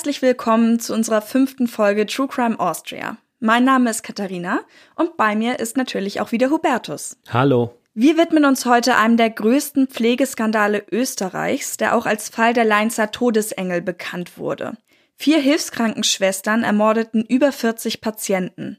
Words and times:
Herzlich 0.00 0.22
willkommen 0.22 0.80
zu 0.80 0.94
unserer 0.94 1.20
fünften 1.20 1.66
Folge 1.66 2.06
True 2.06 2.26
Crime 2.26 2.58
Austria. 2.58 3.18
Mein 3.38 3.64
Name 3.64 3.90
ist 3.90 4.02
Katharina 4.02 4.60
und 4.94 5.18
bei 5.18 5.36
mir 5.36 5.58
ist 5.58 5.76
natürlich 5.76 6.22
auch 6.22 6.32
wieder 6.32 6.48
Hubertus. 6.48 7.18
Hallo. 7.28 7.74
Wir 7.92 8.16
widmen 8.16 8.46
uns 8.46 8.64
heute 8.64 8.96
einem 8.96 9.18
der 9.18 9.28
größten 9.28 9.88
Pflegeskandale 9.88 10.86
Österreichs, 10.90 11.76
der 11.76 11.94
auch 11.94 12.06
als 12.06 12.30
Fall 12.30 12.54
der 12.54 12.64
Leinzer 12.64 13.10
Todesengel 13.10 13.82
bekannt 13.82 14.38
wurde. 14.38 14.78
Vier 15.16 15.38
Hilfskrankenschwestern 15.38 16.62
ermordeten 16.62 17.22
über 17.28 17.52
40 17.52 18.00
Patienten. 18.00 18.78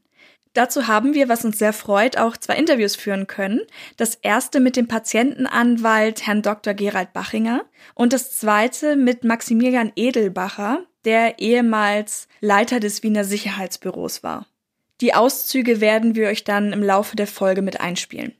Dazu 0.53 0.87
haben 0.87 1.13
wir, 1.13 1.29
was 1.29 1.45
uns 1.45 1.59
sehr 1.59 1.71
freut, 1.71 2.17
auch 2.17 2.35
zwei 2.35 2.55
Interviews 2.55 2.95
führen 2.95 3.27
können. 3.27 3.61
Das 3.95 4.15
erste 4.15 4.59
mit 4.59 4.75
dem 4.75 4.87
Patientenanwalt 4.87 6.27
Herrn 6.27 6.41
Dr. 6.41 6.73
Gerald 6.73 7.13
Bachinger 7.13 7.63
und 7.95 8.11
das 8.11 8.37
zweite 8.37 8.97
mit 8.97 9.23
Maximilian 9.23 9.93
Edelbacher, 9.95 10.83
der 11.05 11.39
ehemals 11.39 12.27
Leiter 12.41 12.79
des 12.79 13.01
Wiener 13.01 13.23
Sicherheitsbüros 13.23 14.23
war. 14.23 14.45
Die 14.99 15.13
Auszüge 15.13 15.79
werden 15.79 16.15
wir 16.15 16.27
euch 16.27 16.43
dann 16.43 16.73
im 16.73 16.83
Laufe 16.83 17.15
der 17.15 17.27
Folge 17.27 17.61
mit 17.61 17.79
einspielen. 17.79 18.35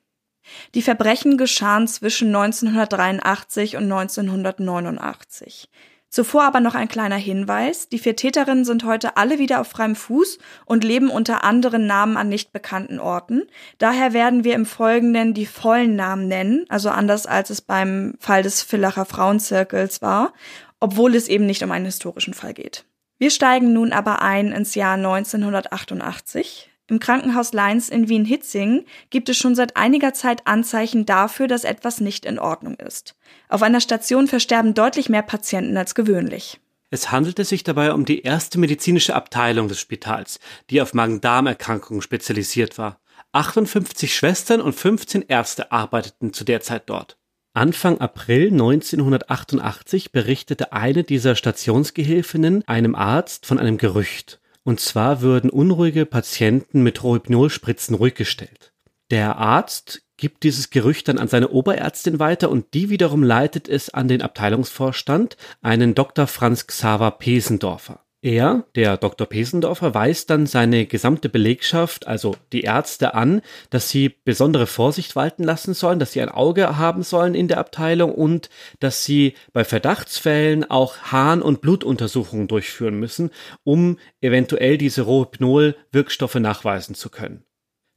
Die 0.76 0.82
Verbrechen 0.82 1.38
geschahen 1.38 1.88
zwischen 1.88 2.28
1983 2.36 3.78
und 3.78 3.84
1989. 3.84 5.70
Zuvor 6.12 6.44
aber 6.44 6.60
noch 6.60 6.76
ein 6.76 6.90
kleiner 6.90 7.16
Hinweis. 7.16 7.88
Die 7.88 7.98
vier 7.98 8.18
Täterinnen 8.18 8.66
sind 8.66 8.84
heute 8.84 9.16
alle 9.16 9.40
wieder 9.40 9.62
auf 9.62 9.68
freiem 9.68 9.96
Fuß 9.96 10.40
und 10.66 10.84
leben 10.84 11.10
unter 11.10 11.46
anderen 11.46 11.88
Namen 11.88 12.18
an 12.18 12.28
nicht 12.28 12.52
bekannten 12.52 13.00
Orten. 13.00 13.44
Daher 13.78 14.12
werden 14.12 14.44
wir 14.44 14.56
im 14.56 14.66
Folgenden 14.66 15.34
die 15.34 15.46
vollen 15.46 15.96
Namen 15.96 16.28
nennen, 16.28 16.66
also 16.68 16.90
anders 16.90 17.28
als 17.28 17.50
es 17.50 17.62
beim 17.62 18.16
Fall 18.20 18.44
des 18.44 18.62
Villacher 18.62 19.06
Frauenzirkels 19.06 20.02
war, 20.02 20.34
obwohl 20.82 21.16
es 21.16 21.30
eben 21.30 21.46
nicht 21.46 21.64
um 21.64 21.72
einen 21.72 21.86
historischen 21.86 22.34
Fall 22.34 22.54
geht. 22.54 22.84
Wir 23.18 23.32
steigen 23.32 23.72
nun 23.72 23.94
aber 23.94 24.22
ein 24.22 24.52
ins 24.52 24.76
Jahr 24.76 24.96
1988. 24.96 26.71
Im 26.92 27.00
Krankenhaus 27.00 27.54
Leins 27.54 27.88
in 27.88 28.10
Wien-Hitzing 28.10 28.84
gibt 29.12 29.30
es 29.30 29.38
schon 29.38 29.56
seit 29.56 29.78
einiger 29.78 30.14
Zeit 30.14 30.46
Anzeichen 30.46 31.06
dafür, 31.06 31.48
dass 31.48 31.64
etwas 31.64 32.02
nicht 32.02 32.26
in 32.26 32.38
Ordnung 32.38 32.76
ist. 32.76 33.16
Auf 33.48 33.64
einer 33.64 33.80
Station 33.80 34.28
versterben 34.28 34.74
deutlich 34.74 35.08
mehr 35.08 35.22
Patienten 35.22 35.78
als 35.78 35.96
gewöhnlich. 35.96 36.60
Es 36.90 37.10
handelte 37.10 37.46
sich 37.46 37.64
dabei 37.64 37.94
um 37.94 38.04
die 38.04 38.24
erste 38.24 38.60
medizinische 38.60 39.16
Abteilung 39.16 39.70
des 39.70 39.80
Spitals, 39.80 40.42
die 40.70 40.82
auf 40.82 40.94
Magen-Darm-Erkrankungen 40.94 42.02
spezialisiert 42.02 42.78
war. 42.78 43.00
58 43.32 44.14
Schwestern 44.14 44.60
und 44.60 44.74
15 44.74 45.24
Ärzte 45.30 45.72
arbeiteten 45.72 46.34
zu 46.34 46.44
der 46.44 46.60
Zeit 46.60 46.90
dort. 46.90 47.18
Anfang 47.54 48.02
April 48.02 48.48
1988 48.52 50.12
berichtete 50.12 50.74
eine 50.74 51.06
dieser 51.06 51.38
Stationsgehilfinnen 51.38 52.68
einem 52.68 52.96
Arzt 52.96 53.46
von 53.46 53.60
einem 53.60 53.78
Gerücht. 53.78 54.41
Und 54.64 54.80
zwar 54.80 55.22
würden 55.22 55.50
unruhige 55.50 56.06
Patienten 56.06 56.84
mit 56.84 57.04
Rohypnolspritzen 57.04 57.96
ruhig 57.96 58.16
gestellt. 58.16 58.74
Der 59.10 59.38
Arzt 59.38 60.04
gibt 60.18 60.44
dieses 60.44 60.70
Gerücht 60.70 61.08
dann 61.08 61.18
an 61.18 61.28
seine 61.28 61.50
Oberärztin 61.50 62.20
weiter 62.20 62.50
und 62.52 62.74
die 62.76 62.90
wiederum 62.90 63.24
leitet 63.24 63.68
es 63.68 63.90
an 63.90 64.08
den 64.08 64.22
Abteilungsvorstand, 64.22 65.36
einen 65.62 65.96
Dr. 65.96 66.28
Franz 66.28 66.68
Xaver 66.68 67.12
Pesendorfer. 67.12 68.06
Er, 68.24 68.66
der 68.76 68.98
Dr. 68.98 69.26
Pesendorfer, 69.26 69.96
weist 69.96 70.30
dann 70.30 70.46
seine 70.46 70.86
gesamte 70.86 71.28
Belegschaft, 71.28 72.06
also 72.06 72.36
die 72.52 72.62
Ärzte 72.62 73.16
an, 73.16 73.42
dass 73.72 73.90
sie 73.90 74.10
besondere 74.10 74.68
Vorsicht 74.68 75.16
walten 75.16 75.44
lassen 75.44 75.74
sollen, 75.74 75.98
dass 75.98 76.12
sie 76.12 76.22
ein 76.22 76.30
Auge 76.30 76.78
haben 76.78 77.02
sollen 77.02 77.34
in 77.34 77.48
der 77.48 77.58
Abteilung 77.58 78.14
und 78.14 78.52
dass 78.80 79.06
sie 79.06 79.34
bei 79.54 79.64
Verdachtsfällen 79.64 80.70
auch 80.70 80.98
Harn- 81.00 81.42
und 81.42 81.62
Blutuntersuchungen 81.62 82.48
durchführen 82.48 83.00
müssen, 83.00 83.32
um 83.64 83.98
eventuell 84.22 84.78
diese 84.78 85.02
Rohypnol-Wirkstoffe 85.02 86.36
nachweisen 86.36 86.94
zu 86.94 87.10
können. 87.10 87.44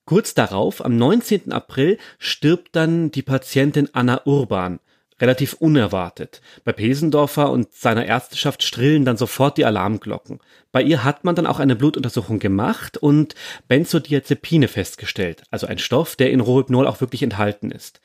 Kurz 0.06 0.32
darauf, 0.32 0.82
am 0.82 0.96
19. 0.96 1.52
April, 1.52 1.98
stirbt 2.18 2.74
dann 2.76 3.10
die 3.10 3.22
Patientin 3.22 3.90
Anna 3.92 4.22
Urban 4.24 4.80
relativ 5.20 5.54
unerwartet. 5.54 6.40
Bei 6.64 6.72
Pesendorfer 6.72 7.50
und 7.50 7.72
seiner 7.72 8.06
Ärzteschaft 8.06 8.62
strillen 8.62 9.04
dann 9.04 9.16
sofort 9.16 9.58
die 9.58 9.64
Alarmglocken. 9.64 10.40
Bei 10.72 10.82
ihr 10.82 11.04
hat 11.04 11.24
man 11.24 11.34
dann 11.34 11.46
auch 11.46 11.60
eine 11.60 11.76
Blutuntersuchung 11.76 12.38
gemacht 12.38 12.96
und 12.96 13.34
Benzodiazepine 13.68 14.68
festgestellt, 14.68 15.44
also 15.50 15.66
ein 15.66 15.78
Stoff, 15.78 16.16
der 16.16 16.30
in 16.30 16.40
Rohypnol 16.40 16.86
auch 16.86 17.00
wirklich 17.00 17.22
enthalten 17.22 17.70
ist. 17.70 18.00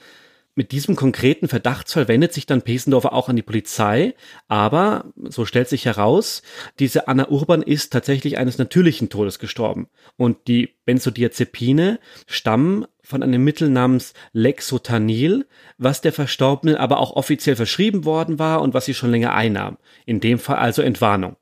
Mit 0.60 0.74
diesem 0.74 0.98
konkreten 0.98 1.48
Verdachtsfall 1.48 2.10
wendet 2.10 2.34
sich 2.34 2.46
dann 2.46 2.64
Pesendorfer 2.64 3.14
auch 3.14 3.30
an 3.30 3.38
die 3.38 3.42
Polizei, 3.42 4.14
aber, 4.50 5.06
so 5.16 5.46
stellt 5.46 5.70
sich 5.70 5.86
heraus, 5.86 6.42
diese 6.80 7.08
Anna 7.08 7.30
Urban 7.30 7.62
ist 7.62 7.94
tatsächlich 7.94 8.38
eines 8.38 8.58
natürlichen 8.58 9.08
Todes 9.08 9.40
gestorben. 9.40 9.88
Und 10.18 10.50
die 10.50 10.76
Benzodiazepine 10.84 12.02
stammen 12.28 12.86
von 13.02 13.24
einem 13.24 13.42
Mittel 13.42 13.70
namens 13.70 14.14
Lexotanil, 14.34 15.48
was 15.78 16.02
der 16.02 16.12
Verstorbenen 16.12 16.76
aber 16.76 17.00
auch 17.00 17.16
offiziell 17.16 17.56
verschrieben 17.56 18.04
worden 18.04 18.38
war 18.38 18.62
und 18.62 18.74
was 18.74 18.84
sie 18.84 18.94
schon 18.94 19.12
länger 19.12 19.34
einnahm. 19.34 19.78
In 20.06 20.20
dem 20.20 20.40
Fall 20.40 20.58
also 20.58 20.82
Entwarnung. 20.82 21.38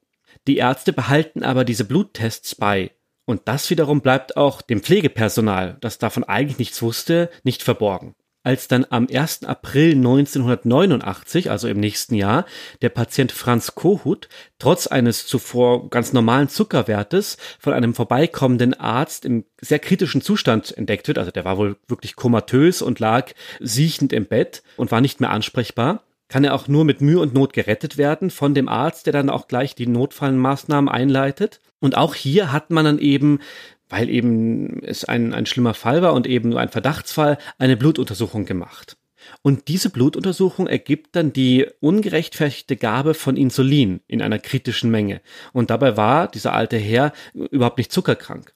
Die 0.45 0.57
Ärzte 0.57 0.93
behalten 0.93 1.41
aber 1.41 1.65
diese 1.65 1.85
Bluttests 1.85 2.53
bei. 2.53 2.91
Und 3.25 3.41
das 3.45 3.67
wiederum 3.71 4.01
bleibt 4.01 4.37
auch 4.37 4.61
dem 4.61 4.83
Pflegepersonal, 4.83 5.77
das 5.81 5.97
davon 5.97 6.23
eigentlich 6.23 6.59
nichts 6.59 6.83
wusste, 6.83 7.31
nicht 7.41 7.63
verborgen 7.63 8.13
als 8.47 8.69
dann 8.69 8.85
am 8.89 9.09
1. 9.11 9.43
April 9.43 9.91
1989, 9.91 11.51
also 11.51 11.67
im 11.67 11.81
nächsten 11.81 12.15
Jahr, 12.15 12.45
der 12.81 12.87
Patient 12.87 13.33
Franz 13.33 13.75
Kohut 13.75 14.29
trotz 14.57 14.87
eines 14.87 15.27
zuvor 15.27 15.89
ganz 15.89 16.13
normalen 16.13 16.47
Zuckerwertes 16.47 17.35
von 17.59 17.73
einem 17.73 17.93
vorbeikommenden 17.93 18.73
Arzt 18.73 19.25
im 19.25 19.43
sehr 19.59 19.79
kritischen 19.79 20.21
Zustand 20.21 20.77
entdeckt 20.77 21.09
wird, 21.09 21.17
also 21.17 21.29
der 21.29 21.43
war 21.43 21.57
wohl 21.57 21.75
wirklich 21.89 22.15
komatös 22.15 22.81
und 22.81 23.01
lag 23.01 23.33
siechend 23.59 24.13
im 24.13 24.25
Bett 24.25 24.63
und 24.77 24.93
war 24.93 25.01
nicht 25.01 25.19
mehr 25.19 25.31
ansprechbar, 25.31 26.03
kann 26.29 26.45
er 26.45 26.55
auch 26.55 26.69
nur 26.69 26.85
mit 26.85 27.01
Mühe 27.01 27.19
und 27.19 27.33
Not 27.33 27.51
gerettet 27.51 27.97
werden 27.97 28.29
von 28.29 28.53
dem 28.53 28.69
Arzt, 28.69 29.07
der 29.07 29.13
dann 29.13 29.29
auch 29.29 29.49
gleich 29.49 29.75
die 29.75 29.87
Notfallmaßnahmen 29.87 30.89
einleitet. 30.89 31.59
Und 31.79 31.95
auch 31.95 32.15
hier 32.15 32.51
hat 32.53 32.71
man 32.71 32.85
dann 32.85 32.99
eben 32.99 33.39
weil 33.89 34.09
eben 34.09 34.81
es 34.83 35.05
ein, 35.05 35.33
ein 35.33 35.45
schlimmer 35.45 35.73
Fall 35.73 36.01
war 36.01 36.13
und 36.13 36.27
eben 36.27 36.57
ein 36.57 36.69
Verdachtsfall, 36.69 37.37
eine 37.57 37.77
Blutuntersuchung 37.77 38.45
gemacht. 38.45 38.97
Und 39.41 39.67
diese 39.67 39.89
Blutuntersuchung 39.89 40.67
ergibt 40.67 41.15
dann 41.15 41.33
die 41.33 41.67
ungerechtfertigte 41.79 42.75
Gabe 42.75 43.13
von 43.13 43.37
Insulin 43.37 44.01
in 44.07 44.21
einer 44.21 44.39
kritischen 44.39 44.91
Menge. 44.91 45.21
Und 45.53 45.69
dabei 45.69 45.97
war 45.97 46.27
dieser 46.27 46.53
alte 46.53 46.77
Herr 46.77 47.13
überhaupt 47.33 47.77
nicht 47.77 47.91
zuckerkrank. 47.91 48.53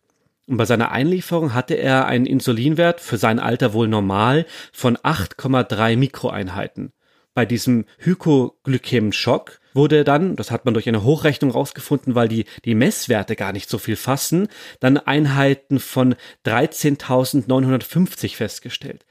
Und 0.47 0.57
bei 0.57 0.65
seiner 0.65 0.91
Einlieferung 0.91 1.53
hatte 1.53 1.75
er 1.75 2.07
einen 2.07 2.25
Insulinwert 2.25 2.99
für 2.99 3.17
sein 3.17 3.39
Alter 3.39 3.73
wohl 3.73 3.87
normal 3.87 4.45
von 4.73 4.97
8,3 4.97 5.95
Mikroeinheiten. 5.95 6.91
Bei 7.33 7.45
diesem 7.45 7.85
Hypoglykämenschock 7.99 9.60
wurde 9.73 10.03
dann, 10.03 10.35
das 10.35 10.51
hat 10.51 10.65
man 10.65 10.73
durch 10.73 10.87
eine 10.87 11.03
Hochrechnung 11.03 11.51
rausgefunden, 11.51 12.15
weil 12.15 12.27
die, 12.27 12.45
die 12.65 12.75
Messwerte 12.75 13.35
gar 13.35 13.53
nicht 13.53 13.69
so 13.69 13.77
viel 13.77 13.95
fassen, 13.95 14.47
dann 14.79 14.97
Einheiten 14.97 15.79
von 15.79 16.15
13.950 16.45 18.35
festgestellt. 18.35 19.05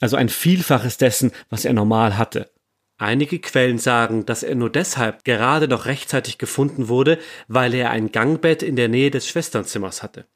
Also 0.00 0.16
ein 0.16 0.28
Vielfaches 0.28 0.96
dessen, 0.96 1.32
was 1.50 1.64
er 1.64 1.72
normal 1.72 2.16
hatte. 2.16 2.50
Einige 2.98 3.38
Quellen 3.38 3.78
sagen, 3.78 4.26
dass 4.26 4.42
er 4.42 4.56
nur 4.56 4.70
deshalb 4.70 5.24
gerade 5.24 5.68
noch 5.68 5.86
rechtzeitig 5.86 6.38
gefunden 6.38 6.88
wurde, 6.88 7.18
weil 7.46 7.74
er 7.74 7.90
ein 7.90 8.10
Gangbett 8.10 8.62
in 8.62 8.74
der 8.74 8.88
Nähe 8.88 9.12
des 9.12 9.28
Schwesternzimmers 9.28 10.02
hatte. 10.02 10.26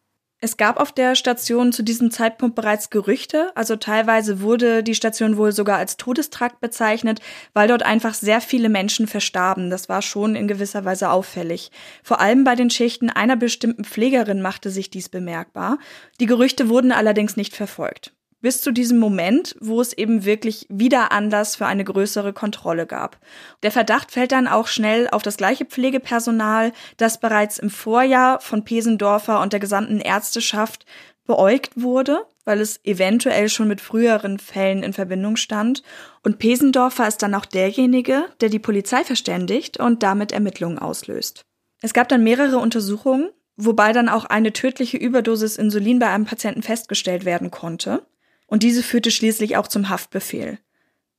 Es 0.44 0.56
gab 0.56 0.80
auf 0.80 0.90
der 0.90 1.14
Station 1.14 1.70
zu 1.70 1.84
diesem 1.84 2.10
Zeitpunkt 2.10 2.56
bereits 2.56 2.90
Gerüchte, 2.90 3.52
also 3.54 3.76
teilweise 3.76 4.40
wurde 4.40 4.82
die 4.82 4.96
Station 4.96 5.36
wohl 5.36 5.52
sogar 5.52 5.78
als 5.78 5.98
Todestrakt 5.98 6.60
bezeichnet, 6.60 7.20
weil 7.54 7.68
dort 7.68 7.84
einfach 7.84 8.12
sehr 8.12 8.40
viele 8.40 8.68
Menschen 8.68 9.06
verstarben. 9.06 9.70
Das 9.70 9.88
war 9.88 10.02
schon 10.02 10.34
in 10.34 10.48
gewisser 10.48 10.84
Weise 10.84 11.10
auffällig. 11.10 11.70
Vor 12.02 12.20
allem 12.20 12.42
bei 12.42 12.56
den 12.56 12.70
Schichten 12.70 13.08
einer 13.08 13.36
bestimmten 13.36 13.84
Pflegerin 13.84 14.42
machte 14.42 14.70
sich 14.70 14.90
dies 14.90 15.08
bemerkbar. 15.08 15.78
Die 16.18 16.26
Gerüchte 16.26 16.68
wurden 16.68 16.90
allerdings 16.90 17.36
nicht 17.36 17.54
verfolgt. 17.54 18.12
Bis 18.42 18.60
zu 18.60 18.72
diesem 18.72 18.98
Moment, 18.98 19.56
wo 19.60 19.80
es 19.80 19.92
eben 19.92 20.24
wirklich 20.24 20.66
wieder 20.68 21.12
Anlass 21.12 21.56
für 21.56 21.66
eine 21.66 21.84
größere 21.84 22.32
Kontrolle 22.34 22.86
gab. 22.86 23.18
Der 23.62 23.70
Verdacht 23.70 24.10
fällt 24.10 24.32
dann 24.32 24.48
auch 24.48 24.66
schnell 24.66 25.08
auf 25.08 25.22
das 25.22 25.38
gleiche 25.38 25.64
Pflegepersonal, 25.64 26.72
das 26.98 27.18
bereits 27.18 27.58
im 27.58 27.70
Vorjahr 27.70 28.40
von 28.40 28.64
Pesendorfer 28.64 29.40
und 29.40 29.52
der 29.52 29.60
gesamten 29.60 30.00
Ärzteschaft 30.00 30.84
beäugt 31.24 31.80
wurde, 31.80 32.26
weil 32.44 32.60
es 32.60 32.84
eventuell 32.84 33.48
schon 33.48 33.68
mit 33.68 33.80
früheren 33.80 34.40
Fällen 34.40 34.82
in 34.82 34.92
Verbindung 34.92 35.36
stand. 35.36 35.84
Und 36.24 36.38
Pesendorfer 36.38 37.06
ist 37.06 37.22
dann 37.22 37.36
auch 37.36 37.46
derjenige, 37.46 38.24
der 38.40 38.48
die 38.48 38.58
Polizei 38.58 39.04
verständigt 39.04 39.78
und 39.78 40.02
damit 40.02 40.32
Ermittlungen 40.32 40.80
auslöst. 40.80 41.42
Es 41.80 41.94
gab 41.94 42.08
dann 42.08 42.24
mehrere 42.24 42.58
Untersuchungen, 42.58 43.30
wobei 43.56 43.92
dann 43.92 44.08
auch 44.08 44.24
eine 44.24 44.52
tödliche 44.52 44.96
Überdosis 44.96 45.56
Insulin 45.56 46.00
bei 46.00 46.08
einem 46.08 46.24
Patienten 46.24 46.62
festgestellt 46.62 47.24
werden 47.24 47.52
konnte 47.52 48.02
und 48.52 48.62
diese 48.62 48.82
führte 48.82 49.10
schließlich 49.10 49.56
auch 49.56 49.66
zum 49.66 49.88
Haftbefehl. 49.88 50.58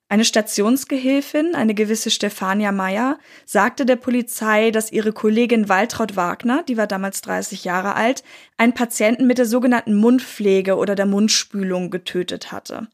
Eine 0.08 0.24
Stationsgehilfin, 0.24 1.56
eine 1.56 1.74
gewisse 1.74 2.12
Stefania 2.12 2.72
Meyer, 2.72 3.18
sagte 3.44 3.88
der 3.88 3.96
Polizei, 3.96 4.70
dass 4.70 4.92
ihre 4.92 5.14
Kollegin 5.14 5.68
Waltraud 5.68 6.16
Wagner, 6.16 6.62
die 6.62 6.78
war 6.78 6.86
damals 6.86 7.22
30 7.22 7.64
Jahre 7.64 7.96
alt, 7.96 8.24
einen 8.58 8.76
Patienten 8.76 9.26
mit 9.26 9.40
der 9.40 9.48
sogenannten 9.48 9.96
Mundpflege 9.96 10.78
oder 10.78 10.94
der 10.94 11.08
Mundspülung 11.08 11.90
getötet 11.90 12.52
hatte. 12.52 12.88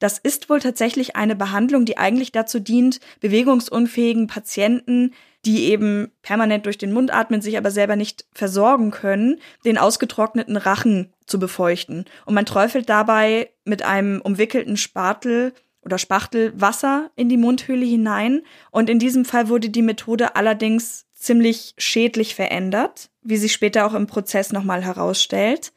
Das 0.00 0.18
ist 0.18 0.50
wohl 0.50 0.58
tatsächlich 0.58 1.14
eine 1.14 1.36
Behandlung, 1.36 1.84
die 1.84 1.96
eigentlich 1.96 2.32
dazu 2.32 2.58
dient, 2.58 2.98
bewegungsunfähigen 3.20 4.26
Patienten 4.26 5.14
die 5.46 5.64
eben 5.64 6.10
permanent 6.22 6.66
durch 6.66 6.78
den 6.78 6.92
Mund 6.92 7.12
atmen, 7.12 7.42
sich 7.42 7.56
aber 7.58 7.70
selber 7.70 7.96
nicht 7.96 8.24
versorgen 8.32 8.90
können, 8.90 9.40
den 9.64 9.78
ausgetrockneten 9.78 10.56
Rachen 10.56 11.12
zu 11.26 11.38
befeuchten. 11.38 12.04
Und 12.24 12.34
man 12.34 12.46
träufelt 12.46 12.88
dabei 12.88 13.50
mit 13.64 13.82
einem 13.82 14.20
umwickelten 14.20 14.76
Spatel 14.76 15.52
oder 15.82 15.98
Spachtel 15.98 16.52
Wasser 16.58 17.10
in 17.14 17.28
die 17.28 17.36
Mundhöhle 17.36 17.84
hinein. 17.84 18.42
Und 18.70 18.88
in 18.88 18.98
diesem 18.98 19.24
Fall 19.24 19.48
wurde 19.48 19.68
die 19.68 19.82
Methode 19.82 20.34
allerdings 20.36 21.04
ziemlich 21.12 21.74
schädlich 21.78 22.34
verändert, 22.34 23.10
wie 23.22 23.36
sich 23.36 23.52
später 23.52 23.86
auch 23.86 23.94
im 23.94 24.06
Prozess 24.06 24.52
nochmal 24.52 24.82
herausstellt. 24.82 25.72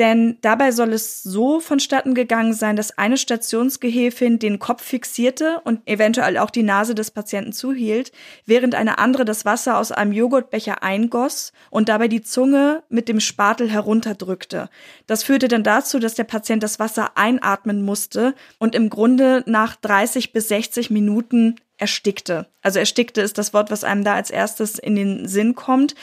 Denn 0.00 0.38
dabei 0.40 0.72
soll 0.72 0.94
es 0.94 1.22
so 1.22 1.60
vonstatten 1.60 2.14
gegangen 2.14 2.54
sein, 2.54 2.74
dass 2.74 2.96
eine 2.96 3.18
Stationsgehilfin 3.18 4.38
den 4.38 4.58
Kopf 4.58 4.82
fixierte 4.82 5.60
und 5.64 5.86
eventuell 5.86 6.38
auch 6.38 6.48
die 6.48 6.62
Nase 6.62 6.94
des 6.94 7.10
Patienten 7.10 7.52
zuhielt, 7.52 8.10
während 8.46 8.74
eine 8.74 8.96
andere 8.96 9.26
das 9.26 9.44
Wasser 9.44 9.76
aus 9.76 9.92
einem 9.92 10.14
Joghurtbecher 10.14 10.82
eingoss 10.82 11.52
und 11.68 11.90
dabei 11.90 12.08
die 12.08 12.22
Zunge 12.22 12.82
mit 12.88 13.10
dem 13.10 13.20
Spatel 13.20 13.68
herunterdrückte. 13.68 14.70
Das 15.06 15.22
führte 15.22 15.48
dann 15.48 15.64
dazu, 15.64 15.98
dass 15.98 16.14
der 16.14 16.24
Patient 16.24 16.62
das 16.62 16.78
Wasser 16.78 17.18
einatmen 17.18 17.82
musste 17.82 18.34
und 18.58 18.74
im 18.74 18.88
Grunde 18.88 19.44
nach 19.44 19.76
30 19.76 20.32
bis 20.32 20.48
60 20.48 20.88
Minuten 20.88 21.56
erstickte. 21.76 22.46
Also 22.62 22.78
erstickte 22.78 23.20
ist 23.20 23.36
das 23.36 23.52
Wort, 23.52 23.70
was 23.70 23.84
einem 23.84 24.04
da 24.04 24.14
als 24.14 24.30
erstes 24.30 24.78
in 24.78 24.96
den 24.96 25.28
Sinn 25.28 25.54
kommt. 25.54 25.94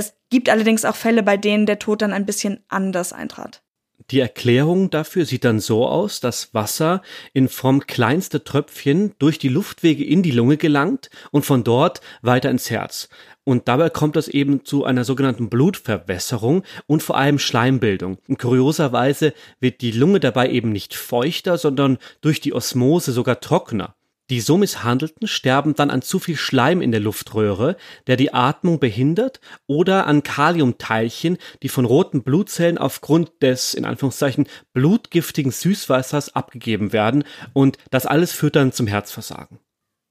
Es 0.00 0.14
gibt 0.30 0.48
allerdings 0.48 0.86
auch 0.86 0.96
Fälle, 0.96 1.22
bei 1.22 1.36
denen 1.36 1.66
der 1.66 1.78
Tod 1.78 2.00
dann 2.00 2.14
ein 2.14 2.24
bisschen 2.24 2.64
anders 2.68 3.12
eintrat. 3.12 3.62
Die 4.10 4.20
Erklärung 4.20 4.88
dafür 4.88 5.26
sieht 5.26 5.44
dann 5.44 5.60
so 5.60 5.86
aus, 5.86 6.20
dass 6.20 6.54
Wasser 6.54 7.02
in 7.34 7.50
Form 7.50 7.86
kleinster 7.86 8.42
Tröpfchen 8.42 9.12
durch 9.18 9.38
die 9.38 9.50
Luftwege 9.50 10.02
in 10.02 10.22
die 10.22 10.30
Lunge 10.30 10.56
gelangt 10.56 11.10
und 11.32 11.44
von 11.44 11.64
dort 11.64 12.00
weiter 12.22 12.48
ins 12.48 12.70
Herz. 12.70 13.10
Und 13.44 13.68
dabei 13.68 13.90
kommt 13.90 14.16
es 14.16 14.28
eben 14.28 14.64
zu 14.64 14.86
einer 14.86 15.04
sogenannten 15.04 15.50
Blutverwässerung 15.50 16.64
und 16.86 17.02
vor 17.02 17.18
allem 17.18 17.38
Schleimbildung. 17.38 18.16
Und 18.26 18.38
kurioserweise 18.38 19.34
wird 19.60 19.82
die 19.82 19.92
Lunge 19.92 20.18
dabei 20.18 20.48
eben 20.48 20.72
nicht 20.72 20.94
feuchter, 20.94 21.58
sondern 21.58 21.98
durch 22.22 22.40
die 22.40 22.54
Osmose 22.54 23.12
sogar 23.12 23.40
trockener. 23.40 23.96
Die 24.30 24.40
so 24.40 24.56
Misshandelten 24.56 25.26
sterben 25.26 25.74
dann 25.74 25.90
an 25.90 26.02
zu 26.02 26.20
viel 26.20 26.36
Schleim 26.36 26.80
in 26.80 26.92
der 26.92 27.00
Luftröhre, 27.00 27.76
der 28.06 28.16
die 28.16 28.32
Atmung 28.32 28.78
behindert, 28.78 29.40
oder 29.66 30.06
an 30.06 30.22
Kaliumteilchen, 30.22 31.36
die 31.64 31.68
von 31.68 31.84
roten 31.84 32.22
Blutzellen 32.22 32.78
aufgrund 32.78 33.42
des, 33.42 33.74
in 33.74 33.84
Anführungszeichen, 33.84 34.46
blutgiftigen 34.72 35.50
Süßwassers 35.50 36.36
abgegeben 36.36 36.92
werden, 36.92 37.24
und 37.52 37.76
das 37.90 38.06
alles 38.06 38.30
führt 38.32 38.54
dann 38.54 38.72
zum 38.72 38.86
Herzversagen. 38.86 39.58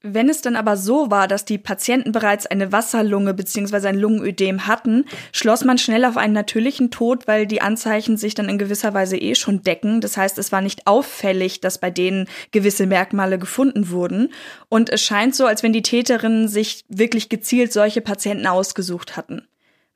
Wenn 0.02 0.30
es 0.30 0.40
dann 0.40 0.56
aber 0.56 0.78
so 0.78 1.10
war, 1.10 1.28
dass 1.28 1.44
die 1.44 1.58
Patienten 1.58 2.12
bereits 2.12 2.46
eine 2.46 2.72
Wasserlunge 2.72 3.34
bzw. 3.34 3.88
ein 3.88 3.98
Lungenödem 3.98 4.66
hatten, 4.66 5.04
schloss 5.30 5.62
man 5.62 5.76
schnell 5.76 6.06
auf 6.06 6.16
einen 6.16 6.32
natürlichen 6.32 6.90
Tod, 6.90 7.26
weil 7.26 7.46
die 7.46 7.60
Anzeichen 7.60 8.16
sich 8.16 8.34
dann 8.34 8.48
in 8.48 8.56
gewisser 8.56 8.94
Weise 8.94 9.18
eh 9.18 9.34
schon 9.34 9.62
decken. 9.62 10.00
Das 10.00 10.16
heißt, 10.16 10.38
es 10.38 10.52
war 10.52 10.62
nicht 10.62 10.86
auffällig, 10.86 11.60
dass 11.60 11.76
bei 11.76 11.90
denen 11.90 12.28
gewisse 12.50 12.86
Merkmale 12.86 13.38
gefunden 13.38 13.90
wurden. 13.90 14.32
Und 14.70 14.88
es 14.88 15.02
scheint 15.02 15.34
so, 15.34 15.44
als 15.44 15.62
wenn 15.62 15.74
die 15.74 15.82
Täterinnen 15.82 16.48
sich 16.48 16.86
wirklich 16.88 17.28
gezielt 17.28 17.70
solche 17.70 18.00
Patienten 18.00 18.46
ausgesucht 18.46 19.18
hatten. 19.18 19.46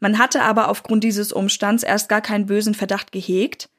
Man 0.00 0.18
hatte 0.18 0.42
aber 0.42 0.68
aufgrund 0.68 1.02
dieses 1.02 1.32
Umstands 1.32 1.82
erst 1.82 2.10
gar 2.10 2.20
keinen 2.20 2.44
bösen 2.44 2.74
Verdacht 2.74 3.10
gehegt, 3.10 3.70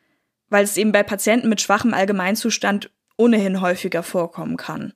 weil 0.49 0.63
es 0.63 0.75
eben 0.75 0.91
bei 0.91 1.03
Patienten 1.03 1.49
mit 1.49 1.61
schwachem 1.61 1.93
Allgemeinzustand 1.93 2.89
ohnehin 3.15 3.61
häufiger 3.61 4.01
vorkommen 4.01 4.57
kann. 4.57 4.93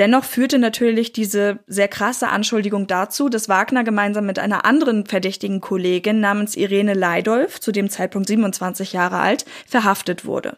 Dennoch 0.00 0.24
führte 0.24 0.58
natürlich 0.58 1.12
diese 1.12 1.58
sehr 1.66 1.86
krasse 1.86 2.28
Anschuldigung 2.28 2.86
dazu, 2.86 3.28
dass 3.28 3.50
Wagner 3.50 3.84
gemeinsam 3.84 4.24
mit 4.24 4.38
einer 4.38 4.64
anderen 4.64 5.04
verdächtigen 5.04 5.60
Kollegin 5.60 6.20
namens 6.20 6.56
Irene 6.56 6.94
Leidolf, 6.94 7.60
zu 7.60 7.70
dem 7.70 7.90
Zeitpunkt 7.90 8.26
27 8.26 8.94
Jahre 8.94 9.18
alt, 9.18 9.44
verhaftet 9.68 10.24
wurde. 10.24 10.56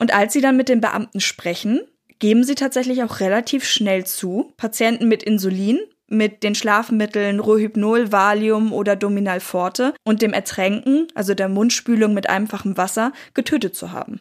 Und 0.00 0.12
als 0.12 0.32
sie 0.32 0.40
dann 0.40 0.56
mit 0.56 0.68
den 0.68 0.80
Beamten 0.80 1.20
sprechen, 1.20 1.82
geben 2.18 2.42
sie 2.42 2.56
tatsächlich 2.56 3.04
auch 3.04 3.20
relativ 3.20 3.64
schnell 3.64 4.06
zu, 4.06 4.54
Patienten 4.56 5.06
mit 5.06 5.22
Insulin, 5.22 5.78
mit 6.08 6.42
den 6.42 6.56
Schlafmitteln 6.56 7.38
Rohypnol, 7.38 8.10
Valium 8.10 8.72
oder 8.72 8.96
Dominal 8.96 9.38
Forte 9.38 9.94
und 10.02 10.20
dem 10.20 10.32
Ertränken, 10.32 11.06
also 11.14 11.34
der 11.34 11.48
Mundspülung 11.48 12.12
mit 12.12 12.28
einfachem 12.28 12.76
Wasser, 12.76 13.12
getötet 13.34 13.76
zu 13.76 13.92
haben. 13.92 14.20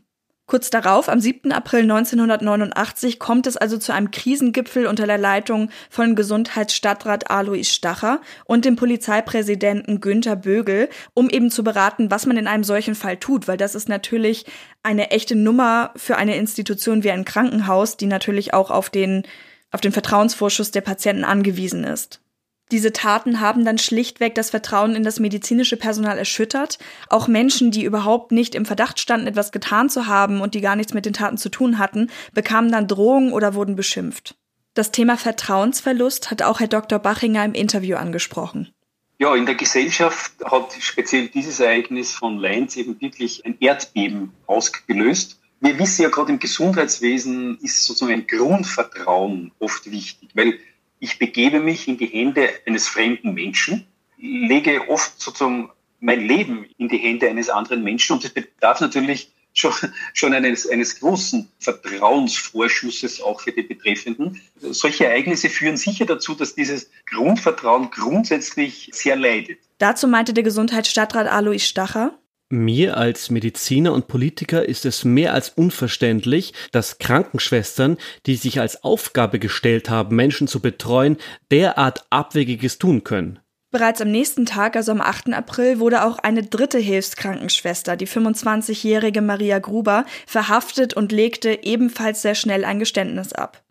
Kurz 0.50 0.72
darauf, 0.72 1.10
am 1.10 1.20
7. 1.20 1.52
April 1.52 1.84
1989, 1.84 3.20
kommt 3.20 3.46
es 3.46 3.56
also 3.56 3.78
zu 3.78 3.94
einem 3.94 4.10
Krisengipfel 4.10 4.88
unter 4.88 5.06
der 5.06 5.20
Leitung 5.20 5.70
von 5.92 6.16
Gesundheitsstadtrat 6.16 7.30
Alois 7.30 7.66
Stacher 7.66 8.20
und 8.46 8.66
dem 8.66 8.76
Polizeipräsidenten 8.76 10.02
Günther 10.02 10.36
Bögel, 10.36 10.90
um 11.14 11.30
eben 11.30 11.52
zu 11.52 11.64
beraten, 11.64 12.10
was 12.10 12.26
man 12.26 12.36
in 12.36 12.48
einem 12.48 12.64
solchen 12.64 12.96
Fall 12.96 13.18
tut, 13.18 13.48
weil 13.48 13.58
das 13.58 13.76
ist 13.76 13.90
natürlich 13.90 14.48
eine 14.82 15.12
echte 15.12 15.36
Nummer 15.36 15.92
für 15.96 16.18
eine 16.18 16.36
Institution 16.36 17.04
wie 17.04 17.12
ein 17.12 17.26
Krankenhaus, 17.26 17.96
die 17.96 18.08
natürlich 18.08 18.52
auch 18.56 18.72
auf 18.72 18.90
den, 18.90 19.28
auf 19.70 19.82
den 19.82 19.92
Vertrauensvorschuss 19.92 20.72
der 20.72 20.82
Patienten 20.82 21.26
angewiesen 21.26 21.84
ist. 21.84 22.22
Diese 22.72 22.94
Taten 22.94 23.40
haben 23.40 23.66
dann 23.66 23.80
schlichtweg 23.80 24.36
das 24.36 24.52
Vertrauen 24.52 24.96
in 24.96 25.04
das 25.04 25.20
medizinische 25.20 25.76
Personal 25.76 26.20
erschüttert. 26.20 26.78
Auch 27.10 27.28
Menschen, 27.28 27.72
die 27.72 27.84
überhaupt 27.84 28.32
nicht 28.32 28.54
im 28.54 28.66
Verdacht 28.66 29.00
standen, 29.00 29.26
etwas 29.26 29.52
getan 29.52 29.90
zu 29.90 30.06
haben 30.06 30.40
und 30.40 30.54
die 30.54 30.62
gar 30.62 30.76
nichts 30.76 30.94
mit 30.94 31.06
den 31.06 31.14
Taten 31.14 31.38
zu 31.38 31.50
tun 31.50 31.80
hatten, 31.80 32.12
bekamen 32.34 32.72
dann 32.72 32.88
Drohungen 32.88 33.34
oder 33.34 33.56
wurden 33.56 33.76
beschimpft. 33.76 34.36
Das 34.76 34.92
Thema 34.92 35.18
Vertrauensverlust 35.18 36.30
hat 36.30 36.44
auch 36.44 36.60
Herr 36.60 36.68
Dr. 36.68 37.00
Bachinger 37.00 37.44
im 37.44 37.54
Interview 37.54 37.98
angesprochen. 37.98 38.72
Ja, 39.18 39.36
in 39.36 39.48
der 39.48 39.56
Gesellschaft 39.56 40.34
hat 40.46 40.72
speziell 40.80 41.28
dieses 41.28 41.60
Ereignis 41.60 42.14
von 42.14 42.38
Leinz 42.38 42.78
eben 42.78 43.02
wirklich 43.02 43.46
ein 43.46 43.58
Erdbeben 43.60 44.32
ausgelöst. 44.46 45.40
Wir 45.60 45.78
wissen 45.78 46.04
ja 46.04 46.10
gerade 46.10 46.32
im 46.32 46.40
Gesundheitswesen 46.40 47.58
ist 47.62 47.84
sozusagen 47.84 48.14
ein 48.14 48.28
Grundvertrauen 48.28 49.52
oft 49.60 49.92
wichtig, 49.92 50.30
weil 50.36 50.58
ich 51.00 51.20
begebe 51.20 51.60
mich 51.60 51.88
in 51.88 51.98
die 51.98 52.08
Hände 52.08 52.50
eines 52.66 52.88
fremden 52.88 53.34
Menschen, 53.34 53.88
lege 54.18 54.90
oft 54.90 55.20
sozusagen 55.20 55.70
mein 56.00 56.26
Leben 56.26 56.66
in 56.78 56.90
die 56.90 56.98
Hände 56.98 57.30
eines 57.30 57.50
anderen 57.50 57.84
Menschen 57.84 58.14
und 58.14 58.24
es 58.24 58.34
bedarf 58.34 58.80
natürlich 58.80 59.32
schon, 59.54 59.74
schon 60.14 60.34
eines, 60.34 60.68
eines 60.70 61.00
großen 61.00 61.50
Vertrauensvorschusses 61.60 63.22
auch 63.22 63.42
für 63.42 63.52
die 63.52 63.64
Betreffenden. 63.64 64.42
Solche 64.60 65.06
Ereignisse 65.06 65.50
führen 65.50 65.78
sicher 65.78 66.06
dazu, 66.06 66.36
dass 66.36 66.56
dieses 66.56 66.90
Grundvertrauen 67.06 67.92
grundsätzlich 67.92 68.90
sehr 68.94 69.16
leidet. 69.16 69.60
Dazu 69.78 70.08
meinte 70.08 70.34
der 70.34 70.44
Gesundheitsstadtrat 70.44 71.28
Alois 71.28 71.60
Stacher. 71.60 72.18
Mir 72.52 72.98
als 72.98 73.30
Mediziner 73.30 73.94
und 73.94 74.08
Politiker 74.08 74.68
ist 74.68 74.84
es 74.84 75.06
mehr 75.06 75.36
als 75.36 75.50
unverständlich, 75.50 76.54
dass 76.72 76.98
Krankenschwestern, 76.98 77.98
die 78.26 78.38
sich 78.38 78.60
als 78.60 78.84
Aufgabe 78.84 79.38
gestellt 79.38 79.92
haben, 79.92 80.16
Menschen 80.16 80.48
zu 80.48 80.60
betreuen, 80.60 81.18
derart 81.52 82.08
Abwegiges 82.10 82.80
tun 82.80 83.04
können. 83.04 83.38
Bereits 83.70 84.02
am 84.02 84.10
nächsten 84.10 84.48
Tag, 84.48 84.76
also 84.76 84.92
am 84.92 85.00
8. 85.00 85.32
April, 85.32 85.80
wurde 85.80 86.04
auch 86.04 86.18
eine 86.18 86.42
dritte 86.42 86.80
Hilfskrankenschwester, 86.80 87.96
die 87.96 88.08
25-jährige 88.08 89.22
Maria 89.22 89.60
Gruber, 89.60 90.06
verhaftet 90.26 90.96
und 90.96 91.12
legte 91.12 91.60
ebenfalls 91.62 92.24
sehr 92.24 92.34
schnell 92.34 92.66
ein 92.66 92.80
Geständnis 92.80 93.32
ab. 93.32 93.62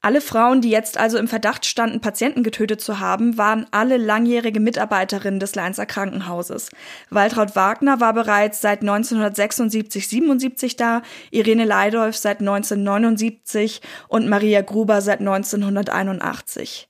Alle 0.00 0.20
Frauen, 0.20 0.60
die 0.60 0.70
jetzt 0.70 0.96
also 0.96 1.18
im 1.18 1.26
Verdacht 1.26 1.66
standen, 1.66 2.00
Patienten 2.00 2.44
getötet 2.44 2.80
zu 2.80 3.00
haben, 3.00 3.36
waren 3.36 3.66
alle 3.72 3.96
langjährige 3.96 4.60
Mitarbeiterinnen 4.60 5.40
des 5.40 5.56
Leinzer 5.56 5.86
Krankenhauses. 5.86 6.70
Waltraud 7.10 7.56
Wagner 7.56 7.98
war 7.98 8.14
bereits 8.14 8.60
seit 8.60 8.82
1976-77 8.82 10.76
da, 10.76 11.02
Irene 11.32 11.64
Leidolf 11.64 12.16
seit 12.16 12.38
1979 12.38 13.80
und 14.06 14.28
Maria 14.28 14.62
Gruber 14.62 15.00
seit 15.00 15.18
1981. 15.18 16.87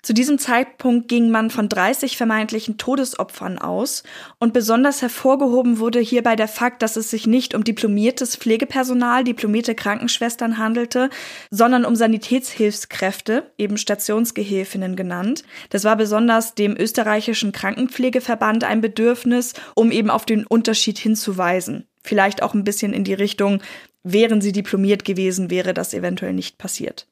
Zu 0.00 0.14
diesem 0.14 0.38
Zeitpunkt 0.38 1.08
ging 1.08 1.28
man 1.30 1.50
von 1.50 1.68
30 1.68 2.16
vermeintlichen 2.16 2.78
Todesopfern 2.78 3.58
aus 3.58 4.04
und 4.38 4.52
besonders 4.52 5.02
hervorgehoben 5.02 5.80
wurde 5.80 5.98
hierbei 5.98 6.36
der 6.36 6.46
Fakt, 6.46 6.82
dass 6.82 6.96
es 6.96 7.10
sich 7.10 7.26
nicht 7.26 7.52
um 7.52 7.64
diplomiertes 7.64 8.36
Pflegepersonal, 8.36 9.24
diplomierte 9.24 9.74
Krankenschwestern 9.74 10.56
handelte, 10.56 11.10
sondern 11.50 11.84
um 11.84 11.96
Sanitätshilfskräfte, 11.96 13.50
eben 13.58 13.76
Stationsgehilfinnen 13.76 14.94
genannt. 14.94 15.42
Das 15.70 15.82
war 15.82 15.96
besonders 15.96 16.54
dem 16.54 16.76
österreichischen 16.76 17.50
Krankenpflegeverband 17.50 18.62
ein 18.62 18.80
Bedürfnis, 18.80 19.54
um 19.74 19.90
eben 19.90 20.10
auf 20.10 20.24
den 20.24 20.46
Unterschied 20.46 20.98
hinzuweisen. 20.98 21.88
Vielleicht 22.04 22.44
auch 22.44 22.54
ein 22.54 22.64
bisschen 22.64 22.92
in 22.92 23.02
die 23.02 23.14
Richtung, 23.14 23.60
wären 24.04 24.40
sie 24.40 24.52
diplomiert 24.52 25.04
gewesen, 25.04 25.50
wäre 25.50 25.74
das 25.74 25.92
eventuell 25.92 26.34
nicht 26.34 26.56
passiert. 26.56 27.07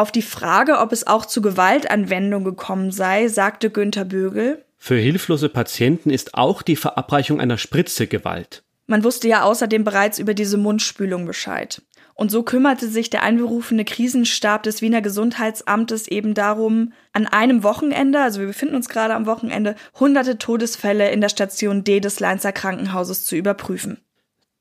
Auf 0.00 0.12
die 0.12 0.22
Frage, 0.22 0.78
ob 0.78 0.92
es 0.92 1.06
auch 1.06 1.26
zu 1.26 1.42
Gewaltanwendung 1.42 2.42
gekommen 2.42 2.90
sei, 2.90 3.28
sagte 3.28 3.68
Günther 3.68 4.06
Bögel, 4.06 4.64
Für 4.78 4.96
hilflose 4.96 5.50
Patienten 5.50 6.08
ist 6.08 6.32
auch 6.32 6.62
die 6.62 6.76
Verabreichung 6.76 7.38
einer 7.38 7.58
Spritze 7.58 8.06
Gewalt. 8.06 8.62
Man 8.86 9.04
wusste 9.04 9.28
ja 9.28 9.42
außerdem 9.42 9.84
bereits 9.84 10.18
über 10.18 10.32
diese 10.32 10.56
Mundspülung 10.56 11.26
Bescheid. 11.26 11.82
Und 12.14 12.30
so 12.30 12.42
kümmerte 12.44 12.88
sich 12.88 13.10
der 13.10 13.22
einberufene 13.24 13.84
Krisenstab 13.84 14.62
des 14.62 14.80
Wiener 14.80 15.02
Gesundheitsamtes 15.02 16.08
eben 16.08 16.32
darum, 16.32 16.94
an 17.12 17.26
einem 17.26 17.62
Wochenende, 17.62 18.22
also 18.22 18.40
wir 18.40 18.46
befinden 18.46 18.76
uns 18.76 18.88
gerade 18.88 19.12
am 19.12 19.26
Wochenende, 19.26 19.74
hunderte 19.98 20.38
Todesfälle 20.38 21.10
in 21.10 21.20
der 21.20 21.28
Station 21.28 21.84
D 21.84 22.00
des 22.00 22.20
Leinzer 22.20 22.52
Krankenhauses 22.52 23.26
zu 23.26 23.36
überprüfen. 23.36 23.98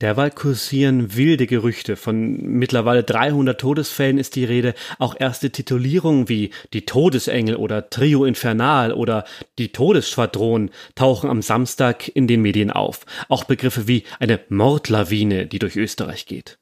Derweil 0.01 0.31
kursieren 0.31 1.17
wilde 1.17 1.45
Gerüchte. 1.45 1.97
Von 1.97 2.37
mittlerweile 2.37 3.03
300 3.03 3.59
Todesfällen 3.59 4.17
ist 4.17 4.35
die 4.35 4.45
Rede. 4.45 4.73
Auch 4.97 5.13
erste 5.19 5.49
Titulierungen 5.49 6.29
wie 6.29 6.51
die 6.71 6.85
Todesengel 6.85 7.57
oder 7.57 7.89
Trio 7.89 8.23
Infernal 8.23 8.93
oder 8.93 9.25
die 9.57 9.73
Todesschwadron 9.73 10.69
tauchen 10.95 11.29
am 11.29 11.41
Samstag 11.41 12.07
in 12.07 12.27
den 12.27 12.41
Medien 12.41 12.71
auf. 12.71 13.05
Auch 13.27 13.43
Begriffe 13.43 13.89
wie 13.89 14.03
eine 14.19 14.39
Mordlawine, 14.47 15.47
die 15.47 15.59
durch 15.59 15.75
Österreich 15.75 16.25
geht. 16.25 16.59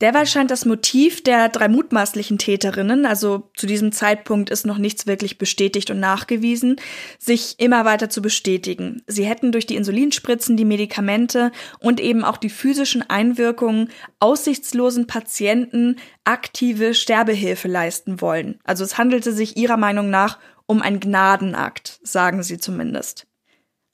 Derweil 0.00 0.26
scheint 0.26 0.50
das 0.50 0.64
Motiv 0.64 1.22
der 1.22 1.50
drei 1.50 1.68
mutmaßlichen 1.68 2.38
Täterinnen, 2.38 3.04
also 3.04 3.50
zu 3.54 3.66
diesem 3.66 3.92
Zeitpunkt 3.92 4.48
ist 4.48 4.64
noch 4.64 4.78
nichts 4.78 5.06
wirklich 5.06 5.36
bestätigt 5.36 5.90
und 5.90 6.00
nachgewiesen, 6.00 6.76
sich 7.18 7.56
immer 7.58 7.84
weiter 7.84 8.08
zu 8.08 8.22
bestätigen. 8.22 9.02
Sie 9.06 9.26
hätten 9.26 9.52
durch 9.52 9.66
die 9.66 9.76
Insulinspritzen, 9.76 10.56
die 10.56 10.64
Medikamente 10.64 11.52
und 11.80 12.00
eben 12.00 12.24
auch 12.24 12.38
die 12.38 12.48
physischen 12.48 13.08
Einwirkungen 13.10 13.90
aussichtslosen 14.20 15.06
Patienten 15.06 15.96
aktive 16.24 16.94
Sterbehilfe 16.94 17.68
leisten 17.68 18.22
wollen. 18.22 18.58
Also 18.64 18.84
es 18.84 18.96
handelte 18.96 19.32
sich 19.32 19.58
ihrer 19.58 19.76
Meinung 19.76 20.08
nach 20.08 20.38
um 20.64 20.80
ein 20.80 21.00
Gnadenakt, 21.00 22.00
sagen 22.02 22.42
sie 22.42 22.56
zumindest. 22.56 23.26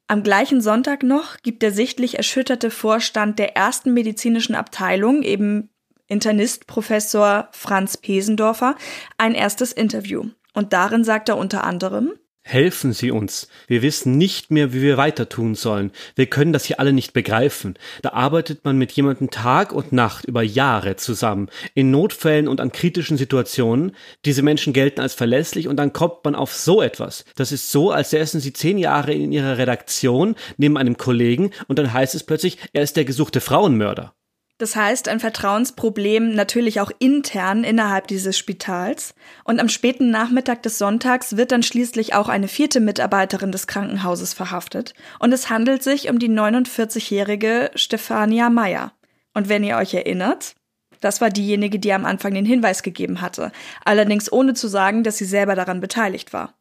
Am 0.08 0.22
gleichen 0.22 0.60
Sonntag 0.60 1.02
noch 1.02 1.38
gibt 1.38 1.62
der 1.62 1.72
sichtlich 1.72 2.16
erschütterte 2.16 2.70
Vorstand 2.70 3.40
der 3.40 3.56
ersten 3.56 3.92
medizinischen 3.92 4.54
Abteilung, 4.54 5.22
eben 5.22 5.70
Internist 6.08 6.66
Professor 6.66 7.48
Franz 7.52 7.96
Pesendorfer 7.96 8.76
ein 9.18 9.34
erstes 9.34 9.72
Interview. 9.72 10.26
Und 10.54 10.72
darin 10.72 11.04
sagt 11.04 11.28
er 11.28 11.36
unter 11.36 11.64
anderem, 11.64 12.12
Helfen 12.48 12.92
Sie 12.92 13.10
uns. 13.10 13.48
Wir 13.66 13.82
wissen 13.82 14.16
nicht 14.18 14.52
mehr, 14.52 14.72
wie 14.72 14.80
wir 14.80 14.96
weiter 14.96 15.28
tun 15.28 15.56
sollen. 15.56 15.90
Wir 16.14 16.26
können 16.26 16.52
das 16.52 16.64
hier 16.64 16.78
alle 16.78 16.92
nicht 16.92 17.12
begreifen. 17.12 17.75
Da 18.02 18.10
arbeitet 18.10 18.64
man 18.64 18.78
mit 18.78 18.92
jemandem 18.92 19.30
Tag 19.30 19.72
und 19.72 19.90
Nacht 19.90 20.26
über 20.26 20.44
Jahre 20.44 20.94
zusammen. 20.94 21.48
In 21.75 21.90
Notfällen 21.90 22.46
und 22.46 22.60
an 22.60 22.70
kritischen 22.70 23.16
Situationen. 23.16 23.96
Diese 24.25 24.42
Menschen 24.42 24.72
gelten 24.72 25.00
als 25.00 25.12
verlässlich 25.12 25.66
und 25.66 25.75
dann 25.75 25.92
kommt 25.92 26.25
man 26.25 26.36
auf 26.36 26.54
so 26.54 26.82
etwas. 26.82 27.25
Das 27.34 27.50
ist 27.50 27.72
so, 27.72 27.90
als 27.90 28.10
säßen 28.10 28.38
Sie 28.38 28.52
zehn 28.52 28.78
Jahre 28.78 29.12
in 29.12 29.32
Ihrer 29.32 29.58
Redaktion 29.58 30.36
neben 30.56 30.78
einem 30.78 30.96
Kollegen 30.96 31.50
und 31.66 31.80
dann 31.80 31.92
heißt 31.92 32.14
es 32.14 32.22
plötzlich, 32.22 32.58
er 32.72 32.84
ist 32.84 32.96
der 32.96 33.04
gesuchte 33.04 33.40
Frauenmörder. 33.40 34.14
Das 34.58 34.75
heißt, 34.75 35.08
ein 35.08 35.20
Vertrauensproblem 35.20 36.34
natürlich 36.34 36.80
auch 36.80 36.90
intern 36.98 37.62
innerhalb 37.62 38.06
dieses 38.06 38.38
Spitals. 38.38 39.14
Und 39.44 39.60
am 39.60 39.68
späten 39.68 40.10
Nachmittag 40.10 40.62
des 40.62 40.78
Sonntags 40.78 41.36
wird 41.36 41.52
dann 41.52 41.62
schließlich 41.62 42.14
auch 42.14 42.28
eine 42.28 42.48
vierte 42.48 42.80
Mitarbeiterin 42.80 43.52
des 43.52 43.66
Krankenhauses 43.66 44.32
verhaftet. 44.32 44.94
Und 45.18 45.32
es 45.32 45.50
handelt 45.50 45.82
sich 45.82 46.08
um 46.08 46.18
die 46.18 46.30
49-jährige 46.30 47.70
Stefania 47.75 48.48
Meyer. 48.48 48.92
Und 49.34 49.50
wenn 49.50 49.62
ihr 49.62 49.76
euch 49.76 49.92
erinnert, 49.92 50.54
das 51.02 51.20
war 51.20 51.28
diejenige, 51.28 51.78
die 51.78 51.92
am 51.92 52.06
Anfang 52.06 52.32
den 52.32 52.46
Hinweis 52.46 52.82
gegeben 52.82 53.20
hatte, 53.20 53.52
allerdings 53.84 54.32
ohne 54.32 54.54
zu 54.54 54.68
sagen, 54.68 55.04
dass 55.04 55.18
sie 55.18 55.26
selber 55.26 55.54
daran 55.54 55.80
beteiligt 55.82 56.32
war. 56.32 56.54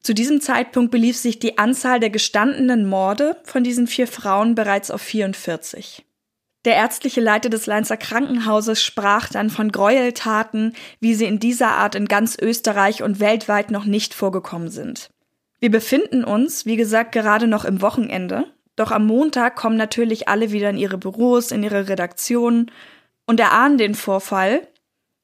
Zu 0.00 0.12
diesem 0.12 0.40
Zeitpunkt 0.40 0.90
belief 0.90 1.16
sich 1.16 1.38
die 1.38 1.58
Anzahl 1.58 2.00
der 2.00 2.10
gestandenen 2.10 2.88
Morde 2.88 3.36
von 3.44 3.62
diesen 3.62 3.86
vier 3.86 4.08
Frauen 4.08 4.56
bereits 4.56 4.90
auf 4.90 5.02
44. 5.02 6.04
Der 6.68 6.76
ärztliche 6.76 7.22
Leiter 7.22 7.48
des 7.48 7.64
Leinzer 7.64 7.96
Krankenhauses 7.96 8.82
sprach 8.82 9.30
dann 9.30 9.48
von 9.48 9.72
Gräueltaten, 9.72 10.74
wie 11.00 11.14
sie 11.14 11.24
in 11.24 11.40
dieser 11.40 11.70
Art 11.70 11.94
in 11.94 12.04
ganz 12.04 12.36
Österreich 12.38 13.02
und 13.02 13.20
weltweit 13.20 13.70
noch 13.70 13.86
nicht 13.86 14.12
vorgekommen 14.12 14.68
sind. 14.68 15.08
Wir 15.60 15.70
befinden 15.70 16.24
uns, 16.24 16.66
wie 16.66 16.76
gesagt, 16.76 17.12
gerade 17.12 17.46
noch 17.46 17.64
im 17.64 17.80
Wochenende, 17.80 18.52
doch 18.76 18.90
am 18.90 19.06
Montag 19.06 19.56
kommen 19.56 19.78
natürlich 19.78 20.28
alle 20.28 20.52
wieder 20.52 20.68
in 20.68 20.76
ihre 20.76 20.98
Büros, 20.98 21.52
in 21.52 21.62
ihre 21.62 21.88
Redaktionen 21.88 22.70
und 23.24 23.40
erahnen 23.40 23.78
den 23.78 23.94
Vorfall 23.94 24.68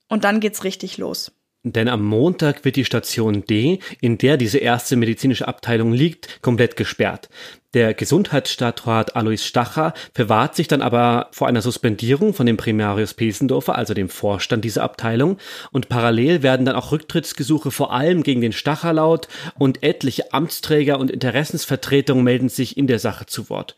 und 0.09 0.25
dann 0.25 0.41
geht's 0.41 0.65
richtig 0.65 0.97
los. 0.97 1.31
Denn 1.66 1.88
am 1.88 2.04
Montag 2.04 2.66
wird 2.66 2.76
die 2.76 2.85
Station 2.85 3.47
D, 3.47 3.78
in 4.02 4.18
der 4.18 4.37
diese 4.37 4.59
erste 4.59 4.97
medizinische 4.97 5.49
Abteilung 5.49 5.94
liegt, 5.94 6.42
komplett 6.42 6.76
gesperrt. 6.76 7.30
Der 7.73 7.94
Gesundheitsstadtrat 7.94 9.16
Alois 9.16 9.38
Stacher 9.38 9.94
verwahrt 10.12 10.54
sich 10.54 10.68
dann 10.68 10.83
aber 10.83 11.28
vor 11.33 11.49
einer 11.49 11.62
Suspendierung 11.62 12.35
von 12.35 12.44
dem 12.44 12.59
Primarius 12.59 13.14
Pesendorfer, 13.14 13.76
also 13.76 13.94
dem 13.94 14.11
Vorstand 14.11 14.62
dieser 14.62 14.83
Abteilung. 14.83 15.38
Und 15.73 15.88
parallel 15.88 16.42
werden 16.42 16.66
dann 16.66 16.76
auch 16.76 16.92
Rücktrittsgesuche 16.92 17.71
vor 17.71 17.94
allem 17.94 18.23
gegen 18.23 18.42
den 18.42 18.52
Stacher 18.52 18.92
laut 18.92 19.26
und 19.59 19.83
etliche 19.83 20.35
Amtsträger 20.35 21.00
und 21.00 21.11
Interessensvertretungen 21.11 22.23
melden 22.23 22.50
sich 22.50 22.76
in 22.76 22.87
der 22.87 22.99
Sache 22.99 23.25
zu 23.25 23.49
Wort. 23.49 23.75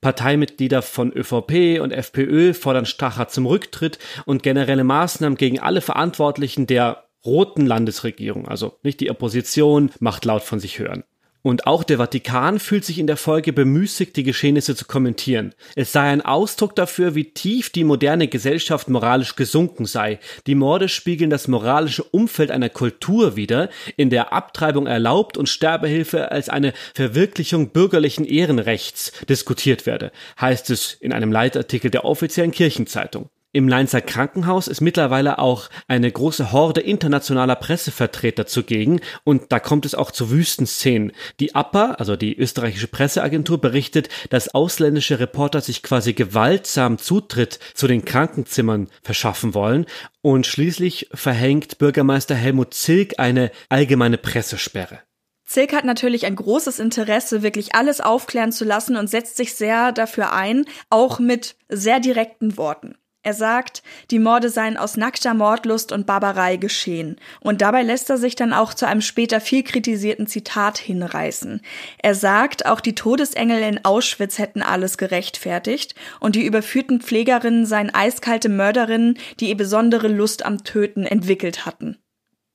Parteimitglieder 0.00 0.82
von 0.82 1.12
ÖVP 1.12 1.80
und 1.80 1.90
FPÖ 1.90 2.54
fordern 2.54 2.86
Stacher 2.86 3.28
zum 3.28 3.46
Rücktritt 3.46 3.98
und 4.26 4.42
generelle 4.42 4.84
Maßnahmen 4.84 5.36
gegen 5.36 5.60
alle 5.60 5.80
Verantwortlichen 5.80 6.66
der 6.66 7.03
roten 7.24 7.66
Landesregierung, 7.66 8.46
also 8.48 8.78
nicht 8.82 9.00
die 9.00 9.10
Opposition, 9.10 9.90
macht 10.00 10.24
laut 10.24 10.42
von 10.42 10.60
sich 10.60 10.78
hören. 10.78 11.04
Und 11.46 11.66
auch 11.66 11.84
der 11.84 11.98
Vatikan 11.98 12.58
fühlt 12.58 12.86
sich 12.86 12.98
in 12.98 13.06
der 13.06 13.18
Folge 13.18 13.52
bemüßigt, 13.52 14.16
die 14.16 14.22
Geschehnisse 14.22 14.74
zu 14.74 14.86
kommentieren. 14.86 15.54
Es 15.76 15.92
sei 15.92 16.00
ein 16.00 16.22
Ausdruck 16.22 16.74
dafür, 16.74 17.14
wie 17.14 17.32
tief 17.32 17.68
die 17.68 17.84
moderne 17.84 18.28
Gesellschaft 18.28 18.88
moralisch 18.88 19.36
gesunken 19.36 19.84
sei. 19.84 20.20
Die 20.46 20.54
Morde 20.54 20.88
spiegeln 20.88 21.28
das 21.28 21.46
moralische 21.46 22.02
Umfeld 22.02 22.50
einer 22.50 22.70
Kultur 22.70 23.36
wider, 23.36 23.68
in 23.98 24.08
der 24.08 24.32
Abtreibung 24.32 24.86
erlaubt 24.86 25.36
und 25.36 25.50
Sterbehilfe 25.50 26.32
als 26.32 26.48
eine 26.48 26.72
Verwirklichung 26.94 27.72
bürgerlichen 27.72 28.24
Ehrenrechts 28.24 29.12
diskutiert 29.28 29.84
werde, 29.84 30.12
heißt 30.40 30.70
es 30.70 30.94
in 30.94 31.12
einem 31.12 31.30
Leitartikel 31.30 31.90
der 31.90 32.06
offiziellen 32.06 32.52
Kirchenzeitung. 32.52 33.28
Im 33.54 33.68
Leinzer 33.68 34.00
Krankenhaus 34.00 34.66
ist 34.66 34.80
mittlerweile 34.80 35.38
auch 35.38 35.70
eine 35.86 36.10
große 36.10 36.50
Horde 36.50 36.80
internationaler 36.80 37.54
Pressevertreter 37.54 38.46
zugegen 38.46 39.00
und 39.22 39.52
da 39.52 39.60
kommt 39.60 39.86
es 39.86 39.94
auch 39.94 40.10
zu 40.10 40.32
Wüstenszenen. 40.32 41.12
Die 41.38 41.54
APA, 41.54 41.92
also 41.92 42.16
die 42.16 42.36
österreichische 42.36 42.88
Presseagentur, 42.88 43.60
berichtet, 43.60 44.08
dass 44.30 44.52
ausländische 44.56 45.20
Reporter 45.20 45.60
sich 45.60 45.84
quasi 45.84 46.14
gewaltsam 46.14 46.98
Zutritt 46.98 47.60
zu 47.74 47.86
den 47.86 48.04
Krankenzimmern 48.04 48.88
verschaffen 49.04 49.54
wollen 49.54 49.86
und 50.20 50.48
schließlich 50.48 51.08
verhängt 51.14 51.78
Bürgermeister 51.78 52.34
Helmut 52.34 52.74
Zilk 52.74 53.20
eine 53.20 53.52
allgemeine 53.68 54.18
Pressesperre. 54.18 54.98
Zilk 55.46 55.74
hat 55.74 55.84
natürlich 55.84 56.26
ein 56.26 56.34
großes 56.34 56.80
Interesse, 56.80 57.44
wirklich 57.44 57.76
alles 57.76 58.00
aufklären 58.00 58.50
zu 58.50 58.64
lassen 58.64 58.96
und 58.96 59.08
setzt 59.08 59.36
sich 59.36 59.54
sehr 59.54 59.92
dafür 59.92 60.32
ein, 60.32 60.64
auch 60.90 61.20
mit 61.20 61.54
sehr 61.68 62.00
direkten 62.00 62.56
Worten. 62.56 62.96
Er 63.26 63.32
sagt, 63.32 63.82
die 64.10 64.18
Morde 64.18 64.50
seien 64.50 64.76
aus 64.76 64.98
nackter 64.98 65.32
Mordlust 65.32 65.92
und 65.92 66.04
Barbarei 66.04 66.56
geschehen. 66.56 67.16
Und 67.40 67.62
dabei 67.62 67.82
lässt 67.82 68.10
er 68.10 68.18
sich 68.18 68.36
dann 68.36 68.52
auch 68.52 68.74
zu 68.74 68.86
einem 68.86 69.00
später 69.00 69.40
viel 69.40 69.62
kritisierten 69.62 70.26
Zitat 70.26 70.76
hinreißen. 70.76 71.62
Er 72.02 72.14
sagt, 72.14 72.66
auch 72.66 72.80
die 72.80 72.94
Todesengel 72.94 73.62
in 73.62 73.82
Auschwitz 73.82 74.38
hätten 74.38 74.60
alles 74.60 74.98
gerechtfertigt 74.98 75.94
und 76.20 76.36
die 76.36 76.44
überführten 76.44 77.00
Pflegerinnen 77.00 77.64
seien 77.64 77.94
eiskalte 77.94 78.50
Mörderinnen, 78.50 79.18
die 79.40 79.48
ihr 79.48 79.56
besondere 79.56 80.08
Lust 80.08 80.44
am 80.44 80.62
Töten 80.62 81.06
entwickelt 81.06 81.64
hatten. 81.64 81.96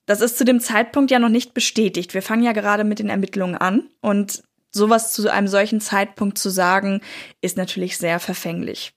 Das 0.05 0.21
ist 0.21 0.37
zu 0.37 0.45
dem 0.45 0.59
Zeitpunkt 0.59 1.09
ja 1.09 1.17
noch 1.17 1.29
nicht 1.29 1.55
bestätigt. 1.55 2.13
Wir 2.13 2.21
fangen 2.21 2.43
ja 2.43 2.51
gerade 2.51 2.83
mit 2.83 2.99
den 2.99 3.09
Ermittlungen 3.09 3.55
an 3.55 3.89
und 4.01 4.43
sowas 4.69 5.13
zu 5.13 5.31
einem 5.33 5.47
solchen 5.47 5.81
Zeitpunkt 5.81 6.37
zu 6.37 6.51
sagen, 6.51 7.01
ist 7.41 7.57
natürlich 7.57 7.97
sehr 7.97 8.19
verfänglich. 8.19 8.93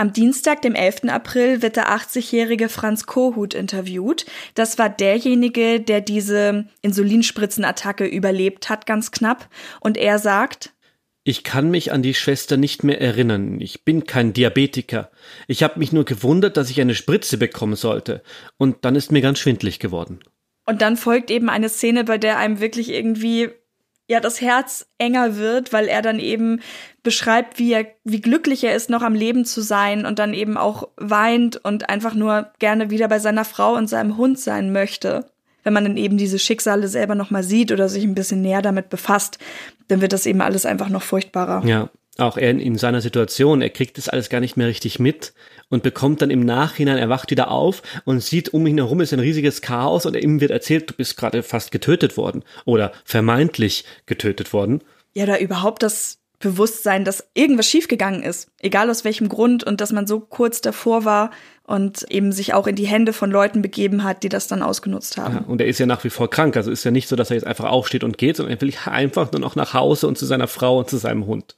Am 0.00 0.14
Dienstag, 0.14 0.62
dem 0.62 0.74
11. 0.74 1.10
April, 1.10 1.60
wird 1.60 1.76
der 1.76 1.90
80-jährige 1.94 2.70
Franz 2.70 3.04
Kohut 3.04 3.52
interviewt. 3.52 4.24
Das 4.54 4.78
war 4.78 4.88
derjenige, 4.88 5.78
der 5.78 6.00
diese 6.00 6.64
Insulinspritzenattacke 6.80 8.06
überlebt 8.06 8.70
hat, 8.70 8.86
ganz 8.86 9.10
knapp. 9.10 9.50
Und 9.78 9.98
er 9.98 10.18
sagt, 10.18 10.72
ich 11.22 11.44
kann 11.44 11.70
mich 11.70 11.92
an 11.92 12.00
die 12.00 12.14
Schwester 12.14 12.56
nicht 12.56 12.82
mehr 12.82 12.98
erinnern. 12.98 13.60
Ich 13.60 13.84
bin 13.84 14.04
kein 14.04 14.32
Diabetiker. 14.32 15.10
Ich 15.48 15.62
habe 15.62 15.78
mich 15.78 15.92
nur 15.92 16.06
gewundert, 16.06 16.56
dass 16.56 16.70
ich 16.70 16.80
eine 16.80 16.94
Spritze 16.94 17.36
bekommen 17.36 17.76
sollte. 17.76 18.22
Und 18.56 18.86
dann 18.86 18.96
ist 18.96 19.12
mir 19.12 19.20
ganz 19.20 19.38
schwindlig 19.38 19.80
geworden. 19.80 20.20
Und 20.64 20.80
dann 20.80 20.96
folgt 20.96 21.30
eben 21.30 21.50
eine 21.50 21.68
Szene, 21.68 22.04
bei 22.04 22.16
der 22.16 22.38
einem 22.38 22.60
wirklich 22.60 22.88
irgendwie 22.88 23.50
ja 24.10 24.18
das 24.18 24.40
Herz 24.40 24.86
enger 24.98 25.36
wird, 25.36 25.72
weil 25.72 25.86
er 25.86 26.02
dann 26.02 26.18
eben 26.18 26.60
beschreibt, 27.04 27.60
wie 27.60 27.72
er, 27.72 27.86
wie 28.02 28.20
glücklich 28.20 28.64
er 28.64 28.74
ist, 28.74 28.90
noch 28.90 29.02
am 29.02 29.14
Leben 29.14 29.44
zu 29.44 29.60
sein 29.60 30.04
und 30.04 30.18
dann 30.18 30.34
eben 30.34 30.56
auch 30.56 30.88
weint 30.96 31.64
und 31.64 31.88
einfach 31.88 32.14
nur 32.14 32.48
gerne 32.58 32.90
wieder 32.90 33.06
bei 33.06 33.20
seiner 33.20 33.44
Frau 33.44 33.74
und 33.76 33.88
seinem 33.88 34.16
Hund 34.16 34.40
sein 34.40 34.72
möchte. 34.72 35.26
Wenn 35.62 35.74
man 35.74 35.84
dann 35.84 35.96
eben 35.96 36.18
diese 36.18 36.40
Schicksale 36.40 36.88
selber 36.88 37.14
nochmal 37.14 37.44
sieht 37.44 37.70
oder 37.70 37.88
sich 37.88 38.02
ein 38.02 38.16
bisschen 38.16 38.42
näher 38.42 38.62
damit 38.62 38.90
befasst, 38.90 39.38
dann 39.86 40.00
wird 40.00 40.12
das 40.12 40.26
eben 40.26 40.40
alles 40.40 40.66
einfach 40.66 40.88
noch 40.88 41.02
furchtbarer. 41.02 41.64
Ja, 41.64 41.88
auch 42.18 42.36
er 42.36 42.50
in, 42.50 42.58
in 42.58 42.78
seiner 42.78 43.02
Situation, 43.02 43.62
er 43.62 43.70
kriegt 43.70 43.96
das 43.96 44.08
alles 44.08 44.28
gar 44.28 44.40
nicht 44.40 44.56
mehr 44.56 44.66
richtig 44.66 44.98
mit 44.98 45.34
und 45.70 45.82
bekommt 45.82 46.20
dann 46.20 46.30
im 46.30 46.44
Nachhinein, 46.44 46.98
er 46.98 47.08
wacht 47.08 47.30
wieder 47.30 47.50
auf 47.50 47.82
und 48.04 48.22
sieht 48.22 48.52
um 48.52 48.66
ihn 48.66 48.76
herum 48.76 49.00
ist 49.00 49.14
ein 49.14 49.20
riesiges 49.20 49.62
Chaos 49.62 50.04
und 50.04 50.16
ihm 50.16 50.40
wird 50.40 50.50
erzählt, 50.50 50.90
du 50.90 50.94
bist 50.94 51.16
gerade 51.16 51.42
fast 51.42 51.70
getötet 51.70 52.18
worden 52.18 52.44
oder 52.66 52.92
vermeintlich 53.04 53.84
getötet 54.04 54.52
worden. 54.52 54.82
Ja, 55.14 55.26
da 55.26 55.38
überhaupt 55.38 55.82
das 55.82 56.18
Bewusstsein, 56.40 57.04
dass 57.04 57.28
irgendwas 57.34 57.68
schiefgegangen 57.68 58.22
ist, 58.22 58.48
egal 58.60 58.88
aus 58.88 59.04
welchem 59.04 59.28
Grund 59.28 59.62
und 59.62 59.80
dass 59.82 59.92
man 59.92 60.06
so 60.06 60.20
kurz 60.20 60.62
davor 60.62 61.04
war 61.04 61.30
und 61.64 62.10
eben 62.10 62.32
sich 62.32 62.54
auch 62.54 62.66
in 62.66 62.76
die 62.76 62.86
Hände 62.86 63.12
von 63.12 63.30
Leuten 63.30 63.60
begeben 63.60 64.04
hat, 64.04 64.22
die 64.22 64.30
das 64.30 64.48
dann 64.48 64.62
ausgenutzt 64.62 65.18
haben. 65.18 65.34
Ja, 65.34 65.44
und 65.46 65.60
er 65.60 65.66
ist 65.66 65.78
ja 65.78 65.84
nach 65.84 66.02
wie 66.02 66.08
vor 66.08 66.30
krank, 66.30 66.56
also 66.56 66.70
ist 66.70 66.82
ja 66.82 66.90
nicht 66.90 67.08
so, 67.08 67.14
dass 67.14 67.30
er 67.30 67.36
jetzt 67.36 67.46
einfach 67.46 67.66
aufsteht 67.66 68.04
und 68.04 68.16
geht, 68.16 68.36
sondern 68.36 68.56
er 68.56 68.60
will 68.62 68.72
einfach 68.86 69.30
nur 69.32 69.40
noch 69.40 69.54
nach 69.54 69.74
Hause 69.74 70.08
und 70.08 70.16
zu 70.16 70.24
seiner 70.24 70.48
Frau 70.48 70.78
und 70.78 70.88
zu 70.88 70.96
seinem 70.96 71.26
Hund. 71.26 71.56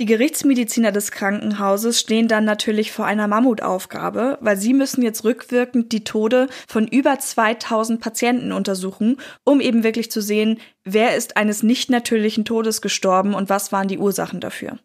Die 0.00 0.06
Gerichtsmediziner 0.06 0.92
des 0.92 1.10
Krankenhauses 1.10 2.00
stehen 2.00 2.26
dann 2.26 2.46
natürlich 2.46 2.90
vor 2.90 3.04
einer 3.04 3.28
Mammutaufgabe, 3.28 4.38
weil 4.40 4.56
sie 4.56 4.72
müssen 4.72 5.02
jetzt 5.02 5.24
rückwirkend 5.24 5.92
die 5.92 6.04
Tode 6.04 6.48
von 6.66 6.88
über 6.88 7.18
2000 7.18 8.00
Patienten 8.00 8.52
untersuchen, 8.52 9.18
um 9.44 9.60
eben 9.60 9.84
wirklich 9.84 10.10
zu 10.10 10.22
sehen, 10.22 10.58
wer 10.84 11.16
ist 11.16 11.36
eines 11.36 11.62
nicht 11.62 11.90
natürlichen 11.90 12.46
Todes 12.46 12.80
gestorben 12.80 13.34
und 13.34 13.50
was 13.50 13.72
waren 13.72 13.88
die 13.88 13.98
Ursachen 13.98 14.40
dafür. 14.40 14.78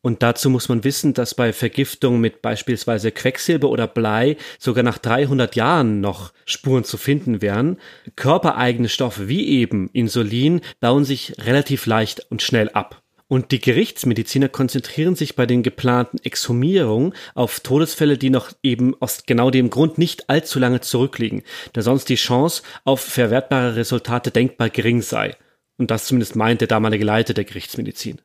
Und 0.00 0.24
dazu 0.24 0.50
muss 0.50 0.68
man 0.68 0.82
wissen, 0.82 1.14
dass 1.14 1.36
bei 1.36 1.52
Vergiftung 1.52 2.18
mit 2.18 2.42
beispielsweise 2.42 3.12
Quecksilber 3.12 3.68
oder 3.68 3.86
Blei 3.86 4.36
sogar 4.58 4.82
nach 4.82 4.98
300 4.98 5.54
Jahren 5.54 6.00
noch 6.00 6.32
Spuren 6.46 6.82
zu 6.82 6.96
finden 6.96 7.42
wären. 7.42 7.76
Körpereigene 8.16 8.88
Stoffe 8.88 9.28
wie 9.28 9.46
eben 9.46 9.88
Insulin 9.92 10.62
bauen 10.80 11.04
sich 11.04 11.34
relativ 11.38 11.86
leicht 11.86 12.26
und 12.28 12.42
schnell 12.42 12.70
ab. 12.70 13.04
Und 13.30 13.52
die 13.52 13.60
Gerichtsmediziner 13.60 14.48
konzentrieren 14.48 15.14
sich 15.14 15.36
bei 15.36 15.44
den 15.44 15.62
geplanten 15.62 16.18
Exhumierungen 16.24 17.12
auf 17.34 17.60
Todesfälle, 17.60 18.16
die 18.16 18.30
noch 18.30 18.52
eben 18.62 18.94
aus 19.00 19.24
genau 19.26 19.50
dem 19.50 19.68
Grund 19.68 19.98
nicht 19.98 20.30
allzu 20.30 20.58
lange 20.58 20.80
zurückliegen, 20.80 21.42
da 21.74 21.82
sonst 21.82 22.08
die 22.08 22.14
Chance 22.14 22.62
auf 22.84 23.00
verwertbare 23.00 23.76
Resultate 23.76 24.30
denkbar 24.30 24.70
gering 24.70 25.02
sei. 25.02 25.36
Und 25.76 25.90
das 25.90 26.06
zumindest 26.06 26.36
meint 26.36 26.62
der 26.62 26.68
damalige 26.68 27.04
Leiter 27.04 27.34
der 27.34 27.44
Gerichtsmedizin. 27.44 28.20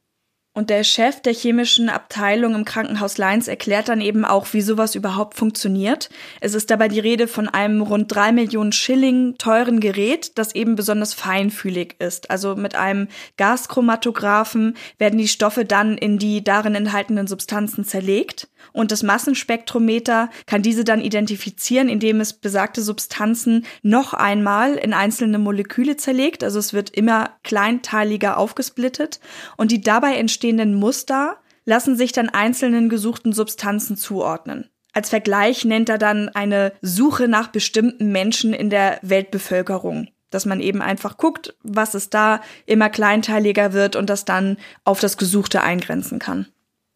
Und 0.55 0.69
der 0.69 0.83
Chef 0.83 1.19
der 1.19 1.33
chemischen 1.33 1.89
Abteilung 1.89 2.53
im 2.53 2.63
Krankenhaus 2.63 3.17
Leins 3.17 3.47
erklärt 3.47 3.89
dann 3.89 4.01
eben 4.01 4.23
auch, 4.23 4.53
wie 4.53 4.61
sowas 4.61 4.93
überhaupt 4.93 5.35
funktioniert. 5.35 6.09
Es 6.41 6.53
ist 6.53 6.69
dabei 6.69 6.89
die 6.89 6.99
Rede 6.99 7.27
von 7.27 7.49
einem 7.49 7.81
rund 7.81 8.13
drei 8.13 8.31
Millionen 8.31 8.71
Schilling 8.71 9.35
teuren 9.39 9.79
Gerät, 9.79 10.37
das 10.37 10.53
eben 10.53 10.75
besonders 10.75 11.15
feinfühlig 11.15 11.95
ist. 11.97 12.29
Also 12.29 12.55
mit 12.55 12.75
einem 12.75 13.07
Gaschromatographen 13.37 14.75
werden 14.99 15.17
die 15.17 15.27
Stoffe 15.27 15.65
dann 15.65 15.97
in 15.97 16.19
die 16.19 16.43
darin 16.43 16.75
enthaltenen 16.75 17.25
Substanzen 17.25 17.83
zerlegt 17.83 18.47
und 18.71 18.91
das 18.91 19.03
Massenspektrometer 19.03 20.29
kann 20.45 20.61
diese 20.61 20.83
dann 20.83 21.01
identifizieren, 21.01 21.89
indem 21.89 22.21
es 22.21 22.33
besagte 22.33 22.81
Substanzen 22.81 23.65
noch 23.81 24.13
einmal 24.13 24.75
in 24.75 24.93
einzelne 24.93 25.39
Moleküle 25.39 25.97
zerlegt. 25.97 26.43
Also 26.43 26.59
es 26.59 26.73
wird 26.73 26.89
immer 26.89 27.31
kleinteiliger 27.43 28.37
aufgesplittet 28.37 29.19
und 29.57 29.71
die 29.71 29.81
dabei 29.81 30.15
entstehenden 30.15 30.75
Muster 30.75 31.37
lassen 31.65 31.95
sich 31.95 32.11
dann 32.11 32.29
einzelnen 32.29 32.89
gesuchten 32.89 33.33
Substanzen 33.33 33.97
zuordnen. 33.97 34.69
Als 34.93 35.09
Vergleich 35.09 35.65
nennt 35.65 35.89
er 35.89 35.97
dann 35.97 36.29
eine 36.29 36.73
Suche 36.81 37.27
nach 37.27 37.47
bestimmten 37.47 38.11
Menschen 38.11 38.53
in 38.53 38.69
der 38.69 38.99
Weltbevölkerung 39.01 40.09
dass 40.33 40.45
man 40.45 40.59
eben 40.59 40.81
einfach 40.81 41.17
guckt, 41.17 41.55
was 41.61 41.93
es 41.93 42.09
da 42.09 42.41
immer 42.65 42.89
kleinteiliger 42.89 43.73
wird 43.73 43.95
und 43.95 44.09
das 44.09 44.25
dann 44.25 44.57
auf 44.83 44.99
das 44.99 45.17
Gesuchte 45.17 45.61
eingrenzen 45.61 46.19
kann. 46.19 46.47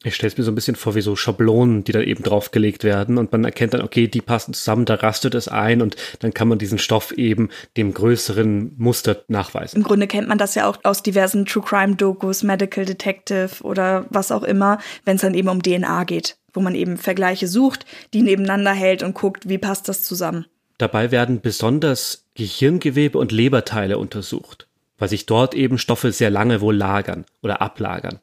Ich 0.04 0.14
stelle 0.14 0.32
es 0.32 0.38
mir 0.38 0.44
so 0.44 0.52
ein 0.52 0.56
bisschen 0.56 0.76
vor 0.76 0.94
wie 0.94 1.02
so 1.02 1.16
Schablonen, 1.16 1.84
die 1.84 1.92
da 1.92 2.02
eben 2.02 2.24
draufgelegt 2.24 2.84
werden 2.84 3.18
und 3.18 3.32
man 3.32 3.44
erkennt 3.44 3.74
dann, 3.74 3.82
okay, 3.82 4.08
die 4.08 4.22
passen 4.22 4.54
zusammen, 4.54 4.86
da 4.86 4.96
rastet 4.96 5.34
es 5.34 5.48
ein 5.48 5.82
und 5.82 5.96
dann 6.20 6.36
kann 6.36 6.48
man 6.48 6.60
diesen 6.60 6.78
Stoff 6.78 7.12
eben 7.14 7.50
dem 7.78 7.96
größeren 7.96 8.76
Muster 8.78 9.24
nachweisen. 9.28 9.78
Im 9.78 9.84
Grunde 9.84 10.06
kennt 10.06 10.28
man 10.28 10.38
das 10.38 10.54
ja 10.54 10.70
auch 10.70 10.78
aus 10.84 11.02
diversen 11.02 11.48
True 11.48 11.64
Crime 11.64 11.96
Dokus, 11.96 12.44
Medical 12.44 12.86
Detective 12.86 13.64
oder 13.64 14.06
was 14.12 14.32
auch 14.32 14.44
immer, 14.44 14.78
wenn 15.04 15.16
es 15.16 15.24
dann 15.24 15.34
eben 15.34 15.50
um 15.50 15.64
DNA 15.64 16.04
geht, 16.04 16.38
wo 16.54 16.62
man 16.62 16.76
eben 16.76 16.98
Vergleiche 16.98 17.48
sucht, 17.48 17.88
die 18.14 18.22
nebeneinander 18.22 18.74
hält 18.74 19.02
und 19.02 19.16
guckt, 19.16 19.50
wie 19.50 19.58
passt 19.58 19.90
das 19.90 20.04
zusammen. 20.04 20.46
Dabei 20.78 21.10
werden 21.10 21.42
besonders 21.42 22.26
Gehirngewebe 22.36 23.18
und 23.18 23.32
Leberteile 23.32 23.98
untersucht, 23.98 24.68
weil 25.00 25.10
sich 25.10 25.26
dort 25.26 25.56
eben 25.56 25.80
Stoffe 25.80 26.12
sehr 26.12 26.30
lange 26.30 26.62
wohl 26.62 26.76
lagern 26.76 27.26
oder 27.42 27.64
ablagern. 27.64 28.20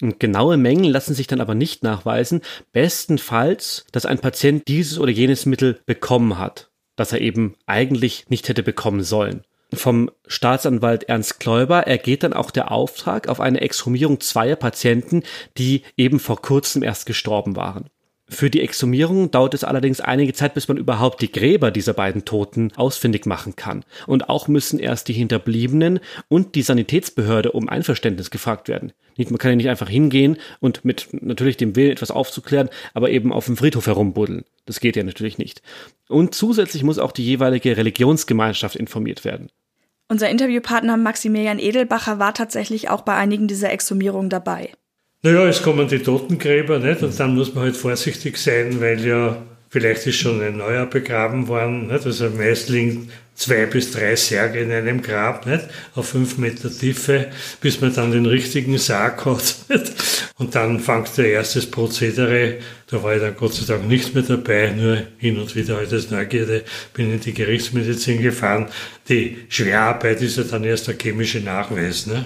Genaue 0.00 0.56
Mengen 0.56 0.84
lassen 0.84 1.14
sich 1.14 1.26
dann 1.26 1.40
aber 1.40 1.54
nicht 1.54 1.82
nachweisen. 1.82 2.40
Bestenfalls, 2.72 3.84
dass 3.92 4.06
ein 4.06 4.18
Patient 4.18 4.66
dieses 4.66 4.98
oder 4.98 5.10
jenes 5.10 5.46
Mittel 5.46 5.80
bekommen 5.86 6.38
hat, 6.38 6.70
das 6.96 7.12
er 7.12 7.20
eben 7.20 7.56
eigentlich 7.66 8.26
nicht 8.28 8.48
hätte 8.48 8.62
bekommen 8.62 9.02
sollen. 9.02 9.44
Vom 9.72 10.10
Staatsanwalt 10.26 11.04
Ernst 11.04 11.38
Kläuber 11.38 11.86
ergeht 11.86 12.24
dann 12.24 12.32
auch 12.32 12.50
der 12.50 12.72
Auftrag 12.72 13.28
auf 13.28 13.40
eine 13.40 13.60
Exhumierung 13.60 14.20
zweier 14.20 14.56
Patienten, 14.56 15.22
die 15.58 15.82
eben 15.96 16.18
vor 16.18 16.42
kurzem 16.42 16.82
erst 16.82 17.06
gestorben 17.06 17.54
waren. 17.54 17.88
Für 18.32 18.48
die 18.48 18.60
Exhumierung 18.60 19.32
dauert 19.32 19.54
es 19.54 19.64
allerdings 19.64 20.00
einige 20.00 20.32
Zeit, 20.32 20.54
bis 20.54 20.68
man 20.68 20.76
überhaupt 20.76 21.20
die 21.20 21.32
Gräber 21.32 21.72
dieser 21.72 21.94
beiden 21.94 22.24
Toten 22.24 22.70
ausfindig 22.76 23.26
machen 23.26 23.56
kann. 23.56 23.84
Und 24.06 24.28
auch 24.28 24.46
müssen 24.46 24.78
erst 24.78 25.08
die 25.08 25.12
Hinterbliebenen 25.12 25.98
und 26.28 26.54
die 26.54 26.62
Sanitätsbehörde 26.62 27.50
um 27.50 27.68
Einverständnis 27.68 28.30
gefragt 28.30 28.68
werden. 28.68 28.92
Man 29.18 29.38
kann 29.38 29.50
ja 29.50 29.56
nicht 29.56 29.68
einfach 29.68 29.88
hingehen 29.88 30.38
und 30.60 30.84
mit 30.84 31.08
natürlich 31.12 31.56
dem 31.56 31.76
Willen 31.76 31.90
etwas 31.90 32.10
aufzuklären, 32.12 32.70
aber 32.94 33.10
eben 33.10 33.32
auf 33.32 33.46
dem 33.46 33.56
Friedhof 33.56 33.86
herumbuddeln. 33.86 34.44
Das 34.64 34.80
geht 34.80 34.96
ja 34.96 35.02
natürlich 35.02 35.36
nicht. 35.36 35.60
Und 36.08 36.34
zusätzlich 36.34 36.84
muss 36.84 36.98
auch 36.98 37.12
die 37.12 37.26
jeweilige 37.26 37.76
Religionsgemeinschaft 37.76 38.76
informiert 38.76 39.24
werden. 39.24 39.50
Unser 40.08 40.30
Interviewpartner 40.30 40.96
Maximilian 40.96 41.58
Edelbacher 41.58 42.18
war 42.18 42.32
tatsächlich 42.32 42.88
auch 42.88 43.02
bei 43.02 43.14
einigen 43.14 43.48
dieser 43.48 43.70
Exhumierungen 43.70 44.30
dabei. 44.30 44.70
Naja, 45.22 45.46
es 45.46 45.62
kommen 45.62 45.86
die 45.86 45.98
Totengräber, 45.98 46.78
nicht? 46.78 47.02
Und 47.02 47.20
dann 47.20 47.34
muss 47.34 47.54
man 47.54 47.64
halt 47.64 47.76
vorsichtig 47.76 48.38
sein, 48.38 48.80
weil 48.80 49.06
ja 49.06 49.36
vielleicht 49.68 50.06
ist 50.06 50.16
schon 50.16 50.40
ein 50.40 50.56
neuer 50.56 50.86
begraben 50.86 51.46
worden, 51.46 51.88
nicht? 51.88 52.06
Also 52.06 52.30
meist 52.30 52.70
liegen 52.70 53.10
zwei 53.34 53.66
bis 53.66 53.92
drei 53.92 54.16
Särge 54.16 54.60
in 54.60 54.72
einem 54.72 55.02
Grab, 55.02 55.44
nicht? 55.44 55.66
Auf 55.94 56.08
fünf 56.08 56.38
Meter 56.38 56.70
Tiefe, 56.70 57.26
bis 57.60 57.82
man 57.82 57.94
dann 57.94 58.12
den 58.12 58.24
richtigen 58.24 58.78
Sarg 58.78 59.26
hat, 59.26 59.56
nicht? 59.68 59.92
Und 60.38 60.54
dann 60.54 60.80
fängt 60.80 61.14
der 61.18 61.26
erste 61.26 61.60
Prozedere. 61.66 62.56
Da 62.86 63.02
war 63.02 63.14
ich 63.14 63.20
dann 63.20 63.36
Gott 63.36 63.52
sei 63.52 63.66
Dank 63.66 63.86
nichts 63.86 64.14
mehr 64.14 64.22
dabei, 64.22 64.70
nur 64.70 65.02
hin 65.18 65.38
und 65.38 65.54
wieder 65.54 65.76
halt 65.76 65.92
als 65.92 66.10
Neugierde 66.10 66.64
bin 66.94 67.12
in 67.12 67.20
die 67.20 67.34
Gerichtsmedizin 67.34 68.22
gefahren. 68.22 68.68
Die 69.10 69.36
Schwerarbeit 69.50 70.22
ist 70.22 70.38
ja 70.38 70.44
dann 70.44 70.64
erst 70.64 70.88
der 70.88 70.96
chemische 70.98 71.40
Nachweis, 71.40 72.06
ne? 72.06 72.24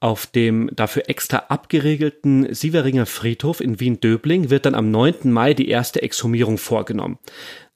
Auf 0.00 0.26
dem 0.26 0.70
dafür 0.74 1.08
extra 1.08 1.38
abgeregelten 1.48 2.54
Sieveringer 2.54 3.06
Friedhof 3.06 3.60
in 3.60 3.80
Wien-Döbling 3.80 4.48
wird 4.48 4.64
dann 4.64 4.76
am 4.76 4.92
9. 4.92 5.32
Mai 5.32 5.54
die 5.54 5.68
erste 5.68 6.02
Exhumierung 6.02 6.56
vorgenommen. 6.56 7.18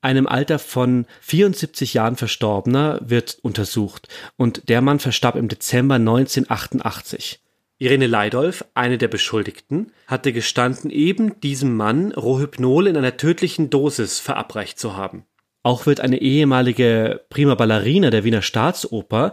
Einem 0.02 0.28
Alter 0.28 0.60
von 0.60 1.06
74 1.20 1.94
Jahren 1.94 2.16
Verstorbener 2.16 3.00
wird 3.04 3.38
untersucht 3.42 4.08
und 4.36 4.68
der 4.68 4.82
Mann 4.82 5.00
verstarb 5.00 5.34
im 5.34 5.48
Dezember 5.48 5.96
1988. 5.96 7.40
Irene 7.78 8.06
Leidolf, 8.06 8.64
eine 8.74 8.98
der 8.98 9.08
Beschuldigten, 9.08 9.90
hatte 10.06 10.32
gestanden, 10.32 10.90
eben 10.90 11.40
diesem 11.40 11.76
Mann 11.76 12.12
Rohypnol 12.12 12.86
in 12.86 12.96
einer 12.96 13.16
tödlichen 13.16 13.70
Dosis 13.70 14.20
verabreicht 14.20 14.78
zu 14.78 14.96
haben. 14.96 15.24
Auch 15.64 15.86
wird 15.86 16.00
eine 16.00 16.20
ehemalige 16.20 17.24
Prima 17.28 17.56
Ballerina 17.56 18.10
der 18.10 18.22
Wiener 18.22 18.42
Staatsoper 18.42 19.32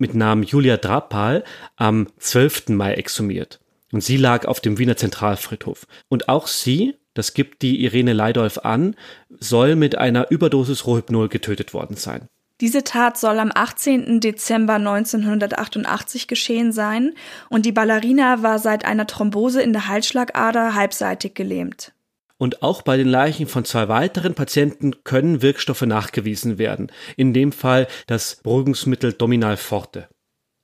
mit 0.00 0.14
Namen 0.14 0.42
Julia 0.42 0.76
Drapal 0.76 1.44
am 1.76 2.08
12. 2.18 2.70
Mai 2.70 2.94
exhumiert. 2.94 3.60
Und 3.92 4.02
sie 4.02 4.16
lag 4.16 4.46
auf 4.46 4.60
dem 4.60 4.78
Wiener 4.78 4.96
Zentralfriedhof. 4.96 5.86
Und 6.08 6.28
auch 6.28 6.46
sie, 6.46 6.96
das 7.14 7.34
gibt 7.34 7.62
die 7.62 7.84
Irene 7.84 8.12
Leidolf 8.12 8.58
an, 8.58 8.94
soll 9.28 9.76
mit 9.76 9.98
einer 9.98 10.30
Überdosis 10.30 10.86
Rohypnol 10.86 11.28
getötet 11.28 11.74
worden 11.74 11.96
sein. 11.96 12.28
Diese 12.60 12.84
Tat 12.84 13.16
soll 13.16 13.38
am 13.38 13.50
18. 13.54 14.20
Dezember 14.20 14.74
1988 14.74 16.28
geschehen 16.28 16.72
sein 16.72 17.14
und 17.48 17.64
die 17.64 17.72
Ballerina 17.72 18.42
war 18.42 18.58
seit 18.58 18.84
einer 18.84 19.06
Thrombose 19.06 19.62
in 19.62 19.72
der 19.72 19.88
Halsschlagader 19.88 20.74
halbseitig 20.74 21.34
gelähmt. 21.34 21.92
Und 22.40 22.62
auch 22.62 22.80
bei 22.80 22.96
den 22.96 23.06
Leichen 23.06 23.46
von 23.46 23.66
zwei 23.66 23.88
weiteren 23.88 24.32
Patienten 24.34 25.04
können 25.04 25.42
Wirkstoffe 25.42 25.82
nachgewiesen 25.82 26.56
werden. 26.56 26.90
In 27.18 27.34
dem 27.34 27.52
Fall 27.52 27.86
das 28.06 28.40
Beruhigungsmittel 28.42 29.12
Dominal 29.12 29.58
Forte. 29.58 30.08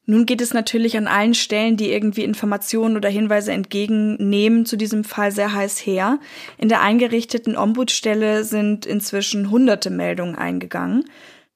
Nun 0.06 0.24
geht 0.24 0.40
es 0.40 0.54
natürlich 0.54 0.96
an 0.96 1.06
allen 1.06 1.34
Stellen, 1.34 1.76
die 1.76 1.92
irgendwie 1.92 2.24
Informationen 2.24 2.96
oder 2.96 3.10
Hinweise 3.10 3.52
entgegennehmen, 3.52 4.64
zu 4.64 4.76
diesem 4.78 5.04
Fall 5.04 5.32
sehr 5.32 5.52
heiß 5.52 5.80
her. 5.80 6.18
In 6.56 6.70
der 6.70 6.80
eingerichteten 6.80 7.58
Ombudsstelle 7.58 8.44
sind 8.44 8.86
inzwischen 8.86 9.50
hunderte 9.50 9.90
Meldungen 9.90 10.34
eingegangen. 10.34 11.04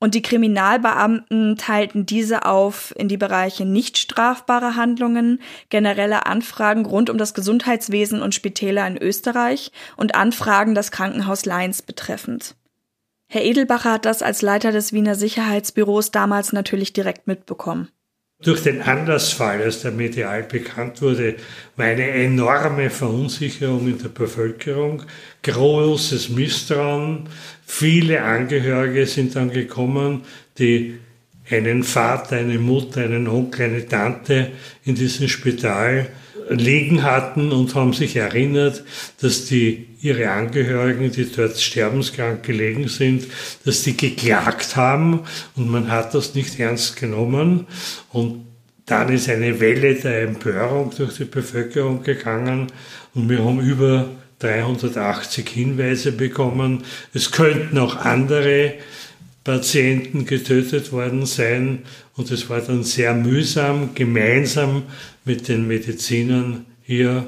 Und 0.01 0.15
die 0.15 0.23
Kriminalbeamten 0.23 1.57
teilten 1.57 2.07
diese 2.07 2.47
auf 2.47 2.95
in 2.97 3.09
die 3.09 3.19
Bereiche 3.19 3.67
nicht 3.67 3.99
strafbare 3.99 4.75
Handlungen, 4.75 5.41
generelle 5.69 6.25
Anfragen 6.25 6.87
rund 6.87 7.11
um 7.11 7.19
das 7.19 7.35
Gesundheitswesen 7.35 8.23
und 8.23 8.35
Spitäler 8.35 8.87
in 8.87 8.97
Österreich 8.97 9.71
und 9.99 10.15
Anfragen 10.15 10.75
das 10.75 10.91
Krankenhaus 10.91 11.45
Leins 11.45 11.83
betreffend. 11.83 12.57
Herr 13.29 13.45
Edelbacher 13.45 13.93
hat 13.93 14.07
das 14.07 14.23
als 14.23 14.41
Leiter 14.41 14.73
des 14.73 14.95
Wiener 14.95 15.15
Sicherheitsbüros 15.15 16.11
damals 16.11 16.55
natürlich 16.55 16.95
direkt 16.95 17.27
mitbekommen. 17.27 17.91
Durch 18.43 18.63
den 18.63 18.81
Anlassfall, 18.81 19.61
als 19.61 19.83
der 19.83 19.91
medial 19.91 20.45
bekannt 20.45 21.03
wurde, 21.03 21.35
war 21.77 21.87
eine 21.87 22.09
enorme 22.09 22.89
Verunsicherung 22.89 23.87
in 23.87 23.99
der 23.99 24.09
Bevölkerung, 24.09 25.03
großes 25.43 26.31
Misstrauen. 26.31 27.29
Viele 27.67 28.23
Angehörige 28.23 29.05
sind 29.07 29.37
dann 29.37 29.51
gekommen, 29.51 30.23
die 30.59 30.95
einen 31.51 31.83
Vater, 31.83 32.37
eine 32.37 32.59
Mutter, 32.59 33.03
einen 33.03 33.29
Onkel, 33.29 33.67
eine 33.67 33.87
Tante 33.87 34.53
in 34.85 34.95
diesem 34.95 35.29
Spital 35.29 36.09
liegen 36.49 37.03
hatten 37.03 37.53
und 37.53 37.75
haben 37.75 37.93
sich 37.93 38.17
erinnert, 38.17 38.85
dass 39.21 39.45
die 39.47 39.90
ihre 40.03 40.31
Angehörigen, 40.31 41.11
die 41.11 41.31
dort 41.31 41.61
sterbenskrank 41.61 42.43
gelegen 42.43 42.89
sind, 42.89 43.27
dass 43.65 43.83
die 43.83 43.97
geklagt 43.97 44.77
haben 44.77 45.21
und 45.57 45.69
man 45.69 45.91
hat 45.91 46.15
das 46.15 46.35
nicht 46.35 46.59
ernst 46.59 46.97
genommen 46.97 47.67
und 48.11 48.47
dann 48.87 49.13
ist 49.13 49.29
eine 49.29 49.61
Welle 49.61 49.95
der 49.95 50.23
Empörung 50.23 50.93
durch 50.97 51.17
die 51.17 51.25
Bevölkerung 51.25 52.03
gegangen 52.03 52.67
und 53.15 53.29
wir 53.29 53.45
haben 53.45 53.61
über 53.61 54.09
380 54.41 55.49
Hinweise 55.49 56.13
bekommen. 56.13 56.85
Es 57.13 57.31
könnten 57.31 57.79
auch 57.79 57.97
andere 57.97 58.75
Patienten 59.45 60.27
getötet 60.27 60.93
worden 60.93 61.27
sein 61.27 61.81
und 62.17 62.31
es 62.31 62.49
war 62.51 62.61
dann 62.61 62.83
sehr 62.83 63.15
mühsam, 63.15 63.95
gemeinsam 63.95 64.85
mit 65.25 65.49
den 65.49 65.69
Medizinern 65.69 66.67
hier 66.83 67.27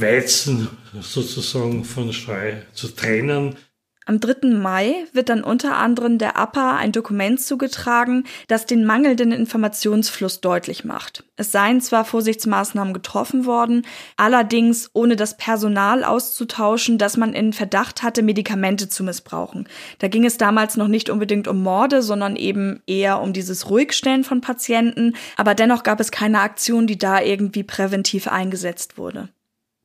Weizen 0.00 0.68
sozusagen 1.00 1.84
von 1.84 2.12
Streu 2.12 2.54
zu 2.72 2.88
trennen. 2.88 3.56
Am 4.08 4.20
3. 4.20 4.46
Mai 4.50 5.04
wird 5.12 5.30
dann 5.30 5.42
unter 5.42 5.78
anderem 5.78 6.18
der 6.18 6.36
APA 6.36 6.76
ein 6.76 6.92
Dokument 6.92 7.40
zugetragen, 7.40 8.22
das 8.46 8.64
den 8.64 8.84
mangelnden 8.84 9.32
Informationsfluss 9.32 10.40
deutlich 10.40 10.84
macht. 10.84 11.24
Es 11.34 11.50
seien 11.50 11.80
zwar 11.80 12.04
Vorsichtsmaßnahmen 12.04 12.94
getroffen 12.94 13.46
worden, 13.46 13.84
allerdings 14.16 14.90
ohne 14.92 15.16
das 15.16 15.36
Personal 15.36 16.04
auszutauschen, 16.04 16.98
dass 16.98 17.16
man 17.16 17.34
in 17.34 17.52
Verdacht 17.52 18.04
hatte, 18.04 18.22
Medikamente 18.22 18.88
zu 18.88 19.02
missbrauchen. 19.02 19.68
Da 19.98 20.06
ging 20.06 20.24
es 20.24 20.38
damals 20.38 20.76
noch 20.76 20.88
nicht 20.88 21.10
unbedingt 21.10 21.48
um 21.48 21.64
Morde, 21.64 22.00
sondern 22.00 22.36
eben 22.36 22.84
eher 22.86 23.20
um 23.20 23.32
dieses 23.32 23.68
Ruhigstellen 23.70 24.22
von 24.22 24.40
Patienten, 24.40 25.16
aber 25.36 25.56
dennoch 25.56 25.82
gab 25.82 25.98
es 25.98 26.12
keine 26.12 26.42
Aktion, 26.42 26.86
die 26.86 26.96
da 26.96 27.20
irgendwie 27.20 27.64
präventiv 27.64 28.28
eingesetzt 28.28 28.98
wurde. 28.98 29.30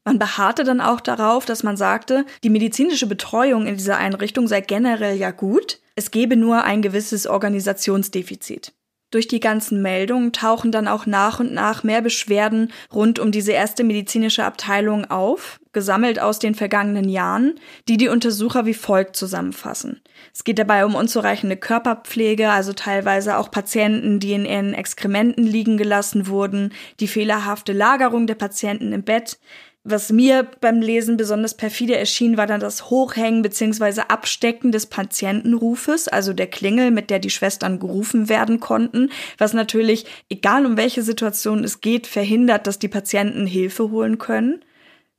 Man 0.04 0.18
beharrte 0.18 0.64
dann 0.64 0.82
auch 0.82 1.00
darauf, 1.00 1.46
dass 1.46 1.64
man 1.64 1.78
sagte, 1.78 2.26
die 2.44 2.50
medizinische 2.50 3.06
Betreuung 3.08 3.68
in 3.68 3.78
dieser 3.78 3.98
Einrichtung 3.98 4.48
sei 4.48 4.62
generell 4.62 5.16
ja 5.16 5.32
gut, 5.32 5.80
es 5.96 6.10
gebe 6.10 6.36
nur 6.36 6.64
ein 6.64 6.82
gewisses 6.82 7.28
Organisationsdefizit. 7.28 8.74
Durch 9.12 9.28
die 9.28 9.42
ganzen 9.42 9.82
Meldungen 9.82 10.32
tauchen 10.32 10.72
dann 10.72 10.88
auch 10.88 11.06
nach 11.06 11.42
und 11.42 11.54
nach 11.54 11.84
mehr 11.84 12.02
Beschwerden 12.02 12.72
rund 12.94 13.20
um 13.20 13.34
diese 13.34 13.52
erste 13.52 13.84
medizinische 13.84 14.46
Abteilung 14.46 15.04
auf, 15.12 15.60
gesammelt 15.74 16.22
aus 16.22 16.40
den 16.40 16.56
vergangenen 16.56 17.10
Jahren, 17.10 17.60
die 17.90 17.98
die 17.98 18.08
Untersucher 18.08 18.66
wie 18.66 18.74
folgt 18.74 19.18
zusammenfassen. 19.18 20.02
Es 20.34 20.46
geht 20.46 20.60
dabei 20.60 20.86
um 20.86 20.96
unzureichende 20.96 21.58
Körperpflege, 21.58 22.50
also 22.50 22.72
teilweise 22.72 23.38
auch 23.38 23.52
Patienten, 23.52 24.22
die 24.22 24.32
in 24.32 24.46
ihren 24.46 24.74
Exkrementen 24.74 25.44
liegen 25.44 25.76
gelassen 25.76 26.28
wurden, 26.28 26.74
die 27.02 27.08
fehlerhafte 27.08 27.74
Lagerung 27.74 28.28
der 28.28 28.36
Patienten 28.36 28.94
im 28.94 29.04
Bett, 29.04 29.40
was 29.84 30.12
mir 30.12 30.48
beim 30.60 30.80
Lesen 30.80 31.18
besonders 31.18 31.58
perfide 31.58 31.98
erschien, 31.98 32.38
war 32.38 32.46
dann 32.46 32.60
das 32.60 32.92
Hochhängen 32.92 33.42
bzw. 33.42 34.02
Abstecken 34.10 34.72
des 34.72 34.86
Patientenrufes, 34.86 36.08
also 36.08 36.34
der 36.34 36.48
Klingel, 36.48 36.92
mit 36.92 37.10
der 37.10 37.18
die 37.18 37.32
Schwestern 37.32 37.80
gerufen 37.80 38.30
werden 38.30 38.60
konnten, 38.60 39.10
was 39.40 39.54
natürlich, 39.54 40.06
egal 40.30 40.68
um 40.68 40.78
welche 40.78 41.02
Situation 41.02 41.64
es 41.64 41.82
geht, 41.82 42.06
verhindert, 42.06 42.68
dass 42.68 42.78
die 42.78 42.90
Patienten 42.90 43.48
Hilfe 43.48 43.90
holen 43.90 44.20
können. 44.20 44.64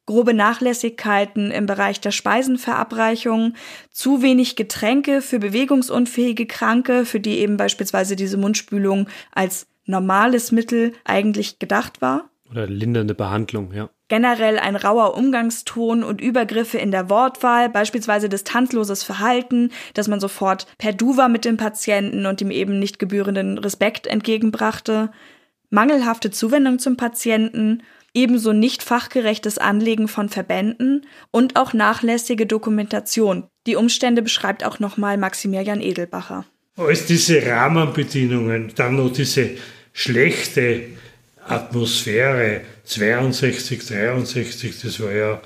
Grobe 0.07 0.35
Nachlässigkeiten 0.35 1.51
im 1.51 1.67
Bereich 1.67 2.01
der 2.01 2.11
Speisenverabreichung, 2.13 3.55
zu 3.91 4.23
wenig 4.23 4.55
Getränke 4.55 5.23
für 5.23 5.41
bewegungsunfähige 5.41 6.47
Kranke, 6.47 7.05
für 7.05 7.21
die 7.21 7.39
eben 7.39 7.57
beispielsweise 7.57 8.15
diese 8.15 8.37
Mundspülung 8.37 9.09
als 9.33 9.67
normales 9.87 10.53
Mittel 10.53 10.93
eigentlich 11.05 11.59
gedacht 11.59 12.01
war. 12.01 12.31
Oder 12.51 12.67
lindernde 12.67 13.15
Behandlung, 13.15 13.73
ja. 13.73 13.91
Generell 14.13 14.59
ein 14.59 14.77
rauer 14.77 15.17
Umgangston 15.17 16.05
und 16.05 16.21
Übergriffe 16.21 16.77
in 16.77 16.91
der 16.91 17.09
Wortwahl, 17.09 17.71
beispielsweise 17.71 18.29
distanzloses 18.29 19.03
Verhalten, 19.03 19.71
dass 19.95 20.07
man 20.07 20.21
sofort 20.21 20.67
per 20.77 20.93
Du 20.93 21.17
war 21.17 21.31
mit 21.31 21.47
dem 21.47 21.57
Patienten 21.57 22.27
und 22.27 22.43
ihm 22.43 22.51
eben 22.51 22.79
nicht 22.79 22.99
gebührenden 22.99 23.57
Respekt 23.57 24.07
entgegenbrachte, 24.07 25.11
mangelhafte 25.71 26.31
Zuwendung 26.31 26.79
zum 26.79 26.99
Patienten, 26.99 27.85
ebenso 28.13 28.53
nicht 28.53 28.83
fachgerechtes 28.83 29.57
Anlegen 29.57 30.09
von 30.09 30.29
Verbänden 30.29 31.07
und 31.31 31.57
auch 31.57 31.73
nachlässige 31.73 32.45
Dokumentation. 32.45 33.45
Die 33.67 33.77
Umstände 33.77 34.21
beschreibt 34.21 34.63
auch 34.63 34.79
nochmal 34.79 35.17
Maximilian 35.17 35.81
Edelbacher. 35.81 36.45
Als 36.77 37.07
diese 37.07 37.47
Rahmenbedingungen, 37.47 38.73
dann 38.77 38.97
noch 38.97 39.11
diese 39.11 39.53
schlechte 39.95 40.83
Atmosphäre 41.49 42.61
62, 42.85 43.87
63, 43.87 44.81
das 44.83 45.01
war 45.01 45.13
ja 45.13 45.41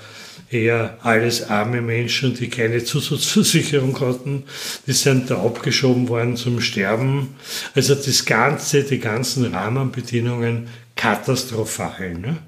eher 0.51 0.99
alles 1.03 1.49
arme 1.49 1.83
Menschen, 1.83 2.35
die 2.35 2.49
keine 2.49 2.85
Zusatzversicherung 2.85 3.99
hatten, 4.01 4.45
die 4.87 4.93
sind 4.93 5.31
da 5.31 5.43
abgeschoben 5.43 6.09
worden 6.09 6.37
zum 6.37 6.61
Sterben. 6.61 7.35
Also 7.75 7.95
das 7.95 8.25
Ganze, 8.25 8.85
die 8.85 8.99
ganzen 8.99 9.53
Rahmenbedingungen 9.53 10.69
katastrophal. 10.95 12.15
Ne? 12.15 12.39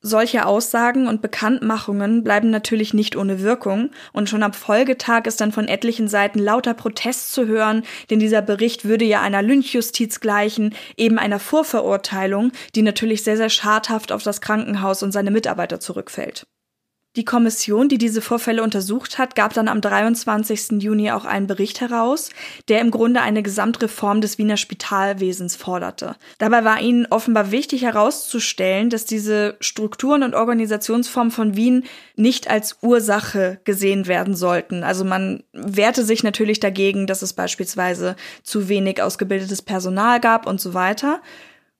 Solche 0.00 0.46
Aussagen 0.46 1.08
und 1.08 1.22
Bekanntmachungen 1.22 2.22
bleiben 2.22 2.50
natürlich 2.50 2.94
nicht 2.94 3.16
ohne 3.16 3.42
Wirkung 3.42 3.90
und 4.12 4.28
schon 4.28 4.44
am 4.44 4.52
Folgetag 4.52 5.26
ist 5.26 5.40
dann 5.40 5.50
von 5.50 5.66
etlichen 5.66 6.06
Seiten 6.06 6.38
lauter 6.38 6.74
Protest 6.74 7.32
zu 7.32 7.46
hören, 7.46 7.82
denn 8.08 8.20
dieser 8.20 8.40
Bericht 8.40 8.84
würde 8.84 9.04
ja 9.04 9.22
einer 9.22 9.42
Lynchjustiz 9.42 10.20
gleichen, 10.20 10.72
eben 10.96 11.18
einer 11.18 11.40
Vorverurteilung, 11.40 12.52
die 12.76 12.82
natürlich 12.82 13.24
sehr, 13.24 13.36
sehr 13.36 13.50
schadhaft 13.50 14.12
auf 14.12 14.22
das 14.22 14.40
Krankenhaus 14.40 15.02
und 15.02 15.10
seine 15.10 15.32
Mitarbeiter 15.32 15.80
zurückfällt. 15.80 16.46
Die 17.18 17.24
Kommission, 17.24 17.88
die 17.88 17.98
diese 17.98 18.20
Vorfälle 18.20 18.62
untersucht 18.62 19.18
hat, 19.18 19.34
gab 19.34 19.52
dann 19.52 19.66
am 19.66 19.80
23. 19.80 20.80
Juni 20.80 21.10
auch 21.10 21.24
einen 21.24 21.48
Bericht 21.48 21.80
heraus, 21.80 22.30
der 22.68 22.80
im 22.80 22.92
Grunde 22.92 23.22
eine 23.22 23.42
Gesamtreform 23.42 24.20
des 24.20 24.38
Wiener 24.38 24.56
Spitalwesens 24.56 25.56
forderte. 25.56 26.14
Dabei 26.38 26.64
war 26.64 26.80
ihnen 26.80 27.06
offenbar 27.10 27.50
wichtig 27.50 27.82
herauszustellen, 27.82 28.88
dass 28.88 29.04
diese 29.04 29.56
Strukturen 29.58 30.22
und 30.22 30.36
Organisationsformen 30.36 31.32
von 31.32 31.56
Wien 31.56 31.86
nicht 32.14 32.48
als 32.48 32.78
Ursache 32.82 33.58
gesehen 33.64 34.06
werden 34.06 34.36
sollten. 34.36 34.84
Also 34.84 35.04
man 35.04 35.42
wehrte 35.52 36.04
sich 36.04 36.22
natürlich 36.22 36.60
dagegen, 36.60 37.08
dass 37.08 37.22
es 37.22 37.32
beispielsweise 37.32 38.14
zu 38.44 38.68
wenig 38.68 39.02
ausgebildetes 39.02 39.62
Personal 39.62 40.20
gab 40.20 40.46
und 40.46 40.60
so 40.60 40.72
weiter 40.72 41.20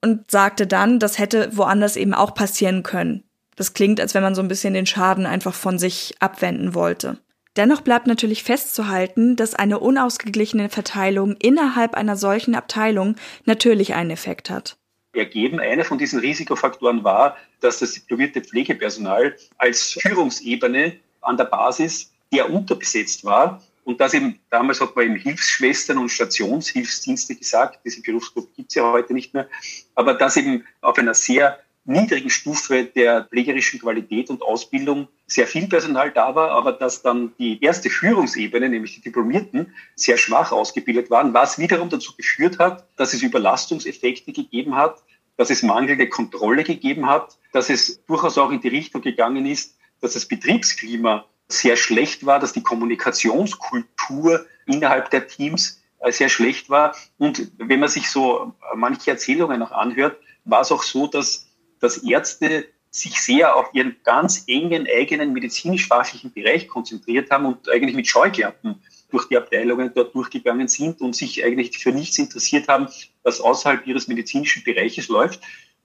und 0.01 0.29
sagte 0.29 0.67
dann, 0.67 0.99
das 0.99 1.17
hätte 1.17 1.55
woanders 1.55 1.95
eben 1.95 2.13
auch 2.13 2.33
passieren 2.33 2.83
können. 2.83 3.23
Das 3.59 3.73
klingt, 3.73 3.99
als 3.99 4.13
wenn 4.13 4.23
man 4.23 4.35
so 4.35 4.41
ein 4.41 4.47
bisschen 4.47 4.73
den 4.73 4.85
Schaden 4.85 5.25
einfach 5.25 5.53
von 5.53 5.77
sich 5.77 6.15
abwenden 6.19 6.73
wollte. 6.73 7.17
Dennoch 7.57 7.81
bleibt 7.81 8.07
natürlich 8.07 8.41
festzuhalten, 8.41 9.35
dass 9.35 9.53
eine 9.53 9.79
unausgeglichene 9.79 10.69
Verteilung 10.69 11.35
innerhalb 11.35 11.93
einer 11.93 12.15
solchen 12.15 12.55
Abteilung 12.55 13.17
natürlich 13.43 13.95
einen 13.95 14.11
Effekt 14.11 14.49
hat. 14.49 14.77
Ergeben, 15.11 15.59
einer 15.59 15.83
von 15.83 15.97
diesen 15.97 16.21
Risikofaktoren 16.21 17.03
war, 17.03 17.35
dass 17.59 17.79
das 17.79 17.95
diplomierte 17.95 18.39
Pflegepersonal 18.39 19.35
als 19.57 19.97
Führungsebene 20.01 20.93
an 21.19 21.35
der 21.35 21.43
Basis 21.43 22.13
der 22.31 22.49
unterbesetzt 22.49 23.25
war 23.25 23.61
und 23.83 23.99
dass 23.99 24.13
eben, 24.13 24.39
damals 24.51 24.79
hat 24.79 24.95
man 24.95 25.03
eben 25.03 25.15
Hilfsschwestern 25.17 25.97
und 25.97 26.07
Stationshilfsdienste 26.07 27.35
gesagt, 27.35 27.81
diese 27.83 28.01
Berufsgruppe 28.01 28.51
gibt 28.55 28.69
es 28.69 28.75
ja 28.75 28.89
heute 28.89 29.13
nicht 29.13 29.33
mehr, 29.33 29.49
aber 29.95 30.13
dass 30.13 30.37
eben 30.37 30.63
auf 30.79 30.97
einer 30.97 31.13
sehr 31.13 31.59
niedrigen 31.89 32.29
Stufe 32.29 32.85
der 32.85 33.25
pflegerischen 33.25 33.79
Qualität 33.79 34.29
und 34.29 34.43
Ausbildung 34.43 35.07
sehr 35.25 35.47
viel 35.47 35.67
Personal 35.67 36.11
da 36.11 36.35
war, 36.35 36.51
aber 36.51 36.71
dass 36.71 37.01
dann 37.01 37.33
die 37.39 37.61
erste 37.61 37.89
Führungsebene, 37.89 38.69
nämlich 38.69 38.95
die 38.95 39.01
Diplomierten, 39.01 39.73
sehr 39.95 40.17
schwach 40.17 40.51
ausgebildet 40.51 41.09
waren, 41.09 41.33
was 41.33 41.57
wiederum 41.57 41.89
dazu 41.89 42.15
geführt 42.15 42.59
hat, 42.59 42.87
dass 42.95 43.13
es 43.13 43.23
Überlastungseffekte 43.23 44.31
gegeben 44.31 44.75
hat, 44.75 45.01
dass 45.35 45.49
es 45.49 45.63
mangelnde 45.63 46.07
Kontrolle 46.07 46.63
gegeben 46.63 47.07
hat, 47.07 47.37
dass 47.53 47.69
es 47.69 48.03
durchaus 48.05 48.37
auch 48.37 48.51
in 48.51 48.61
die 48.61 48.67
Richtung 48.67 49.01
gegangen 49.01 49.45
ist, 49.45 49.77
dass 49.99 50.13
das 50.13 50.27
Betriebsklima 50.27 51.25
sehr 51.47 51.75
schlecht 51.75 52.25
war, 52.25 52.39
dass 52.39 52.53
die 52.53 52.61
Kommunikationskultur 52.61 54.45
innerhalb 54.67 55.09
der 55.09 55.27
Teams 55.27 55.81
äh, 55.99 56.11
sehr 56.11 56.29
schlecht 56.29 56.69
war. 56.69 56.95
Und 57.17 57.51
wenn 57.57 57.79
man 57.79 57.89
sich 57.89 58.09
so 58.11 58.53
manche 58.75 59.09
Erzählungen 59.11 59.59
noch 59.59 59.71
anhört, 59.71 60.17
war 60.45 60.61
es 60.61 60.71
auch 60.71 60.83
so, 60.83 61.07
dass 61.07 61.48
dass 61.79 61.97
Ärzte 61.97 62.67
sich 62.91 63.21
sehr 63.21 63.55
auf 63.55 63.69
ihren 63.73 63.95
ganz 64.03 64.45
engen 64.47 64.87
eigenen 64.87 65.33
medizinisch-fachlichen 65.33 66.33
Bereich 66.33 66.67
konzentriert 66.67 67.29
haben 67.29 67.45
und 67.45 67.69
eigentlich 67.69 67.95
mit 67.95 68.07
Scheuklappen 68.07 68.81
durch 69.11 69.27
die 69.27 69.37
Abteilungen 69.37 69.91
dort 69.93 70.13
durchgegangen 70.15 70.67
sind 70.67 71.01
und 71.01 71.15
sich 71.15 71.43
eigentlich 71.43 71.77
für 71.77 71.91
nichts 71.91 72.17
interessiert 72.17 72.67
haben, 72.67 72.87
was 73.23 73.41
außerhalb 73.41 73.85
ihres 73.85 74.07
medizinischen 74.07 74.63
Bereiches 74.63 75.07
läuft. 75.07 75.41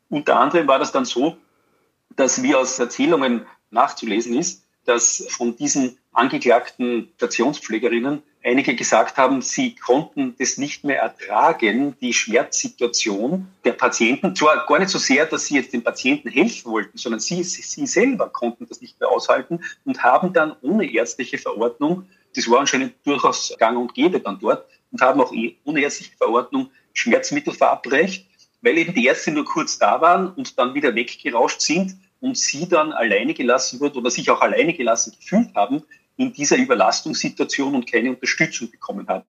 Unter 0.09 0.39
anderem 0.39 0.67
war 0.67 0.79
das 0.79 0.93
dann 0.93 1.05
so, 1.05 1.37
dass 2.17 2.43
wie 2.43 2.55
aus 2.55 2.79
Erzählungen 2.79 3.47
nachzulesen 3.71 4.39
ist, 4.39 4.64
dass 4.85 5.27
von 5.31 5.57
diesen 5.57 5.99
angeklagten 6.13 7.09
Stationspflegerinnen 7.17 8.23
einige 8.45 8.77
gesagt 8.77 9.17
haben, 9.17 9.41
sie 9.41 9.75
konnten 9.75 10.35
das 10.39 10.59
nicht 10.59 10.85
mehr 10.85 11.01
ertragen, 11.01 11.97
die 12.01 12.13
Schmerzsituation 12.13 13.49
der 13.65 13.73
Patienten. 13.73 14.37
Zwar 14.37 14.67
gar 14.67 14.79
nicht 14.79 14.91
so 14.91 14.99
sehr, 14.99 15.27
dass 15.27 15.47
sie 15.47 15.55
jetzt 15.55 15.73
den 15.73 15.83
Patienten 15.83 16.29
helfen 16.29 16.71
wollten, 16.71 16.99
sondern 16.99 17.21
sie, 17.21 17.43
sie 17.43 17.87
selber 17.87 18.29
konnten 18.29 18.69
das 18.69 18.81
nicht 18.81 19.01
mehr 19.01 19.09
aushalten 19.09 19.61
und 19.85 20.03
haben 20.03 20.33
dann 20.33 20.55
ohne 20.61 20.91
ärztliche 20.93 21.39
Verordnung, 21.39 22.07
das 22.37 22.49
war 22.51 22.61
anscheinend 22.61 22.95
durchaus 23.05 23.55
gang 23.59 23.79
und 23.79 23.95
gäbe 23.95 24.21
dann 24.21 24.39
dort, 24.39 24.67
und 24.93 25.01
haben 25.01 25.21
auch 25.21 25.33
eh 25.33 25.57
ohne 25.65 25.81
ärztliche 25.81 26.17
Verordnung 26.17 26.71
Schmerzmittel 26.93 27.53
verabreicht, 27.53 28.27
weil 28.63 28.79
eben 28.79 28.95
die 28.95 29.07
Ärzte 29.07 29.33
nur 29.33 29.45
kurz 29.45 29.79
da 29.79 30.01
waren 30.01 30.33
und 30.33 30.57
dann 30.59 30.75
wieder 30.75 30.95
weggerauscht 30.95 31.61
sind 31.61 31.97
und 32.25 32.39
sie 32.39 32.67
dann 32.67 32.93
alleine 32.93 33.35
gelassen 33.35 33.81
wurden 33.81 33.99
oder 33.99 34.11
sich 34.11 34.31
auch 34.31 34.41
alleine 34.41 34.73
gelassen 34.73 35.15
gefühlt 35.19 35.55
haben 35.55 35.83
in 36.17 36.33
dieser 36.33 36.57
Überlastungssituation 36.57 37.75
und 37.75 37.91
keine 37.91 38.11
Unterstützung 38.11 38.71
bekommen 38.71 39.07
haben. 39.09 39.25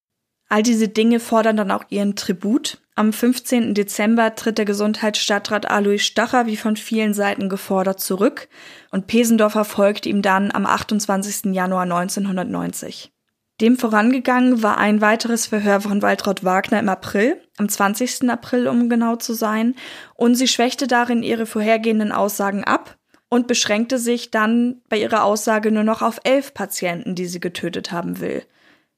All 0.47 0.63
diese 0.63 0.87
Dinge 0.87 1.19
fordern 1.19 1.57
dann 1.57 1.71
auch 1.71 1.83
ihren 1.89 2.15
Tribut. 2.15 2.81
Am 2.95 3.11
15. 3.11 3.73
Dezember 3.73 4.35
tritt 4.35 4.57
der 4.57 4.65
Gesundheitsstadtrat 4.65 5.69
Alois 5.69 5.97
Stacher 5.97 6.45
wie 6.45 6.55
von 6.55 6.77
vielen 6.77 7.13
Seiten 7.13 7.49
gefordert 7.49 7.99
zurück 7.99 8.47
und 8.91 9.07
Pesendorfer 9.07 9.65
folgt 9.65 10.05
ihm 10.05 10.21
dann 10.21 10.51
am 10.51 10.65
28. 10.65 11.53
Januar 11.53 11.83
1990. 11.83 13.11
Dem 13.61 13.77
vorangegangen 13.77 14.63
war 14.63 14.77
ein 14.77 14.99
weiteres 14.99 15.47
Verhör 15.47 15.79
von 15.79 16.01
Waltraud 16.01 16.43
Wagner 16.43 16.79
im 16.79 16.89
April, 16.89 17.41
am 17.57 17.69
20. 17.69 18.29
April 18.29 18.67
um 18.67 18.89
genau 18.89 19.15
zu 19.15 19.33
sein, 19.33 19.75
und 20.13 20.35
sie 20.35 20.49
schwächte 20.49 20.87
darin 20.87 21.23
ihre 21.23 21.45
vorhergehenden 21.45 22.11
Aussagen 22.11 22.65
ab 22.65 22.97
und 23.29 23.47
beschränkte 23.47 23.97
sich 23.97 24.29
dann 24.29 24.81
bei 24.89 24.97
ihrer 24.97 25.23
Aussage 25.23 25.71
nur 25.71 25.83
noch 25.83 26.01
auf 26.01 26.19
elf 26.25 26.53
Patienten, 26.53 27.15
die 27.15 27.27
sie 27.27 27.39
getötet 27.39 27.93
haben 27.93 28.19
will. 28.19 28.43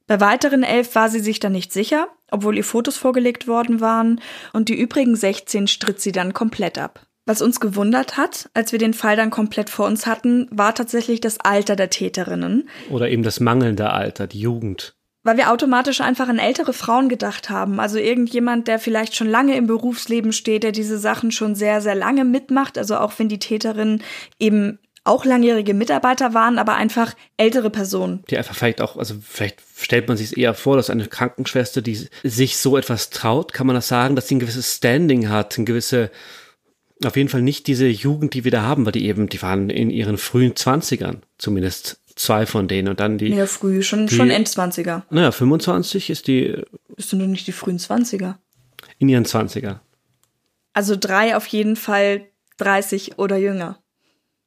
Bei 0.08 0.20
weiteren 0.20 0.64
elf 0.64 0.94
war 0.96 1.08
sie 1.08 1.20
sich 1.20 1.38
dann 1.38 1.52
nicht 1.52 1.72
sicher, 1.72 2.08
obwohl 2.30 2.56
ihr 2.56 2.64
Fotos 2.64 2.96
vorgelegt 2.96 3.46
worden 3.46 3.80
waren, 3.80 4.20
und 4.52 4.68
die 4.68 4.80
übrigen 4.80 5.14
16 5.14 5.68
stritt 5.68 6.00
sie 6.00 6.12
dann 6.12 6.34
komplett 6.34 6.78
ab. 6.78 7.06
Was 7.28 7.42
uns 7.42 7.60
gewundert 7.60 8.16
hat, 8.16 8.48
als 8.54 8.72
wir 8.72 8.78
den 8.78 8.94
Fall 8.94 9.14
dann 9.14 9.28
komplett 9.28 9.68
vor 9.68 9.84
uns 9.84 10.06
hatten, 10.06 10.48
war 10.50 10.74
tatsächlich 10.74 11.20
das 11.20 11.38
Alter 11.38 11.76
der 11.76 11.90
Täterinnen. 11.90 12.70
Oder 12.88 13.10
eben 13.10 13.22
das 13.22 13.38
mangelnde 13.38 13.90
Alter, 13.90 14.26
die 14.26 14.40
Jugend. 14.40 14.94
Weil 15.24 15.36
wir 15.36 15.52
automatisch 15.52 16.00
einfach 16.00 16.30
an 16.30 16.38
ältere 16.38 16.72
Frauen 16.72 17.10
gedacht 17.10 17.50
haben. 17.50 17.80
Also 17.80 17.98
irgendjemand, 17.98 18.66
der 18.66 18.78
vielleicht 18.78 19.14
schon 19.14 19.28
lange 19.28 19.58
im 19.58 19.66
Berufsleben 19.66 20.32
steht, 20.32 20.62
der 20.62 20.72
diese 20.72 20.98
Sachen 20.98 21.30
schon 21.30 21.54
sehr, 21.54 21.82
sehr 21.82 21.94
lange 21.94 22.24
mitmacht. 22.24 22.78
Also 22.78 22.96
auch 22.96 23.12
wenn 23.18 23.28
die 23.28 23.38
Täterinnen 23.38 24.02
eben 24.38 24.78
auch 25.04 25.26
langjährige 25.26 25.74
Mitarbeiter 25.74 26.32
waren, 26.32 26.58
aber 26.58 26.76
einfach 26.76 27.14
ältere 27.36 27.68
Personen. 27.68 28.24
Die 28.30 28.38
einfach 28.38 28.54
vielleicht 28.54 28.80
auch, 28.80 28.96
also 28.96 29.14
vielleicht 29.20 29.60
stellt 29.76 30.08
man 30.08 30.16
sich 30.16 30.38
eher 30.38 30.54
vor, 30.54 30.76
dass 30.76 30.88
eine 30.88 31.06
Krankenschwester, 31.06 31.82
die 31.82 32.08
sich 32.24 32.56
so 32.56 32.78
etwas 32.78 33.10
traut, 33.10 33.52
kann 33.52 33.66
man 33.66 33.76
das 33.76 33.88
sagen, 33.88 34.16
dass 34.16 34.28
sie 34.28 34.36
ein 34.36 34.40
gewisses 34.40 34.76
Standing 34.76 35.28
hat, 35.28 35.58
ein 35.58 35.66
gewisse 35.66 36.10
auf 37.04 37.16
jeden 37.16 37.28
Fall 37.28 37.42
nicht 37.42 37.66
diese 37.66 37.86
Jugend, 37.86 38.34
die 38.34 38.44
wir 38.44 38.50
da 38.50 38.62
haben, 38.62 38.84
weil 38.84 38.92
die 38.92 39.06
eben, 39.06 39.28
die 39.28 39.40
waren 39.42 39.70
in 39.70 39.90
ihren 39.90 40.18
frühen 40.18 40.56
Zwanzigern, 40.56 41.22
zumindest 41.38 42.00
zwei 42.16 42.46
von 42.46 42.68
denen 42.68 42.88
und 42.88 43.00
dann 43.00 43.18
die. 43.18 43.28
Ja, 43.28 43.46
früh, 43.46 43.82
schon, 43.82 44.06
die, 44.06 44.14
schon 44.14 44.30
Endzwanziger. 44.30 45.06
Naja, 45.10 45.30
25 45.30 46.10
ist 46.10 46.26
die. 46.26 46.62
Bist 46.96 47.12
du 47.12 47.16
nur 47.16 47.28
nicht 47.28 47.46
die 47.46 47.52
frühen 47.52 47.78
Zwanziger? 47.78 48.38
In 48.98 49.08
ihren 49.08 49.24
Zwanziger. 49.24 49.80
Also 50.72 50.96
drei 50.98 51.36
auf 51.36 51.46
jeden 51.46 51.76
Fall 51.76 52.26
30 52.58 53.18
oder 53.18 53.36
jünger. 53.36 53.78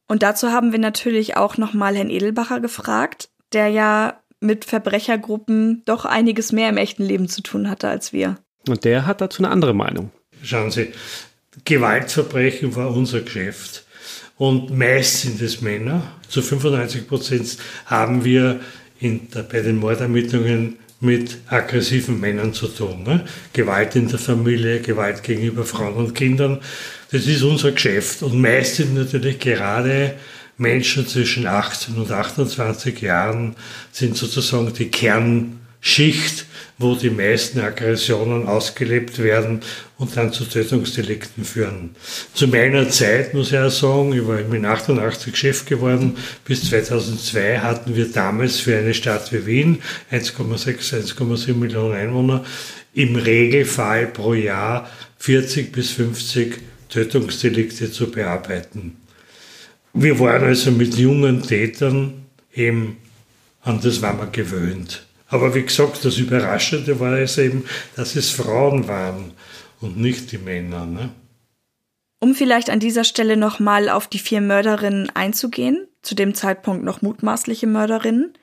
Und 0.08 0.24
dazu 0.24 0.50
haben 0.50 0.74
wir 0.74 0.80
natürlich 0.80 1.38
auch 1.38 1.58
nochmal 1.58 1.96
Herrn 1.96 2.10
Edelbacher 2.10 2.60
gefragt, 2.60 3.30
der 3.54 3.70
ja 3.70 4.22
mit 4.42 4.66
Verbrechergruppen 4.66 5.84
doch 5.86 6.06
einiges 6.06 6.52
mehr 6.52 6.70
im 6.70 6.78
echten 6.78 7.04
Leben 7.04 7.30
zu 7.30 7.42
tun 7.42 7.70
hatte 7.70 7.88
als 7.88 8.12
wir. 8.12 8.38
Und 8.68 8.84
der 8.84 9.06
hat 9.06 9.22
dazu 9.22 9.42
eine 9.44 9.52
andere 9.52 9.74
Meinung. 9.74 10.12
Schauen 10.44 10.72
Sie, 10.72 10.92
Gewaltverbrechen 11.66 12.76
war 12.76 12.92
unser 12.92 13.22
Geschäft. 13.22 13.86
Und 14.38 14.76
meist 14.76 15.22
sind 15.22 15.42
es 15.42 15.62
Männer. 15.62 16.16
Zu 16.28 16.42
95 16.42 17.08
Prozent 17.08 17.58
haben 17.86 18.24
wir 18.24 18.62
in 19.00 19.28
bei 19.30 19.62
den 19.62 19.78
Mordermittlungen 19.78 20.78
mit 21.02 21.38
aggressiven 21.48 22.20
Männern 22.20 22.54
zu 22.54 22.68
tun. 22.68 23.04
Ne? 23.04 23.26
Gewalt 23.54 23.96
in 23.96 24.08
der 24.08 24.20
Familie, 24.20 24.82
Gewalt 24.82 25.24
gegenüber 25.24 25.66
Frauen 25.66 25.96
und 25.96 26.16
Kindern. 26.16 26.60
Das 27.12 27.26
ist 27.26 27.42
unser 27.42 27.72
Geschäft. 27.72 28.22
Und 28.24 28.40
meist 28.40 28.76
sind 28.76 28.94
natürlich 28.94 29.40
gerade 29.40 30.14
Menschen 30.58 31.08
zwischen 31.08 31.48
18 31.48 31.96
und 31.96 32.12
28 32.12 33.02
Jahren 33.02 33.56
sind 33.92 34.16
sozusagen 34.16 34.72
die 34.74 34.90
Kernschicht 35.82 36.46
wo 36.82 36.96
die 36.96 37.12
meisten 37.12 37.60
Aggressionen 37.60 38.48
ausgelebt 38.48 39.20
werden 39.20 39.62
und 39.98 40.17
dann 40.17 40.34
zu 40.34 40.46
Tötungsdelikten 40.46 41.46
führen. 41.46 41.96
Zu 42.34 42.48
meiner 42.48 42.89
Zeit 42.89 43.36
muss 43.36 43.52
ich 43.52 43.58
auch 43.60 43.70
sagen, 43.70 44.13
ich 44.13 44.28
war 44.28 44.41
mit 44.41 44.65
88 44.65 45.36
Chef 45.36 45.65
geworden, 45.65 46.17
bis 46.44 46.67
2002 46.70 47.60
hatten 47.60 47.96
wir 47.96 48.12
damals 48.12 48.60
für 48.60 48.76
eine 48.76 48.96
Stadt 48.96 49.32
wie 49.32 49.46
Wien 49.46 49.82
1,6, 50.12 51.15
1,7 51.15 51.54
Millionen 51.54 51.94
Einwohner 51.94 52.44
im 52.96 53.15
Regelfall 53.15 54.08
pro 54.08 54.34
Jahr 54.34 54.89
40 55.20 55.72
bis 55.72 55.91
50 55.91 56.58
Tötungsdelikte 56.89 57.91
zu 57.91 58.10
bearbeiten. 58.10 58.98
Wir 59.94 60.20
waren 60.20 60.46
also 60.46 60.72
mit 60.72 60.96
jungen 60.98 61.44
Tätern 61.44 62.26
eben 62.56 62.98
an 63.62 63.80
das 63.82 64.02
waren 64.02 64.17
wir 64.17 64.28
gewöhnt. 64.28 65.06
Aber 65.32 65.56
wie 65.56 65.63
gesagt, 65.63 66.04
das 66.04 66.17
Überraschende 66.17 67.00
war 67.00 67.13
es 67.13 67.38
eben, 67.38 67.65
dass 67.96 68.15
es 68.15 68.30
Frauen 68.30 68.88
waren 68.88 69.32
und 69.80 69.98
nicht 69.98 70.32
die 70.34 70.38
Männer. 70.38 70.86
Ne? 70.86 71.10
Um 72.20 72.36
vielleicht 72.36 72.70
an 72.70 72.82
dieser 72.82 73.06
Stelle 73.06 73.38
nochmal 73.38 73.89
auf 73.89 74.08
die 74.08 74.20
vier 74.20 74.41
Mörderinnen 74.41 75.10
einzugehen, 75.15 75.88
zu 76.02 76.15
dem 76.15 76.36
Zeitpunkt 76.36 76.84
noch 76.84 77.02
mutmaßliche 77.02 77.65
Mörderinnen. 77.65 78.34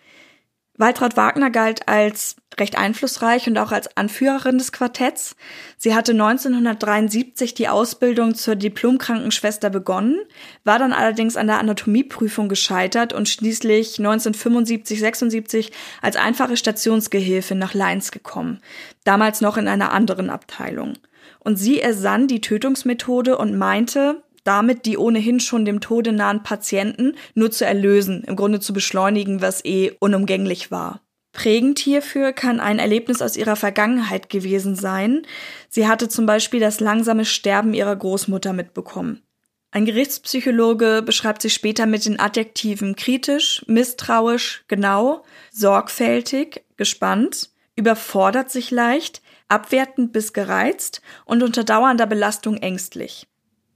Waltraud 0.78 1.16
Wagner 1.16 1.50
galt 1.50 1.88
als 1.88 2.36
recht 2.58 2.78
einflussreich 2.78 3.46
und 3.46 3.58
auch 3.58 3.72
als 3.72 3.96
Anführerin 3.96 4.58
des 4.58 4.72
Quartetts. 4.72 5.36
Sie 5.76 5.94
hatte 5.94 6.12
1973 6.12 7.54
die 7.54 7.68
Ausbildung 7.68 8.34
zur 8.34 8.56
Diplomkrankenschwester 8.56 9.70
begonnen, 9.70 10.18
war 10.64 10.78
dann 10.78 10.92
allerdings 10.92 11.36
an 11.36 11.46
der 11.46 11.58
Anatomieprüfung 11.58 12.48
gescheitert 12.48 13.12
und 13.12 13.28
schließlich 13.28 13.98
1975, 13.98 14.98
76 14.98 15.72
als 16.00 16.16
einfache 16.16 16.56
Stationsgehilfin 16.56 17.58
nach 17.58 17.74
Leins 17.74 18.10
gekommen, 18.10 18.60
damals 19.04 19.40
noch 19.40 19.56
in 19.56 19.68
einer 19.68 19.92
anderen 19.92 20.30
Abteilung. 20.30 20.94
Und 21.40 21.56
sie 21.56 21.80
ersann 21.80 22.26
die 22.28 22.40
Tötungsmethode 22.40 23.38
und 23.38 23.56
meinte, 23.56 24.22
damit 24.48 24.86
die 24.86 24.96
ohnehin 24.96 25.40
schon 25.40 25.66
dem 25.66 25.80
Tode 25.80 26.10
nahen 26.10 26.42
Patienten 26.42 27.16
nur 27.34 27.50
zu 27.50 27.66
erlösen, 27.66 28.24
im 28.26 28.34
Grunde 28.34 28.60
zu 28.60 28.72
beschleunigen, 28.72 29.42
was 29.42 29.62
eh 29.62 29.92
unumgänglich 30.00 30.70
war. 30.70 31.02
Prägend 31.32 31.78
hierfür 31.78 32.32
kann 32.32 32.58
ein 32.58 32.78
Erlebnis 32.78 33.20
aus 33.20 33.36
ihrer 33.36 33.56
Vergangenheit 33.56 34.30
gewesen 34.30 34.74
sein. 34.74 35.26
Sie 35.68 35.86
hatte 35.86 36.08
zum 36.08 36.24
Beispiel 36.24 36.60
das 36.60 36.80
langsame 36.80 37.26
Sterben 37.26 37.74
ihrer 37.74 37.94
Großmutter 37.94 38.54
mitbekommen. 38.54 39.22
Ein 39.70 39.84
Gerichtspsychologe 39.84 41.02
beschreibt 41.04 41.42
sie 41.42 41.50
später 41.50 41.84
mit 41.84 42.06
den 42.06 42.18
Adjektiven 42.18 42.96
kritisch, 42.96 43.62
misstrauisch, 43.68 44.64
genau, 44.66 45.24
sorgfältig, 45.52 46.64
gespannt, 46.78 47.50
überfordert 47.76 48.50
sich 48.50 48.70
leicht, 48.70 49.20
abwertend 49.48 50.14
bis 50.14 50.32
gereizt 50.32 51.02
und 51.26 51.42
unter 51.42 51.64
dauernder 51.64 52.06
Belastung 52.06 52.56
ängstlich. 52.56 53.26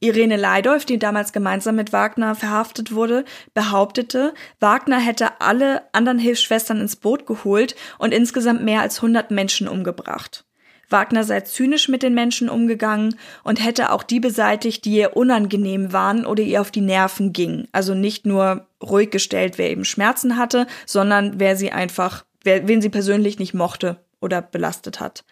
Irene 0.03 0.37
Leidolf, 0.37 0.85
die 0.85 0.99
damals 0.99 1.33
gemeinsam 1.33 1.77
mit 1.77 1.93
Wagner 1.93 2.35
verhaftet 2.35 2.93
wurde, 2.93 3.25
behauptete, 3.55 4.35
Wagner 4.59 4.99
hätte 4.99 5.41
alle 5.41 5.83
anderen 5.93 6.19
Hilfsschwestern 6.19 6.81
ins 6.81 6.97
Boot 6.97 7.25
geholt 7.25 7.77
und 7.99 8.13
insgesamt 8.13 8.65
mehr 8.65 8.81
als 8.81 8.97
100 8.97 9.31
Menschen 9.31 9.69
umgebracht. 9.69 10.45
Wagner 10.89 11.23
sei 11.23 11.43
zynisch 11.43 11.89
mit 11.89 12.03
den 12.03 12.15
Menschen 12.15 12.49
umgegangen 12.49 13.15
und 13.45 13.65
hätte 13.65 13.93
auch 13.93 14.03
die 14.03 14.19
beseitigt, 14.19 14.85
die 14.85 14.97
ihr 14.97 15.17
unangenehm 15.17 15.93
waren 15.93 16.27
oder 16.27 16.43
ihr 16.43 16.61
auf 16.61 16.73
die 16.73 16.81
Nerven 16.81 17.33
gingen. 17.33 17.69
Also 17.71 17.95
nicht 17.95 18.27
nur 18.27 18.67
ruhig 18.83 19.11
gestellt, 19.11 19.57
wer 19.57 19.71
eben 19.71 19.85
Schmerzen 19.85 20.37
hatte, 20.37 20.67
sondern 20.85 21.39
wer 21.39 21.57
sie 21.57 21.71
einfach, 21.71 22.25
wer, 22.43 22.67
wen 22.67 22.83
sie 22.83 22.91
persönlich 22.91 23.39
nicht 23.39 23.55
mochte 23.55 24.01
oder 24.21 24.43
belastet 24.43 24.99
hat. 24.99 25.25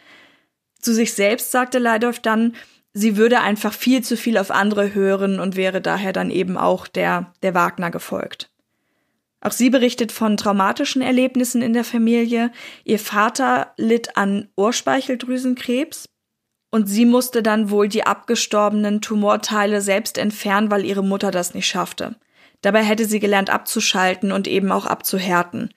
Zu 0.80 0.94
sich 0.94 1.12
selbst 1.12 1.50
sagte 1.50 1.80
Leidolf 1.80 2.20
dann, 2.20 2.54
sie 2.92 3.16
würde 3.16 3.40
einfach 3.40 3.72
viel 3.72 4.02
zu 4.02 4.16
viel 4.16 4.38
auf 4.38 4.50
andere 4.50 4.94
hören 4.94 5.40
und 5.40 5.56
wäre 5.56 5.80
daher 5.80 6.12
dann 6.12 6.30
eben 6.30 6.56
auch 6.56 6.86
der, 6.86 7.32
der 7.42 7.54
Wagner 7.54 7.90
gefolgt. 7.90 8.50
Auch 9.40 9.52
sie 9.52 9.70
berichtet 9.70 10.12
von 10.12 10.36
traumatischen 10.36 11.00
Erlebnissen 11.00 11.62
in 11.62 11.72
der 11.72 11.84
Familie. 11.84 12.52
Ihr 12.84 12.98
Vater 12.98 13.72
litt 13.78 14.16
an 14.16 14.48
Ohrspeicheldrüsenkrebs 14.56 16.10
und 16.70 16.86
sie 16.86 17.06
musste 17.06 17.42
dann 17.42 17.70
wohl 17.70 17.88
die 17.88 18.06
abgestorbenen 18.06 19.00
Tumorteile 19.00 19.80
selbst 19.80 20.18
entfernen, 20.18 20.70
weil 20.70 20.84
ihre 20.84 21.02
Mutter 21.02 21.30
das 21.30 21.54
nicht 21.54 21.66
schaffte. 21.66 22.16
Dabei 22.60 22.82
hätte 22.82 23.06
sie 23.06 23.18
gelernt 23.18 23.48
abzuschalten 23.48 24.30
und 24.30 24.46
eben 24.46 24.70
auch 24.70 24.84
abzuhärten. 24.84 25.70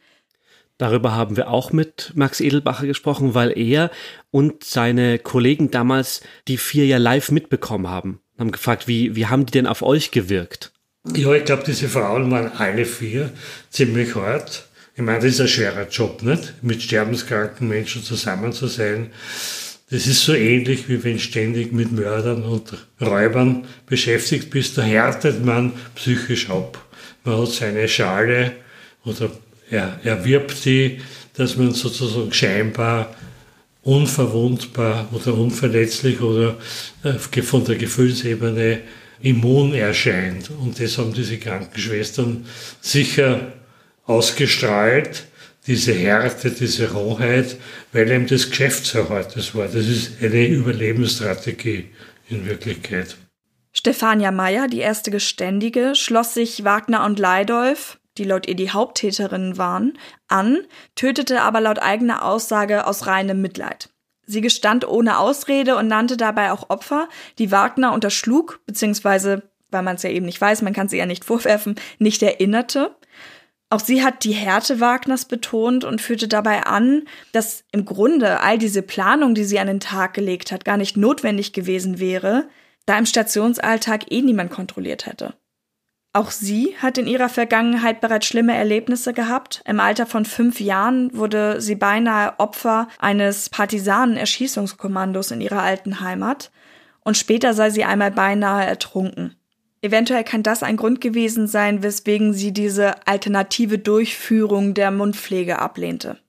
Darüber 0.78 1.14
haben 1.14 1.38
wir 1.38 1.50
auch 1.50 1.72
mit 1.72 2.12
Max 2.16 2.40
Edelbacher 2.42 2.88
gesprochen, 2.88 3.36
weil 3.36 3.58
er 3.58 3.92
und 4.32 4.64
seine 4.64 5.20
Kollegen 5.20 5.72
damals 5.72 6.22
die 6.48 6.58
vier 6.58 6.86
ja 6.86 6.98
live 6.98 7.32
mitbekommen 7.32 7.88
haben. 7.88 8.20
Haben 8.40 8.52
gefragt, 8.52 8.88
wie, 8.88 9.16
wie 9.16 9.28
haben 9.28 9.46
die 9.46 9.52
denn 9.52 9.68
auf 9.68 9.84
euch 9.84 10.12
gewirkt? 10.12 10.72
Ja, 11.16 11.34
ich 11.34 11.46
glaube, 11.46 11.64
diese 11.66 11.90
Frauen 11.90 12.32
waren 12.32 12.52
alle 12.58 12.86
vier 12.86 13.32
ziemlich 13.70 14.16
hart. 14.16 14.68
Ich 14.96 15.02
meine, 15.02 15.20
das 15.20 15.34
ist 15.34 15.42
ein 15.42 15.48
schwerer 15.48 15.88
Job, 15.90 16.24
nicht? 16.24 16.54
Mit 16.62 16.82
sterbenskranken 16.82 17.68
Menschen 17.68 18.04
zusammen 18.04 18.54
zu 18.54 18.68
sein. 18.68 19.12
Das 19.90 20.08
ist 20.08 20.24
so 20.24 20.34
ähnlich, 20.34 20.90
wie 20.90 21.04
wenn 21.04 21.20
ständig 21.20 21.72
mit 21.72 21.92
Mördern 21.92 22.44
und 22.44 22.74
Räubern 23.02 23.66
beschäftigt 23.86 24.50
bist. 24.50 24.78
Da 24.78 24.82
härtet 24.82 25.46
man 25.46 25.74
psychisch 25.96 26.50
ab. 26.50 26.84
Man 27.24 27.42
hat 27.42 27.50
seine 27.50 27.88
Schale 27.88 28.54
oder 29.06 29.30
er 29.69 29.99
erwirbt 30.04 30.65
die, 30.65 31.02
dass 31.36 31.58
man 31.58 31.73
sozusagen 31.73 32.34
scheinbar 32.34 33.15
unverwundbar 33.82 35.10
oder 35.12 35.34
unverletzlich 35.34 36.21
oder 36.21 36.58
äh, 37.04 37.13
von 37.41 37.65
der 37.65 37.76
Gefühlsebene 37.76 38.82
immun 39.21 39.73
erscheint. 39.73 40.49
Und 40.49 40.80
das 40.80 40.97
haben 40.97 41.13
diese 41.13 41.38
Krankenschwestern 41.38 42.45
sicher 42.82 43.54
ausgestrahlt, 44.06 45.26
diese 45.67 45.93
Härte, 45.93 46.52
diese 46.52 46.91
Rohheit, 46.91 47.58
weil 47.93 48.12
eben 48.12 48.28
das 48.28 48.49
Geschäft 48.49 48.86
so 48.86 49.08
hart 49.10 49.56
war. 49.56 49.67
Das 49.67 49.88
ist 49.88 50.21
eine 50.21 50.45
Überlebensstrategie 50.45 51.89
in 52.30 52.45
Wirklichkeit. 52.45 53.15
Stefania 53.71 54.32
Meyer, 54.32 54.67
die 54.67 54.80
erste 54.80 55.10
Geständige, 55.10 55.93
schloss 55.95 56.34
sich 56.34 56.63
Wagner 56.63 57.06
und 57.06 57.17
Leidolf 57.17 57.97
die 58.17 58.23
laut 58.23 58.47
ihr 58.47 58.56
die 58.56 58.71
Haupttäterinnen 58.71 59.58
waren, 59.58 59.97
an, 60.28 60.60
tötete 60.95 61.41
aber 61.41 61.62
laut 61.62 61.80
eigener 61.80 62.26
Aussage 62.26 62.86
aus 62.86 63.08
reinem 63.08 63.41
Mitleid. 63.41 63.89
Sie 64.26 64.41
gestand 64.41 64.88
ohne 64.88 65.19
Ausrede 65.19 65.76
und 65.76 65.88
nannte 65.88 66.17
dabei 66.17 66.52
auch 66.52 66.69
Opfer, 66.69 67.10
die 67.39 67.52
Wagner 67.52 67.93
unterschlug, 67.93 68.62
beziehungsweise, 68.65 69.43
weil 69.69 69.84
man 69.84 69.95
es 69.95 70.04
ja 70.04 70.10
eben 70.10 70.26
nicht 70.26 70.39
weiß, 70.39 70.62
man 70.62 70.73
kann 70.73 70.88
sie 70.88 70.97
ja 70.97 71.06
nicht 71.06 71.26
vorwerfen, 71.26 71.76
nicht 71.99 72.23
erinnerte. 72.23 72.95
Auch 73.69 73.80
sie 73.80 74.04
hat 74.04 74.23
die 74.23 74.34
Härte 74.34 74.80
Wagners 74.80 75.26
betont 75.26 75.84
und 75.84 75.99
führte 75.99 76.28
dabei 76.28 76.63
an, 76.63 77.06
dass 77.32 77.65
im 77.71 77.86
Grunde 77.86 78.39
all 78.41 78.60
diese 78.60 78.84
Planung, 78.84 79.34
die 79.34 79.45
sie 79.45 79.58
an 79.58 79.67
den 79.67 79.80
Tag 79.80 80.13
gelegt 80.13 80.52
hat, 80.52 80.63
gar 80.63 80.78
nicht 80.78 80.95
notwendig 80.95 81.54
gewesen 81.54 81.99
wäre, 81.99 82.47
da 82.86 82.97
im 82.97 83.08
Stationsalltag 83.08 84.12
eh 84.12 84.21
niemand 84.21 84.52
kontrolliert 84.52 85.08
hätte. 85.08 85.34
Auch 86.15 86.30
sie 86.30 86.76
hat 86.78 86.99
in 86.99 87.08
ihrer 87.08 87.28
Vergangenheit 87.28 87.99
bereits 87.99 88.28
schlimme 88.28 88.56
Erlebnisse 88.56 89.13
gehabt. 89.13 89.63
Im 89.65 89.80
Alter 89.80 90.06
von 90.06 90.26
fünf 90.26 90.60
Jahren 90.60 91.10
wurde 91.17 91.60
sie 91.60 91.73
beinahe 91.73 92.36
Opfer 92.38 92.88
eines 92.99 93.49
Partisanen-Erschießungskommandos 93.49 95.32
in 95.32 95.41
ihrer 95.41 95.63
alten 95.63 96.02
Heimat. 96.02 96.52
Und 97.04 97.17
später 97.17 97.56
sei 97.56 97.71
sie 97.71 97.84
einmal 97.84 98.12
beinahe 98.12 98.63
ertrunken. 98.63 99.36
Eventuell 99.82 100.23
kann 100.23 100.43
das 100.43 100.62
ein 100.62 100.78
Grund 100.78 101.02
gewesen 101.02 101.47
sein, 101.47 101.82
weswegen 101.82 102.34
sie 102.34 102.54
diese 102.54 103.06
alternative 103.08 103.80
Durchführung 103.80 104.76
der 104.76 104.91
Mundpflege 104.91 105.60
ablehnte. 105.60 106.19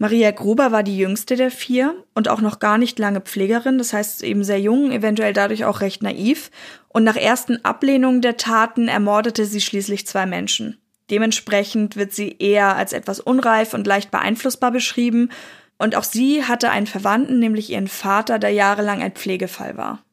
Maria 0.00 0.30
Gruber 0.30 0.70
war 0.70 0.84
die 0.84 0.96
jüngste 0.96 1.34
der 1.34 1.50
vier 1.50 2.04
und 2.14 2.28
auch 2.28 2.40
noch 2.40 2.60
gar 2.60 2.78
nicht 2.78 3.00
lange 3.00 3.20
Pflegerin, 3.20 3.78
das 3.78 3.92
heißt 3.92 4.22
eben 4.22 4.44
sehr 4.44 4.60
jung, 4.60 4.92
eventuell 4.92 5.32
dadurch 5.32 5.64
auch 5.64 5.80
recht 5.80 6.04
naiv. 6.04 6.52
Und 6.88 7.02
nach 7.02 7.16
ersten 7.16 7.64
Ablehnungen 7.64 8.22
der 8.22 8.36
Taten 8.36 8.86
ermordete 8.86 9.44
sie 9.44 9.60
schließlich 9.60 10.06
zwei 10.06 10.24
Menschen. 10.24 10.78
Dementsprechend 11.10 11.96
wird 11.96 12.12
sie 12.12 12.36
eher 12.38 12.76
als 12.76 12.92
etwas 12.92 13.18
unreif 13.18 13.74
und 13.74 13.86
leicht 13.88 14.12
beeinflussbar 14.12 14.70
beschrieben. 14.70 15.30
Und 15.78 15.96
auch 15.96 16.04
sie 16.04 16.44
hatte 16.44 16.70
einen 16.70 16.86
Verwandten, 16.86 17.40
nämlich 17.40 17.70
ihren 17.70 17.88
Vater, 17.88 18.38
der 18.38 18.50
jahrelang 18.50 19.02
ein 19.02 19.12
Pflegefall 19.12 19.76
war. 19.76 20.04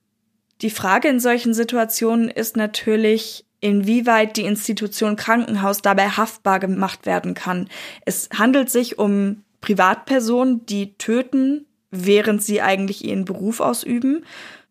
Die 0.62 0.70
Frage 0.70 1.10
in 1.10 1.20
solchen 1.20 1.54
Situationen 1.54 2.30
ist 2.30 2.58
natürlich, 2.58 3.46
inwieweit 3.60 4.38
die 4.38 4.46
Institution 4.46 5.16
Krankenhaus 5.16 5.82
dabei 5.82 6.10
haftbar 6.10 6.60
gemacht 6.60 7.06
werden 7.06 7.34
kann. 7.34 7.68
Es 8.06 8.30
handelt 8.34 8.70
sich 8.70 8.98
um 8.98 9.44
Privatpersonen, 9.66 10.64
die 10.68 10.96
töten, 10.98 11.66
während 11.90 12.44
sie 12.44 12.62
eigentlich 12.62 13.04
ihren 13.04 13.26
Beruf 13.26 13.60
ausüben. 13.62 14.24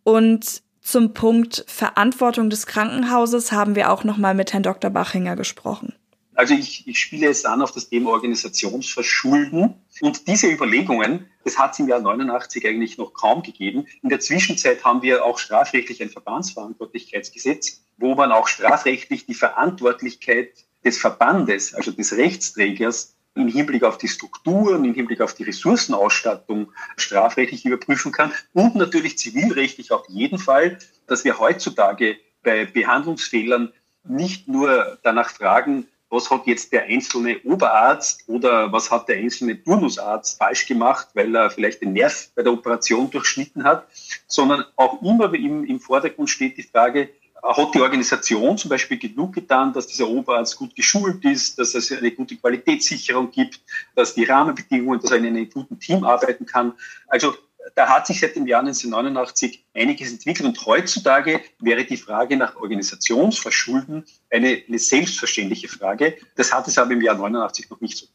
Und 0.05 0.63
zum 0.83 1.15
Punkt 1.15 1.65
Verantwortung 1.67 2.49
des 2.49 2.67
Krankenhauses 2.67 3.51
haben 3.51 3.75
wir 3.75 3.91
auch 3.91 4.05
noch 4.05 4.19
mal 4.19 4.35
mit 4.35 4.53
Herrn 4.53 4.63
Dr. 4.63 4.91
Bachinger 4.91 5.35
gesprochen. 5.35 5.95
Also 6.37 6.55
ich, 6.55 6.87
ich 6.87 7.01
spiele 7.01 7.27
jetzt 7.27 7.45
an 7.45 7.61
auf 7.61 7.73
das 7.73 7.89
Thema 7.89 8.11
Organisationsverschulden. 8.11 9.75
Und 10.01 10.29
diese 10.29 10.49
Überlegungen, 10.49 11.27
das 11.43 11.59
hat 11.59 11.73
es 11.73 11.81
im 11.81 11.89
Jahr 11.89 12.01
89 12.01 12.65
eigentlich 12.65 12.97
noch 12.97 13.15
kaum 13.15 13.43
gegeben. 13.43 13.87
In 14.03 14.11
der 14.11 14.21
Zwischenzeit 14.21 14.85
haben 14.85 15.03
wir 15.03 15.25
auch 15.25 15.39
strafrechtlich 15.39 16.03
ein 16.03 16.11
Verbandsverantwortlichkeitsgesetz, 16.11 17.83
wo 17.97 18.15
man 18.15 18.31
auch 18.31 18.47
strafrechtlich 18.47 19.27
die 19.27 19.35
Verantwortlichkeit 19.35 20.53
des 20.85 20.99
Verbandes, 20.99 21.75
also 21.75 21.91
des 21.91 22.13
Rechtsträgers, 22.13 23.14
im 23.35 23.49
Hinblick 23.49 23.83
auf 23.83 23.99
die 23.99 24.09
Strukturen, 24.09 24.85
im 24.85 24.95
Hinblick 24.95 25.21
auf 25.21 25.35
die 25.35 25.43
Ressourcenausstattung 25.43 26.73
strafrechtlich 26.97 27.65
überprüfen 27.65 28.13
kann 28.13 28.33
und 28.53 28.77
natürlich 28.77 29.19
zivilrechtlich 29.19 29.91
auf 29.93 30.09
jeden 30.09 30.39
Fall, 30.39 30.79
dass 31.07 31.25
wir 31.25 31.39
heutzutage 31.39 32.17
bei 32.43 32.65
Behandlungsfehlern 32.65 33.73
nicht 34.05 34.49
nur 34.49 34.99
danach 35.03 35.31
fragen, 35.31 35.89
was 36.11 36.31
hat 36.31 36.47
jetzt 36.47 36.73
der 36.73 36.85
einzelne 36.85 37.41
Oberarzt 37.43 38.29
oder 38.29 38.71
was 38.73 38.91
hat 38.91 39.09
der 39.09 39.17
einzelne 39.17 39.61
Turnusarzt 39.63 40.39
falsch 40.39 40.67
gemacht, 40.67 41.09
weil 41.15 41.35
er 41.35 41.51
vielleicht 41.51 41.83
den 41.83 41.93
Nerv 41.93 42.31
bei 42.37 42.43
der 42.43 42.53
Operation 42.53 43.11
durchschnitten 43.11 43.65
hat, 43.65 43.89
sondern 44.29 44.65
auch 44.77 45.03
immer 45.03 45.33
im, 45.35 45.65
im 45.65 45.81
Vordergrund 45.81 46.31
steht 46.31 46.57
die 46.57 46.63
Frage, 46.63 47.09
hat 47.45 47.75
die 47.75 47.81
Organisation 47.81 48.57
zum 48.57 48.71
Beispiel 48.71 48.99
genug 48.99 49.35
getan, 49.35 49.73
dass 49.73 49.87
dieser 49.87 50.09
Oberarzt 50.09 50.57
gut 50.57 50.75
geschult 50.75 51.25
ist, 51.25 51.59
dass 51.59 51.75
es 51.75 51.93
eine 51.93 52.11
gute 52.11 52.37
Qualitätssicherung 52.37 53.31
gibt, 53.31 53.61
dass 53.95 54.15
die 54.15 54.25
Rahmenbedingungen, 54.25 55.01
dass 55.01 55.11
er 55.11 55.19
in 55.19 55.27
einem 55.27 55.51
guten 55.51 55.79
Team 55.79 56.05
arbeiten 56.05 56.47
kann. 56.47 56.73
Also 57.07 57.35
da 57.75 57.89
hat 57.89 58.07
sich 58.07 58.21
seit 58.21 58.37
dem 58.37 58.47
Jahr 58.47 58.61
1989 58.61 59.65
einiges 59.75 60.13
entwickelt 60.13 60.49
und 60.49 60.67
heutzutage 60.67 61.41
wäre 61.59 61.85
die 61.85 61.97
Frage 61.97 62.37
nach 62.37 62.57
Organisationsverschulden 62.57 64.05
eine, 64.31 64.63
eine 64.67 64.79
selbstverständliche 64.79 65.69
Frage. 65.69 66.17
Das 66.37 66.53
hat 66.53 66.69
es 66.69 66.79
aber 66.79 66.93
im 66.93 67.03
Jahr 67.03 67.17
89 67.17 67.71
noch 67.71 67.81
nicht 67.81 67.97
so. 67.99 68.07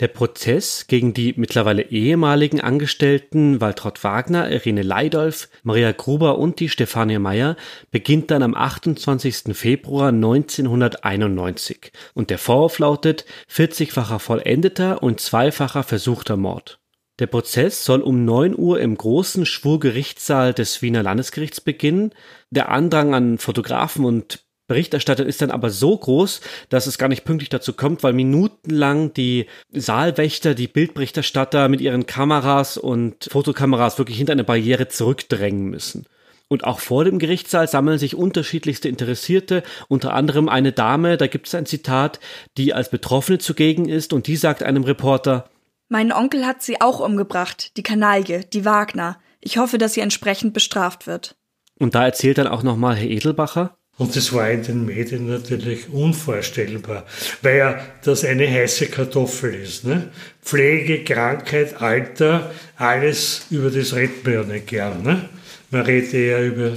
Der 0.00 0.08
Prozess 0.08 0.86
gegen 0.86 1.12
die 1.12 1.34
mittlerweile 1.36 1.82
ehemaligen 1.82 2.62
Angestellten 2.62 3.60
Waltraud 3.60 4.02
Wagner, 4.02 4.50
Irene 4.50 4.80
Leidolf, 4.80 5.50
Maria 5.62 5.92
Gruber 5.92 6.38
und 6.38 6.58
die 6.58 6.70
Stefanie 6.70 7.18
Meyer 7.18 7.54
beginnt 7.90 8.30
dann 8.30 8.42
am 8.42 8.54
28. 8.54 9.54
Februar 9.54 10.08
1991 10.08 11.92
und 12.14 12.30
der 12.30 12.38
Vorwurf 12.38 12.78
lautet 12.78 13.26
40-facher 13.52 14.20
vollendeter 14.20 15.02
und 15.02 15.20
zweifacher 15.20 15.82
versuchter 15.82 16.38
Mord. 16.38 16.80
Der 17.18 17.26
Prozess 17.26 17.84
soll 17.84 18.00
um 18.00 18.24
9 18.24 18.56
Uhr 18.56 18.80
im 18.80 18.96
großen 18.96 19.44
Schwurgerichtssaal 19.44 20.54
des 20.54 20.80
Wiener 20.80 21.02
Landesgerichts 21.02 21.60
beginnen. 21.60 22.14
Der 22.48 22.70
Andrang 22.70 23.14
an 23.14 23.36
Fotografen 23.36 24.06
und 24.06 24.46
Berichterstatter 24.70 25.26
ist 25.26 25.42
dann 25.42 25.50
aber 25.50 25.70
so 25.70 25.98
groß, 25.98 26.40
dass 26.68 26.86
es 26.86 26.96
gar 26.96 27.08
nicht 27.08 27.24
pünktlich 27.24 27.48
dazu 27.48 27.72
kommt, 27.72 28.04
weil 28.04 28.12
minutenlang 28.12 29.12
die 29.12 29.46
Saalwächter, 29.72 30.54
die 30.54 30.68
Bildberichterstatter 30.68 31.68
mit 31.68 31.80
ihren 31.80 32.06
Kameras 32.06 32.78
und 32.78 33.28
Fotokameras 33.32 33.98
wirklich 33.98 34.16
hinter 34.16 34.32
eine 34.32 34.44
Barriere 34.44 34.86
zurückdrängen 34.86 35.64
müssen. 35.64 36.06
Und 36.46 36.62
auch 36.62 36.78
vor 36.78 37.04
dem 37.04 37.18
Gerichtssaal 37.18 37.66
sammeln 37.66 37.98
sich 37.98 38.14
unterschiedlichste 38.14 38.88
Interessierte, 38.88 39.64
unter 39.88 40.14
anderem 40.14 40.48
eine 40.48 40.70
Dame, 40.70 41.16
da 41.16 41.26
gibt 41.26 41.48
es 41.48 41.56
ein 41.56 41.66
Zitat, 41.66 42.20
die 42.56 42.72
als 42.72 42.90
Betroffene 42.90 43.40
zugegen 43.40 43.88
ist 43.88 44.12
und 44.12 44.28
die 44.28 44.36
sagt 44.36 44.62
einem 44.62 44.84
Reporter, 44.84 45.50
Mein 45.88 46.12
Onkel 46.12 46.46
hat 46.46 46.62
sie 46.62 46.80
auch 46.80 47.00
umgebracht, 47.00 47.76
die 47.76 47.82
Kanaille, 47.82 48.44
die 48.44 48.64
Wagner. 48.64 49.18
Ich 49.40 49.58
hoffe, 49.58 49.78
dass 49.78 49.94
sie 49.94 50.00
entsprechend 50.00 50.54
bestraft 50.54 51.08
wird. 51.08 51.34
Und 51.80 51.96
da 51.96 52.04
erzählt 52.04 52.38
dann 52.38 52.46
auch 52.46 52.62
nochmal 52.62 52.94
Herr 52.94 53.08
Edelbacher, 53.08 53.76
und 54.00 54.16
das 54.16 54.32
war 54.32 54.50
in 54.50 54.62
den 54.62 54.86
Medien 54.86 55.28
natürlich 55.28 55.90
unvorstellbar, 55.90 57.04
weil 57.42 57.58
ja 57.58 57.86
das 58.02 58.24
eine 58.24 58.50
heiße 58.50 58.86
Kartoffel 58.86 59.54
ist. 59.54 59.84
Ne? 59.84 60.08
Pflege, 60.42 61.04
Krankheit, 61.04 61.82
Alter, 61.82 62.50
alles 62.76 63.44
über 63.50 63.68
das 63.68 63.94
redet 63.94 64.24
man 64.24 64.32
ja 64.32 64.42
nicht 64.44 64.68
gern. 64.68 65.02
Ne? 65.02 65.28
Man 65.70 65.82
redet 65.82 66.14
eher 66.14 66.42
über 66.46 66.72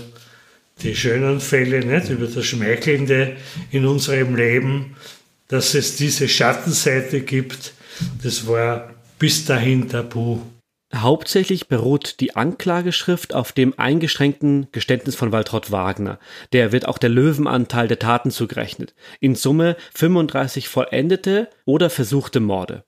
die 0.81 0.93
schönen 0.97 1.39
Fälle, 1.39 1.85
nicht? 1.85 2.09
über 2.09 2.27
das 2.27 2.45
Schmeichelnde 2.45 3.37
in 3.71 3.85
unserem 3.85 4.35
Leben, 4.35 4.97
dass 5.47 5.75
es 5.75 5.95
diese 5.95 6.27
Schattenseite 6.27 7.21
gibt. 7.21 7.71
Das 8.21 8.45
war 8.47 8.93
bis 9.17 9.45
dahin 9.45 9.87
tabu. 9.87 10.41
Hauptsächlich 10.95 11.67
beruht 11.67 12.19
die 12.19 12.35
Anklageschrift 12.35 13.33
auf 13.33 13.51
dem 13.51 13.73
eingeschränkten 13.77 14.67
Geständnis 14.71 15.15
von 15.15 15.31
Waltraud 15.31 15.71
Wagner. 15.71 16.19
Der 16.51 16.71
wird 16.71 16.87
auch 16.87 16.99
der 16.99 17.09
Löwenanteil 17.09 17.87
der 17.87 17.97
Taten 17.97 18.29
zugerechnet. 18.29 18.93
In 19.19 19.33
Summe 19.33 19.75
35 19.95 20.67
vollendete 20.67 21.49
oder 21.65 21.89
versuchte 21.89 22.39
Morde. 22.39 22.83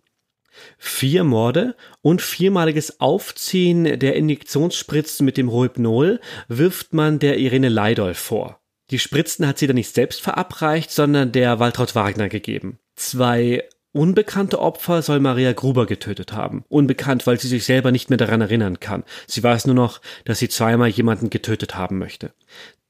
Vier 0.78 1.24
Morde 1.24 1.76
und 2.01 2.22
viermaliges 2.22 2.99
Aufziehen 3.01 3.99
der 3.99 4.16
Injektionsspritzen 4.16 5.26
mit 5.26 5.38
dem 5.38 5.49
Rohypnol 5.49 6.20
wirft 6.47 6.93
man 6.93 7.20
der 7.20 7.38
Irene 7.38 7.70
Leidolf 7.70 8.20
vor. 8.20 8.62
Die 8.91 8.99
Spritzen 8.99 9.47
hat 9.47 9.58
sie 9.58 9.68
dann 9.68 9.76
nicht 9.76 9.93
selbst 9.93 10.22
verabreicht, 10.22 10.91
sondern 10.91 11.32
der 11.32 11.60
Waltraud 11.60 11.95
Wagner 11.95 12.30
gegeben. 12.30 12.78
Zwei 12.95 13.64
Unbekannte 13.96 14.60
Opfer 14.60 15.02
soll 15.02 15.22
Maria 15.22 15.54
Gruber 15.54 15.86
getötet 15.86 16.34
haben. 16.34 16.66
Unbekannt, 16.68 17.26
weil 17.28 17.39
sie 17.39 17.48
sich 17.48 17.64
selber 17.64 17.93
nicht 17.93 18.10
mehr 18.10 18.18
daran 18.18 18.41
erinnern 18.41 18.82
kann. 18.82 19.06
Sie 19.26 19.41
weiß 19.41 19.68
nur 19.68 19.76
noch, 19.76 20.02
dass 20.26 20.39
sie 20.39 20.50
zweimal 20.50 20.89
jemanden 20.89 21.30
getötet 21.30 21.78
haben 21.78 21.98
möchte. 21.98 22.34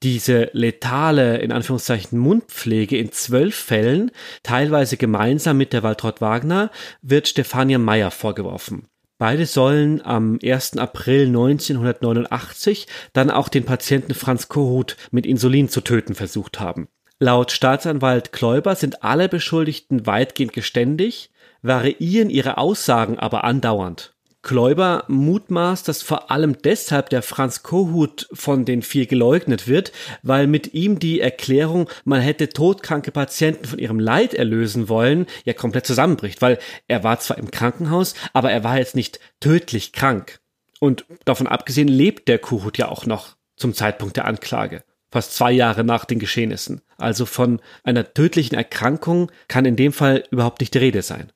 Diese 0.01 0.49
letale, 0.53 1.38
in 1.38 1.51
Anführungszeichen, 1.51 2.18
Mundpflege 2.18 2.97
in 2.97 3.12
zwölf 3.12 3.53
Fällen, 3.53 4.10
teilweise 4.41 4.97
gemeinsam 4.97 5.58
mit 5.58 5.74
der 5.74 5.84
Waltraud 5.84 6.22
Wagner, 6.22 6.72
wird 7.03 7.28
Stefania 7.28 7.78
Meyer 7.78 8.10
vorgeworfen. 8.10 8.88
Beide 9.20 9.45
sollen 9.45 10.01
am 10.03 10.39
1. 10.43 10.78
April 10.78 11.28
1989 11.28 12.88
dann 13.14 13.30
auch 13.30 13.49
den 13.49 13.64
Patienten 13.64 14.16
Franz 14.16 14.47
Kohut 14.47 14.97
mit 15.12 15.28
Insulin 15.28 15.70
zu 15.70 15.82
töten 15.82 16.16
versucht 16.16 16.60
haben. 16.60 16.88
Laut 17.20 17.53
Staatsanwalt 17.53 18.34
Kläuber 18.34 18.76
sind 18.76 19.01
alle 19.01 19.30
Beschuldigten 19.30 20.05
weitgehend 20.05 20.51
geständig, 20.51 21.30
variieren 21.61 22.30
ihre 22.30 22.57
Aussagen 22.57 23.18
aber 23.18 23.45
andauernd. 23.45 24.13
Kläuber 24.41 25.05
mutmaßt, 25.07 25.88
dass 25.88 26.01
vor 26.01 26.30
allem 26.30 26.57
deshalb 26.61 27.09
der 27.09 27.22
Franz 27.22 27.63
Kohut 27.63 28.28
von 28.34 28.66
den 28.66 28.82
vier 28.82 29.05
geleugnet 29.05 29.70
wird, 29.70 29.93
weil 30.24 30.45
mit 30.45 30.74
ihm 30.74 30.99
die 30.99 31.22
Erklärung, 31.22 31.89
man 32.03 32.20
hätte 32.20 32.49
todkranke 32.49 33.11
Patienten 33.11 33.63
von 33.63 33.80
ihrem 33.80 33.99
Leid 33.99 34.34
erlösen 34.34 34.89
wollen, 34.89 35.26
ja 35.45 35.53
komplett 35.53 35.88
zusammenbricht, 35.88 36.41
weil 36.41 36.59
er 36.89 37.05
war 37.05 37.22
zwar 37.22 37.38
im 37.38 37.49
Krankenhaus, 37.49 38.13
aber 38.34 38.51
er 38.51 38.66
war 38.66 38.78
jetzt 38.78 38.93
nicht 38.93 39.22
tödlich 39.39 39.93
krank. 39.93 40.41
Und 40.82 41.05
davon 41.24 41.47
abgesehen 41.47 41.88
lebt 41.88 42.28
der 42.28 42.39
Kohut 42.39 42.78
ja 42.78 42.89
auch 42.89 43.05
noch 43.05 43.38
zum 43.55 43.74
Zeitpunkt 43.74 44.18
der 44.18 44.26
Anklage 44.26 44.84
fast 45.12 45.36
zwei 45.36 45.51
Jahre 45.51 45.84
nach 45.84 46.06
den 46.06 46.20
Geschehnissen. 46.20 46.82
Also 46.97 47.26
von 47.26 47.62
einer 47.84 48.14
tödlichen 48.14 48.56
Erkrankung 48.56 49.32
kann 49.47 49.66
in 49.66 49.76
dem 49.76 49.93
Fall 49.93 50.24
überhaupt 50.32 50.62
nicht 50.62 50.74
die 50.74 50.80
Rede 50.80 51.01
sein. 51.01 51.32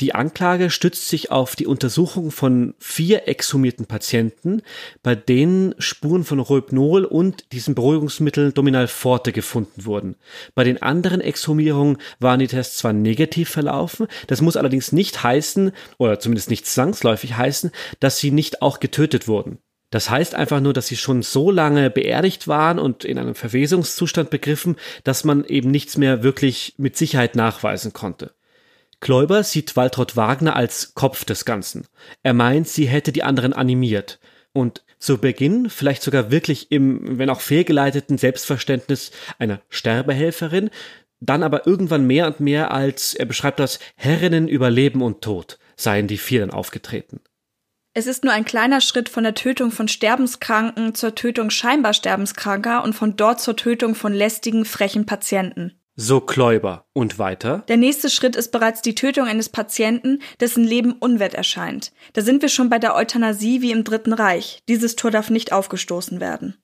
Die 0.00 0.14
Anklage 0.14 0.70
stützt 0.70 1.08
sich 1.08 1.30
auf 1.30 1.56
die 1.56 1.66
Untersuchung 1.66 2.30
von 2.30 2.74
vier 2.78 3.28
exhumierten 3.28 3.86
Patienten, 3.86 4.62
bei 5.02 5.14
denen 5.14 5.74
Spuren 5.78 6.24
von 6.24 6.38
Rohypnol 6.38 7.04
und 7.04 7.52
diesem 7.52 7.74
Beruhigungsmittel 7.74 8.52
Dominal 8.52 8.88
Forte 8.88 9.32
gefunden 9.32 9.84
wurden. 9.84 10.16
Bei 10.54 10.64
den 10.64 10.82
anderen 10.82 11.20
Exhumierungen 11.20 11.98
waren 12.20 12.40
die 12.40 12.46
Tests 12.46 12.78
zwar 12.78 12.92
negativ 12.92 13.48
verlaufen, 13.50 14.06
das 14.26 14.40
muss 14.40 14.56
allerdings 14.56 14.92
nicht 14.92 15.22
heißen, 15.22 15.72
oder 15.98 16.20
zumindest 16.20 16.50
nicht 16.50 16.66
zwangsläufig 16.66 17.36
heißen, 17.36 17.70
dass 18.00 18.18
sie 18.18 18.30
nicht 18.30 18.62
auch 18.62 18.80
getötet 18.80 19.28
wurden. 19.28 19.58
Das 19.90 20.10
heißt 20.10 20.34
einfach 20.34 20.60
nur, 20.60 20.72
dass 20.72 20.88
sie 20.88 20.96
schon 20.96 21.22
so 21.22 21.50
lange 21.50 21.90
beerdigt 21.90 22.48
waren 22.48 22.78
und 22.78 23.04
in 23.04 23.18
einem 23.18 23.34
Verwesungszustand 23.34 24.30
begriffen, 24.30 24.76
dass 25.04 25.24
man 25.24 25.44
eben 25.44 25.70
nichts 25.70 25.96
mehr 25.96 26.22
wirklich 26.22 26.74
mit 26.76 26.96
Sicherheit 26.96 27.36
nachweisen 27.36 27.92
konnte. 27.92 28.32
Kläuber 29.00 29.42
sieht 29.42 29.76
Waltraud 29.76 30.16
Wagner 30.16 30.56
als 30.56 30.94
Kopf 30.94 31.24
des 31.24 31.44
Ganzen. 31.44 31.86
Er 32.22 32.34
meint, 32.34 32.66
sie 32.66 32.86
hätte 32.86 33.12
die 33.12 33.22
anderen 33.22 33.52
animiert. 33.52 34.18
Und 34.52 34.82
zu 34.98 35.18
Beginn 35.18 35.68
vielleicht 35.68 36.02
sogar 36.02 36.30
wirklich 36.30 36.72
im, 36.72 37.18
wenn 37.18 37.30
auch 37.30 37.42
fehlgeleiteten 37.42 38.16
Selbstverständnis 38.16 39.12
einer 39.38 39.60
Sterbehelferin, 39.68 40.70
dann 41.20 41.42
aber 41.42 41.66
irgendwann 41.66 42.06
mehr 42.06 42.26
und 42.26 42.40
mehr 42.40 42.70
als, 42.72 43.14
er 43.14 43.26
beschreibt 43.26 43.60
das, 43.60 43.78
Herrinnen 43.94 44.48
über 44.48 44.70
Leben 44.70 45.02
und 45.02 45.22
Tod, 45.22 45.58
seien 45.76 46.08
die 46.08 46.18
vier 46.18 46.40
dann 46.40 46.50
aufgetreten. 46.50 47.20
Es 47.98 48.06
ist 48.06 48.24
nur 48.24 48.34
ein 48.34 48.44
kleiner 48.44 48.82
Schritt 48.82 49.08
von 49.08 49.24
der 49.24 49.32
Tötung 49.32 49.70
von 49.70 49.88
Sterbenskranken 49.88 50.94
zur 50.94 51.14
Tötung 51.14 51.48
scheinbar 51.48 51.94
Sterbenskranker 51.94 52.84
und 52.84 52.92
von 52.92 53.16
dort 53.16 53.40
zur 53.40 53.56
Tötung 53.56 53.94
von 53.94 54.12
lästigen, 54.12 54.66
frechen 54.66 55.06
Patienten. 55.06 55.80
So 55.94 56.20
Kläuber. 56.20 56.84
Und 56.92 57.18
weiter? 57.18 57.64
Der 57.68 57.78
nächste 57.78 58.10
Schritt 58.10 58.36
ist 58.36 58.52
bereits 58.52 58.82
die 58.82 58.94
Tötung 58.94 59.26
eines 59.26 59.48
Patienten, 59.48 60.18
dessen 60.40 60.62
Leben 60.62 60.92
unwert 60.92 61.32
erscheint. 61.32 61.90
Da 62.12 62.20
sind 62.20 62.42
wir 62.42 62.50
schon 62.50 62.68
bei 62.68 62.78
der 62.78 62.94
Euthanasie 62.94 63.62
wie 63.62 63.72
im 63.72 63.82
Dritten 63.82 64.12
Reich. 64.12 64.58
Dieses 64.68 64.96
Tor 64.96 65.10
darf 65.10 65.30
nicht 65.30 65.52
aufgestoßen 65.52 66.20
werden. 66.20 66.58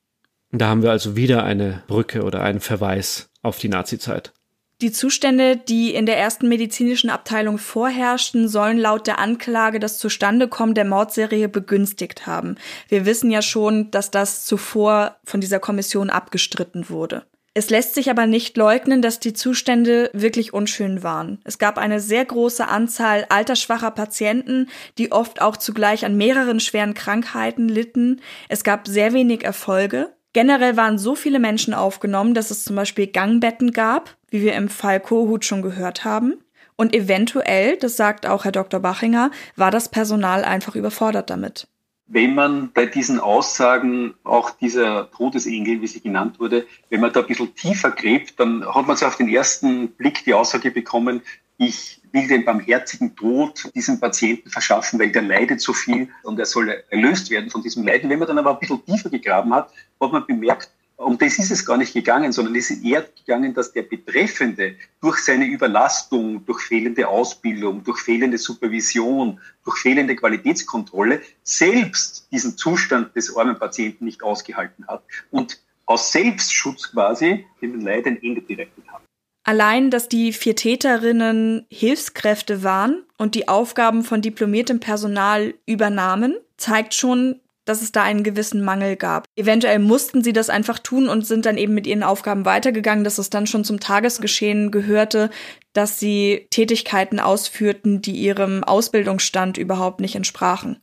Da 0.50 0.68
haben 0.68 0.82
wir 0.82 0.90
also 0.90 1.16
wieder 1.16 1.44
eine 1.44 1.82
Brücke 1.86 2.24
oder 2.24 2.42
einen 2.42 2.60
Verweis 2.60 3.30
auf 3.40 3.58
die 3.58 3.70
Nazizeit. 3.70 4.34
Die 4.82 4.90
Zustände, 4.90 5.56
die 5.56 5.94
in 5.94 6.06
der 6.06 6.18
ersten 6.18 6.48
medizinischen 6.48 7.08
Abteilung 7.08 7.58
vorherrschten, 7.58 8.48
sollen 8.48 8.78
laut 8.78 9.06
der 9.06 9.20
Anklage 9.20 9.78
das 9.78 9.96
Zustandekommen 9.98 10.74
der 10.74 10.84
Mordserie 10.84 11.48
begünstigt 11.48 12.26
haben. 12.26 12.56
Wir 12.88 13.06
wissen 13.06 13.30
ja 13.30 13.42
schon, 13.42 13.92
dass 13.92 14.10
das 14.10 14.44
zuvor 14.44 15.18
von 15.24 15.40
dieser 15.40 15.60
Kommission 15.60 16.10
abgestritten 16.10 16.90
wurde. 16.90 17.22
Es 17.54 17.70
lässt 17.70 17.94
sich 17.94 18.10
aber 18.10 18.26
nicht 18.26 18.56
leugnen, 18.56 19.02
dass 19.02 19.20
die 19.20 19.34
Zustände 19.34 20.10
wirklich 20.14 20.52
unschön 20.52 21.04
waren. 21.04 21.38
Es 21.44 21.58
gab 21.58 21.78
eine 21.78 22.00
sehr 22.00 22.24
große 22.24 22.66
Anzahl 22.66 23.24
altersschwacher 23.28 23.92
Patienten, 23.92 24.68
die 24.98 25.12
oft 25.12 25.40
auch 25.40 25.56
zugleich 25.56 26.04
an 26.04 26.16
mehreren 26.16 26.58
schweren 26.58 26.94
Krankheiten 26.94 27.68
litten. 27.68 28.20
Es 28.48 28.64
gab 28.64 28.88
sehr 28.88 29.12
wenig 29.12 29.44
Erfolge. 29.44 30.12
Generell 30.32 30.76
waren 30.76 30.98
so 30.98 31.14
viele 31.14 31.38
Menschen 31.38 31.72
aufgenommen, 31.72 32.34
dass 32.34 32.50
es 32.50 32.64
zum 32.64 32.74
Beispiel 32.74 33.06
Gangbetten 33.06 33.72
gab, 33.72 34.16
wie 34.32 34.42
wir 34.42 34.54
im 34.54 34.68
Fall 34.68 34.98
Kohut 34.98 35.44
schon 35.44 35.62
gehört 35.62 36.04
haben. 36.04 36.34
Und 36.74 36.94
eventuell, 36.94 37.76
das 37.76 37.96
sagt 37.96 38.26
auch 38.26 38.44
Herr 38.44 38.52
Dr. 38.52 38.80
Bachinger, 38.80 39.30
war 39.56 39.70
das 39.70 39.88
Personal 39.88 40.42
einfach 40.42 40.74
überfordert 40.74 41.30
damit. 41.30 41.68
Wenn 42.06 42.34
man 42.34 42.72
bei 42.72 42.86
diesen 42.86 43.20
Aussagen, 43.20 44.14
auch 44.24 44.50
dieser 44.50 45.10
Todesengel, 45.12 45.80
wie 45.80 45.86
sie 45.86 46.00
genannt 46.00 46.40
wurde, 46.40 46.66
wenn 46.90 47.00
man 47.00 47.12
da 47.12 47.20
ein 47.20 47.26
bisschen 47.26 47.54
tiefer 47.54 47.90
gräbt, 47.90 48.40
dann 48.40 48.66
hat 48.66 48.86
man 48.86 48.96
so 48.96 49.06
auf 49.06 49.16
den 49.16 49.28
ersten 49.28 49.88
Blick 49.92 50.24
die 50.24 50.34
Aussage 50.34 50.70
bekommen, 50.70 51.22
ich 51.58 52.00
will 52.10 52.26
den 52.26 52.44
barmherzigen 52.44 53.14
Tod 53.14 53.70
diesem 53.74 54.00
Patienten 54.00 54.50
verschaffen, 54.50 54.98
weil 54.98 55.12
der 55.12 55.22
leidet 55.22 55.60
so 55.60 55.72
viel 55.72 56.08
und 56.22 56.38
er 56.38 56.46
soll 56.46 56.82
erlöst 56.90 57.30
werden 57.30 57.50
von 57.50 57.62
diesem 57.62 57.86
Leiden. 57.86 58.10
Wenn 58.10 58.18
man 58.18 58.28
dann 58.28 58.38
aber 58.38 58.52
ein 58.52 58.58
bisschen 58.58 58.84
tiefer 58.84 59.08
gegraben 59.08 59.54
hat, 59.54 59.70
hat 60.00 60.12
man 60.12 60.26
bemerkt, 60.26 60.70
um 60.96 61.18
das 61.18 61.38
ist 61.38 61.50
es 61.50 61.66
gar 61.66 61.76
nicht 61.76 61.92
gegangen, 61.92 62.32
sondern 62.32 62.54
es 62.54 62.70
ist 62.70 62.84
eher 62.84 63.06
gegangen, 63.18 63.54
dass 63.54 63.72
der 63.72 63.82
Betreffende 63.82 64.76
durch 65.00 65.18
seine 65.18 65.46
Überlastung, 65.46 66.44
durch 66.44 66.60
fehlende 66.60 67.08
Ausbildung, 67.08 67.82
durch 67.84 68.00
fehlende 68.00 68.38
Supervision, 68.38 69.40
durch 69.64 69.78
fehlende 69.78 70.14
Qualitätskontrolle 70.16 71.20
selbst 71.42 72.28
diesen 72.30 72.56
Zustand 72.56 73.14
des 73.16 73.36
armen 73.36 73.58
Patienten 73.58 74.04
nicht 74.04 74.22
ausgehalten 74.22 74.86
hat 74.86 75.02
und 75.30 75.60
aus 75.86 76.12
Selbstschutz 76.12 76.92
quasi 76.92 77.44
dem 77.60 77.80
Leid 77.80 78.06
ein 78.06 78.22
Ende 78.22 78.40
bereitet 78.40 78.84
hat. 78.88 79.02
Allein, 79.44 79.90
dass 79.90 80.08
die 80.08 80.32
vier 80.32 80.54
Täterinnen 80.54 81.66
Hilfskräfte 81.68 82.62
waren 82.62 83.02
und 83.18 83.34
die 83.34 83.48
Aufgaben 83.48 84.04
von 84.04 84.22
diplomiertem 84.22 84.78
Personal 84.78 85.54
übernahmen, 85.66 86.36
zeigt 86.56 86.94
schon, 86.94 87.40
dass 87.64 87.82
es 87.82 87.92
da 87.92 88.02
einen 88.02 88.22
gewissen 88.22 88.62
Mangel 88.62 88.96
gab. 88.96 89.24
Eventuell 89.36 89.78
mussten 89.78 90.22
sie 90.22 90.32
das 90.32 90.50
einfach 90.50 90.78
tun 90.78 91.08
und 91.08 91.26
sind 91.26 91.46
dann 91.46 91.58
eben 91.58 91.74
mit 91.74 91.86
ihren 91.86 92.02
Aufgaben 92.02 92.44
weitergegangen, 92.44 93.04
dass 93.04 93.18
es 93.18 93.30
dann 93.30 93.46
schon 93.46 93.64
zum 93.64 93.80
Tagesgeschehen 93.80 94.70
gehörte, 94.70 95.30
dass 95.72 95.98
sie 95.98 96.46
Tätigkeiten 96.50 97.20
ausführten, 97.20 98.02
die 98.02 98.16
ihrem 98.16 98.64
Ausbildungsstand 98.64 99.58
überhaupt 99.58 100.00
nicht 100.00 100.14
entsprachen. 100.14 100.78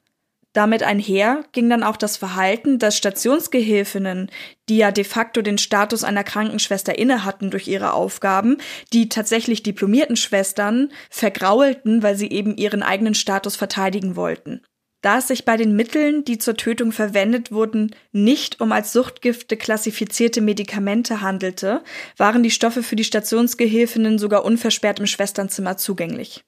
Damit 0.54 0.82
einher 0.82 1.44
ging 1.52 1.70
dann 1.70 1.84
auch 1.84 1.96
das 1.96 2.18
Verhalten, 2.18 2.80
dass 2.80 2.98
Stationsgehilfinnen, 2.98 4.32
die 4.68 4.78
ja 4.78 4.92
de 4.92 5.04
facto 5.04 5.44
den 5.44 5.60
Status 5.60 6.04
einer 6.04 6.24
Krankenschwester 6.24 6.98
inne 6.98 7.24
hatten 7.24 7.52
durch 7.52 7.68
ihre 7.68 7.94
Aufgaben, 7.94 8.58
die 8.92 9.10
tatsächlich 9.10 9.62
diplomierten 9.62 10.16
Schwestern 10.16 10.92
vergraulten, 11.12 12.02
weil 12.02 12.16
sie 12.16 12.32
eben 12.32 12.58
ihren 12.58 12.82
eigenen 12.82 13.14
Status 13.14 13.56
verteidigen 13.56 14.16
wollten. 14.16 14.64
Da 15.02 15.20
es 15.20 15.30
sich 15.30 15.46
bei 15.46 15.56
den 15.56 15.76
Mitteln, 15.76 16.26
die 16.26 16.38
zur 16.38 16.58
Tötung 16.58 16.92
verwendet 16.92 17.52
wurden, 17.52 17.96
nicht 18.12 18.60
um 18.60 18.74
als 18.74 18.92
Suchtgifte 18.92 19.56
klassifizierte 19.56 20.42
Medikamente 20.42 21.22
handelte, 21.22 21.82
waren 22.18 22.44
die 22.44 22.52
Stoffe 22.52 22.84
für 22.84 22.98
die 22.98 23.06
Stationsgehilfinnen 23.06 24.20
sogar 24.20 24.44
unversperrt 24.44 25.00
im 25.00 25.08
Schwesternzimmer 25.08 25.78
zugänglich. 25.78 26.44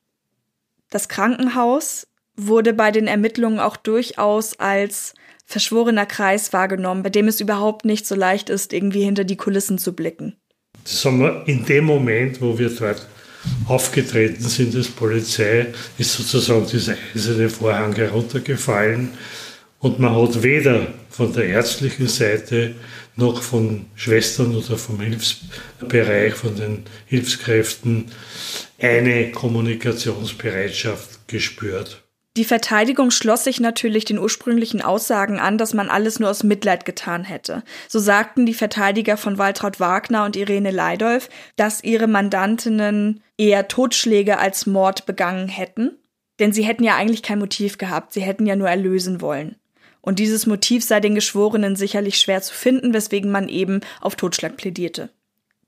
Das 0.89 1.07
Krankenhaus 1.07 2.07
wurde 2.35 2.73
bei 2.73 2.91
den 2.91 3.07
Ermittlungen 3.07 3.59
auch 3.59 3.77
durchaus 3.77 4.59
als 4.59 5.13
verschworener 5.45 6.05
Kreis 6.05 6.51
wahrgenommen, 6.51 7.03
bei 7.03 7.09
dem 7.09 7.29
es 7.29 7.39
überhaupt 7.39 7.85
nicht 7.85 8.05
so 8.05 8.15
leicht 8.15 8.49
ist, 8.49 8.73
irgendwie 8.73 9.03
hinter 9.03 9.23
die 9.23 9.37
Kulissen 9.37 9.77
zu 9.77 9.93
blicken. 9.93 10.35
Das 10.83 11.05
haben 11.05 11.19
wir 11.19 11.43
in 11.45 11.65
dem 11.65 11.85
Moment, 11.85 12.41
wo 12.41 12.57
wir 12.57 12.69
dort 12.69 13.05
aufgetreten 13.67 14.43
sind 14.47 14.75
als 14.75 14.87
Polizei, 14.87 15.67
ist 15.97 16.13
sozusagen 16.13 16.67
dieser 16.67 16.95
eiserne 17.15 17.49
Vorhang 17.49 17.95
heruntergefallen 17.95 19.11
und 19.79 19.99
man 19.99 20.15
hat 20.15 20.43
weder 20.43 20.93
von 21.09 21.33
der 21.33 21.45
ärztlichen 21.45 22.07
Seite 22.07 22.75
noch 23.15 23.41
von 23.41 23.87
Schwestern 23.95 24.55
oder 24.55 24.77
vom 24.77 25.01
Hilfsbereich, 25.01 26.33
von 26.35 26.55
den 26.55 26.83
Hilfskräften 27.07 28.11
eine 28.79 29.31
Kommunikationsbereitschaft 29.31 31.27
gespürt. 31.27 32.00
Die 32.37 32.45
Verteidigung 32.45 33.11
schloss 33.11 33.43
sich 33.43 33.59
natürlich 33.59 34.05
den 34.05 34.17
ursprünglichen 34.17 34.81
Aussagen 34.81 35.37
an, 35.37 35.57
dass 35.57 35.73
man 35.73 35.89
alles 35.89 36.19
nur 36.19 36.29
aus 36.29 36.43
Mitleid 36.43 36.85
getan 36.85 37.25
hätte. 37.25 37.61
So 37.89 37.99
sagten 37.99 38.45
die 38.45 38.53
Verteidiger 38.53 39.17
von 39.17 39.37
Waltraud 39.37 39.81
Wagner 39.81 40.23
und 40.23 40.37
Irene 40.37 40.71
Leidolf, 40.71 41.27
dass 41.57 41.83
ihre 41.83 42.07
Mandantinnen 42.07 43.21
eher 43.37 43.67
Totschläge 43.67 44.37
als 44.37 44.65
Mord 44.65 45.05
begangen 45.05 45.49
hätten, 45.49 45.97
denn 46.39 46.53
sie 46.53 46.63
hätten 46.63 46.85
ja 46.85 46.95
eigentlich 46.95 47.21
kein 47.21 47.39
Motiv 47.39 47.77
gehabt, 47.77 48.13
sie 48.13 48.21
hätten 48.21 48.45
ja 48.45 48.55
nur 48.55 48.69
erlösen 48.69 49.19
wollen. 49.19 49.57
Und 49.99 50.17
dieses 50.17 50.47
Motiv 50.47 50.85
sei 50.85 51.01
den 51.01 51.15
Geschworenen 51.15 51.75
sicherlich 51.75 52.17
schwer 52.17 52.41
zu 52.41 52.53
finden, 52.53 52.93
weswegen 52.93 53.29
man 53.29 53.49
eben 53.49 53.81
auf 53.99 54.15
Totschlag 54.15 54.55
plädierte. 54.55 55.09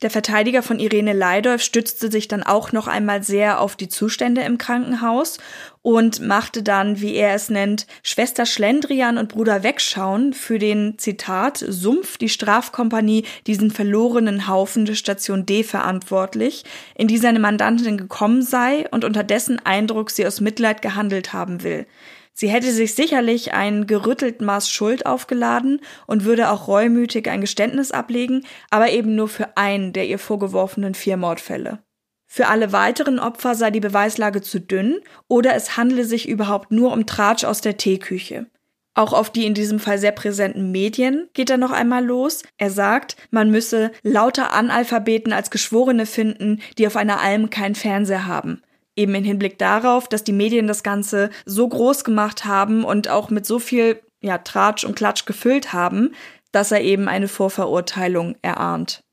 Der 0.04 0.10
Verteidiger 0.10 0.62
von 0.64 0.80
Irene 0.80 1.14
Leidolf 1.14 1.62
stützte 1.62 2.12
sich 2.12 2.28
dann 2.28 2.43
auch 2.43 2.74
noch 2.74 2.88
einmal 2.88 3.24
sehr 3.24 3.62
auf 3.62 3.78
die 3.78 3.88
Zustände 3.88 4.41
im 4.41 4.58
Krankenhaus 4.58 5.38
und 5.82 6.20
machte 6.20 6.62
dann, 6.62 6.99
wie 6.99 7.16
er 7.16 7.34
es 7.34 7.49
nennt, 7.49 7.88
Schwester 8.04 8.45
Schlendrian 8.45 9.18
und 9.18 9.30
Bruder 9.30 9.64
Wegschauen 9.64 10.34
für 10.34 10.60
den 10.60 10.97
Zitat 10.97 11.64
Sumpf 11.66 12.18
die 12.18 12.28
Strafkompanie 12.28 13.24
diesen 13.47 13.72
verlorenen 13.72 14.49
Haufen 14.49 14.84
der 14.84 14.95
Station 14.95 15.45
D 15.45 15.64
verantwortlich, 15.64 16.66
in 16.95 17.08
die 17.08 17.18
seine 17.18 17.39
Mandantin 17.39 17.97
gekommen 17.97 18.41
sei 18.41 18.89
und 18.91 19.06
unter 19.06 19.24
dessen 19.24 19.66
Eindruck 19.66 20.12
sie 20.12 20.28
aus 20.28 20.41
Mitleid 20.41 20.82
gehandelt 20.82 21.32
haben 21.32 21.64
will. 21.64 21.86
Sie 22.34 22.47
hätte 22.47 22.71
sich 22.71 22.95
sicherlich 22.95 23.53
ein 23.53 23.86
gerüttelt 23.86 24.41
Maß 24.41 24.69
Schuld 24.69 25.05
aufgeladen 25.05 25.81
und 26.07 26.25
würde 26.25 26.49
auch 26.49 26.67
reumütig 26.67 27.29
ein 27.29 27.41
Geständnis 27.41 27.91
ablegen, 27.91 28.43
aber 28.71 28.89
eben 28.89 29.15
nur 29.15 29.27
für 29.27 29.55
einen 29.55 29.93
der 29.93 30.07
ihr 30.07 30.17
vorgeworfenen 30.17 30.95
vier 30.95 31.15
Mordfälle. 31.15 31.79
Für 32.25 32.47
alle 32.47 32.71
weiteren 32.71 33.19
Opfer 33.19 33.53
sei 33.53 33.69
die 33.69 33.79
Beweislage 33.79 34.41
zu 34.41 34.59
dünn 34.59 34.99
oder 35.27 35.53
es 35.53 35.77
handle 35.77 36.03
sich 36.03 36.27
überhaupt 36.27 36.71
nur 36.71 36.91
um 36.91 37.05
Tratsch 37.05 37.43
aus 37.43 37.61
der 37.61 37.77
Teeküche. 37.77 38.47
Auch 38.95 39.13
auf 39.13 39.29
die 39.29 39.45
in 39.45 39.53
diesem 39.53 39.79
Fall 39.79 39.99
sehr 39.99 40.11
präsenten 40.11 40.71
Medien 40.71 41.29
geht 41.34 41.51
er 41.51 41.57
noch 41.57 41.71
einmal 41.71 42.03
los. 42.03 42.41
Er 42.57 42.71
sagt, 42.71 43.15
man 43.29 43.51
müsse 43.51 43.91
lauter 44.01 44.53
Analphabeten 44.53 45.34
als 45.34 45.51
Geschworene 45.51 46.07
finden, 46.07 46.61
die 46.79 46.88
auf 46.88 46.95
einer 46.95 47.21
Alm 47.21 47.51
keinen 47.51 47.75
Fernseher 47.75 48.25
haben 48.25 48.63
eben 48.96 49.16
im 49.16 49.24
Hinblick 49.24 49.58
darauf, 49.58 50.08
dass 50.08 50.24
die 50.24 50.34
Medien 50.34 50.68
das 50.68 50.84
Ganze 50.84 51.30
so 51.46 51.68
groß 51.68 52.04
gemacht 52.04 52.46
haben 52.46 52.84
und 52.84 53.10
auch 53.10 53.30
mit 53.30 53.46
so 53.46 53.60
viel 53.60 54.02
ja, 54.22 54.38
Tratsch 54.38 54.84
und 54.84 54.96
Klatsch 54.96 55.26
gefüllt 55.26 55.74
haben, 55.74 56.14
dass 56.52 56.72
er 56.72 56.82
eben 56.82 57.08
eine 57.08 57.28
Vorverurteilung 57.28 58.36
erahnt. 58.41 59.04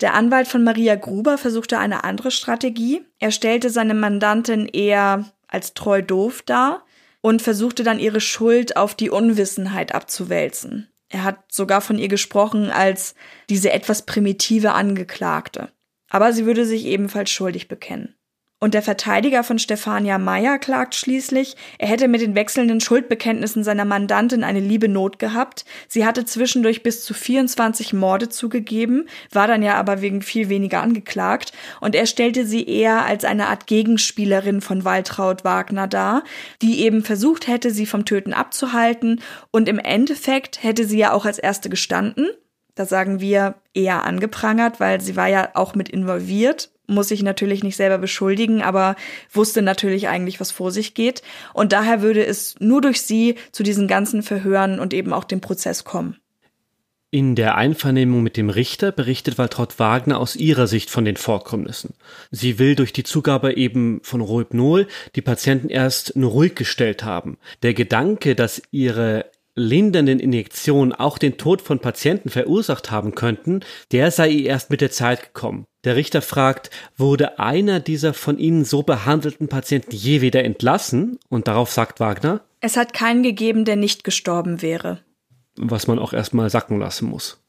Der 0.00 0.14
Anwalt 0.14 0.48
von 0.48 0.64
Maria 0.64 0.96
Gruber 0.96 1.38
versuchte 1.38 1.78
eine 1.78 2.04
andere 2.04 2.30
Strategie. 2.30 3.02
Er 3.20 3.30
stellte 3.30 3.70
seine 3.70 3.94
Mandantin 3.94 4.66
eher 4.66 5.24
als 5.46 5.74
treu 5.74 6.02
doof 6.02 6.42
dar 6.42 6.84
und 7.20 7.42
versuchte 7.42 7.84
dann 7.84 8.00
ihre 8.00 8.20
Schuld 8.20 8.76
auf 8.76 8.94
die 8.94 9.08
Unwissenheit 9.08 9.94
abzuwälzen. 9.94 10.88
Er 11.08 11.22
hat 11.22 11.52
sogar 11.52 11.80
von 11.80 11.96
ihr 11.96 12.08
gesprochen 12.08 12.70
als 12.70 13.14
diese 13.48 13.72
etwas 13.72 14.04
primitive 14.04 14.72
Angeklagte. 14.72 15.70
Aber 16.10 16.32
sie 16.32 16.44
würde 16.44 16.66
sich 16.66 16.86
ebenfalls 16.86 17.30
schuldig 17.30 17.68
bekennen. 17.68 18.13
Und 18.64 18.72
der 18.72 18.80
Verteidiger 18.80 19.44
von 19.44 19.58
Stefania 19.58 20.16
Meyer 20.16 20.58
klagt 20.58 20.94
schließlich, 20.94 21.54
er 21.76 21.86
hätte 21.86 22.08
mit 22.08 22.22
den 22.22 22.34
wechselnden 22.34 22.80
Schuldbekenntnissen 22.80 23.62
seiner 23.62 23.84
Mandantin 23.84 24.42
eine 24.42 24.60
liebe 24.60 24.88
Not 24.88 25.18
gehabt. 25.18 25.66
Sie 25.86 26.06
hatte 26.06 26.24
zwischendurch 26.24 26.82
bis 26.82 27.04
zu 27.04 27.12
24 27.12 27.92
Morde 27.92 28.30
zugegeben, 28.30 29.04
war 29.30 29.48
dann 29.48 29.62
ja 29.62 29.74
aber 29.74 30.00
wegen 30.00 30.22
viel 30.22 30.48
weniger 30.48 30.80
angeklagt. 30.80 31.52
Und 31.82 31.94
er 31.94 32.06
stellte 32.06 32.46
sie 32.46 32.66
eher 32.66 33.04
als 33.04 33.26
eine 33.26 33.48
Art 33.48 33.66
Gegenspielerin 33.66 34.62
von 34.62 34.82
Waltraud 34.82 35.44
Wagner 35.44 35.86
dar, 35.86 36.24
die 36.62 36.84
eben 36.84 37.04
versucht 37.04 37.48
hätte, 37.48 37.70
sie 37.70 37.84
vom 37.84 38.06
Töten 38.06 38.32
abzuhalten. 38.32 39.20
Und 39.50 39.68
im 39.68 39.78
Endeffekt 39.78 40.62
hätte 40.62 40.86
sie 40.86 40.96
ja 40.96 41.12
auch 41.12 41.26
als 41.26 41.38
erste 41.38 41.68
gestanden. 41.68 42.30
Da 42.76 42.86
sagen 42.86 43.20
wir 43.20 43.56
eher 43.74 44.04
angeprangert, 44.04 44.80
weil 44.80 45.02
sie 45.02 45.16
war 45.16 45.28
ja 45.28 45.50
auch 45.52 45.74
mit 45.74 45.90
involviert 45.90 46.70
muss 46.86 47.08
sich 47.08 47.22
natürlich 47.22 47.62
nicht 47.62 47.76
selber 47.76 47.98
beschuldigen, 47.98 48.62
aber 48.62 48.96
wusste 49.32 49.62
natürlich 49.62 50.08
eigentlich, 50.08 50.40
was 50.40 50.50
vor 50.50 50.70
sich 50.70 50.94
geht. 50.94 51.22
Und 51.52 51.72
daher 51.72 52.02
würde 52.02 52.24
es 52.24 52.56
nur 52.60 52.80
durch 52.80 53.02
sie 53.02 53.36
zu 53.52 53.62
diesen 53.62 53.88
ganzen 53.88 54.22
Verhören 54.22 54.78
und 54.78 54.92
eben 54.94 55.12
auch 55.12 55.24
dem 55.24 55.40
Prozess 55.40 55.84
kommen. 55.84 56.16
In 57.14 57.36
der 57.36 57.54
Einvernehmung 57.54 58.24
mit 58.24 58.36
dem 58.36 58.50
Richter 58.50 58.90
berichtet 58.90 59.38
Waltraud 59.38 59.78
Wagner 59.78 60.18
aus 60.18 60.34
ihrer 60.34 60.66
Sicht 60.66 60.90
von 60.90 61.04
den 61.04 61.16
Vorkommnissen. 61.16 61.94
Sie 62.32 62.58
will 62.58 62.74
durch 62.74 62.92
die 62.92 63.04
Zugabe 63.04 63.56
eben 63.56 64.00
von 64.02 64.20
Rohypnol 64.20 64.88
die 65.14 65.22
Patienten 65.22 65.68
erst 65.68 66.16
nur 66.16 66.32
ruhig 66.32 66.56
gestellt 66.56 67.04
haben. 67.04 67.38
Der 67.62 67.72
Gedanke, 67.72 68.34
dass 68.34 68.62
ihre 68.72 69.26
lindernden 69.56 70.18
Injektionen 70.18 70.92
auch 70.92 71.18
den 71.18 71.36
Tod 71.36 71.62
von 71.62 71.78
Patienten 71.78 72.28
verursacht 72.28 72.90
haben 72.90 73.14
könnten, 73.14 73.60
der 73.92 74.10
sei 74.10 74.28
ihr 74.28 74.46
erst 74.46 74.70
mit 74.70 74.80
der 74.80 74.90
Zeit 74.90 75.22
gekommen. 75.22 75.64
Der 75.84 75.96
Richter 75.96 76.22
fragt, 76.22 76.70
wurde 76.96 77.38
einer 77.38 77.78
dieser 77.78 78.14
von 78.14 78.38
Ihnen 78.38 78.64
so 78.64 78.82
behandelten 78.82 79.48
Patienten 79.48 79.94
je 79.94 80.22
wieder 80.22 80.42
entlassen? 80.42 81.18
Und 81.28 81.46
darauf 81.46 81.70
sagt 81.70 82.00
Wagner, 82.00 82.40
es 82.60 82.76
hat 82.76 82.94
keinen 82.94 83.22
gegeben, 83.22 83.64
der 83.64 83.76
nicht 83.76 84.04
gestorben 84.04 84.62
wäre. 84.62 85.00
Was 85.56 85.86
man 85.86 85.98
auch 85.98 86.14
erstmal 86.14 86.48
sacken 86.48 86.78
lassen 86.78 87.08
muss. 87.08 87.42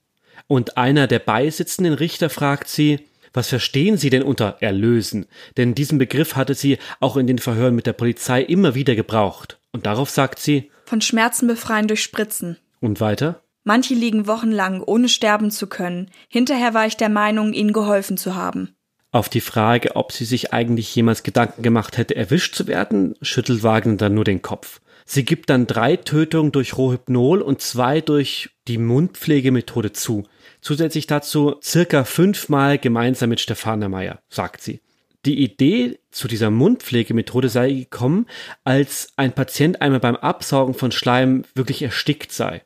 Und 0.47 0.77
einer 0.77 1.07
der 1.07 1.19
beisitzenden 1.19 1.93
Richter 1.93 2.29
fragt 2.29 2.67
sie, 2.67 2.99
was 3.33 3.49
verstehen 3.49 3.97
Sie 3.97 4.09
denn 4.09 4.23
unter 4.23 4.57
erlösen? 4.61 5.25
Denn 5.57 5.75
diesen 5.75 5.97
Begriff 5.97 6.35
hatte 6.35 6.53
sie 6.53 6.77
auch 7.01 7.17
in 7.17 7.27
den 7.27 7.37
Verhören 7.37 7.75
mit 7.75 7.85
der 7.85 7.93
Polizei 7.93 8.41
immer 8.41 8.75
wieder 8.75 8.95
gebraucht. 8.95 9.59
Und 9.71 9.85
darauf 9.85 10.09
sagt 10.09 10.39
sie, 10.39 10.71
von 10.85 11.01
Schmerzen 11.01 11.47
befreien 11.47 11.87
durch 11.87 12.03
Spritzen. 12.03 12.57
Und 12.79 12.99
weiter? 12.99 13.41
Manche 13.63 13.95
liegen 13.95 14.27
wochenlang, 14.27 14.81
ohne 14.81 15.09
sterben 15.09 15.49
zu 15.49 15.67
können. 15.67 16.11
Hinterher 16.29 16.73
war 16.73 16.85
ich 16.85 16.97
der 16.97 17.09
Meinung, 17.09 17.53
ihnen 17.53 17.73
geholfen 17.73 18.17
zu 18.17 18.35
haben. 18.35 18.75
Auf 19.11 19.29
die 19.29 19.41
Frage, 19.41 19.95
ob 19.95 20.11
sie 20.11 20.25
sich 20.25 20.53
eigentlich 20.53 20.93
jemals 20.93 21.23
Gedanken 21.23 21.63
gemacht 21.63 21.97
hätte, 21.97 22.15
erwischt 22.15 22.53
zu 22.53 22.67
werden, 22.67 23.15
schüttelt 23.21 23.63
Wagner 23.63 23.95
dann 23.95 24.13
nur 24.13 24.25
den 24.25 24.41
Kopf. 24.41 24.81
Sie 25.05 25.23
gibt 25.23 25.49
dann 25.49 25.67
drei 25.67 25.95
Tötungen 25.95 26.51
durch 26.51 26.77
Rohypnol 26.77 27.41
und 27.41 27.61
zwei 27.61 28.01
durch 28.01 28.49
die 28.67 28.77
Mundpflegemethode 28.77 29.93
zu. 29.93 30.23
zusätzlich 30.61 31.05
dazu 31.07 31.55
circa 31.61 32.03
fünfmal 32.03 32.77
gemeinsam 32.79 33.29
mit 33.29 33.39
Stefania 33.39 33.87
Meyer, 33.87 34.19
sagt 34.29 34.61
sie. 34.61 34.81
Die 35.25 35.43
Idee 35.43 35.99
zu 36.11 36.27
dieser 36.27 36.51
Mundpflegemethode 36.51 37.49
sei 37.49 37.71
gekommen, 37.71 38.27
als 38.63 39.13
ein 39.15 39.33
Patient 39.33 39.81
einmal 39.81 39.99
beim 39.99 40.15
Absaugen 40.15 40.75
von 40.75 40.91
Schleim 40.91 41.43
wirklich 41.55 41.81
erstickt 41.81 42.31
sei. 42.31 42.64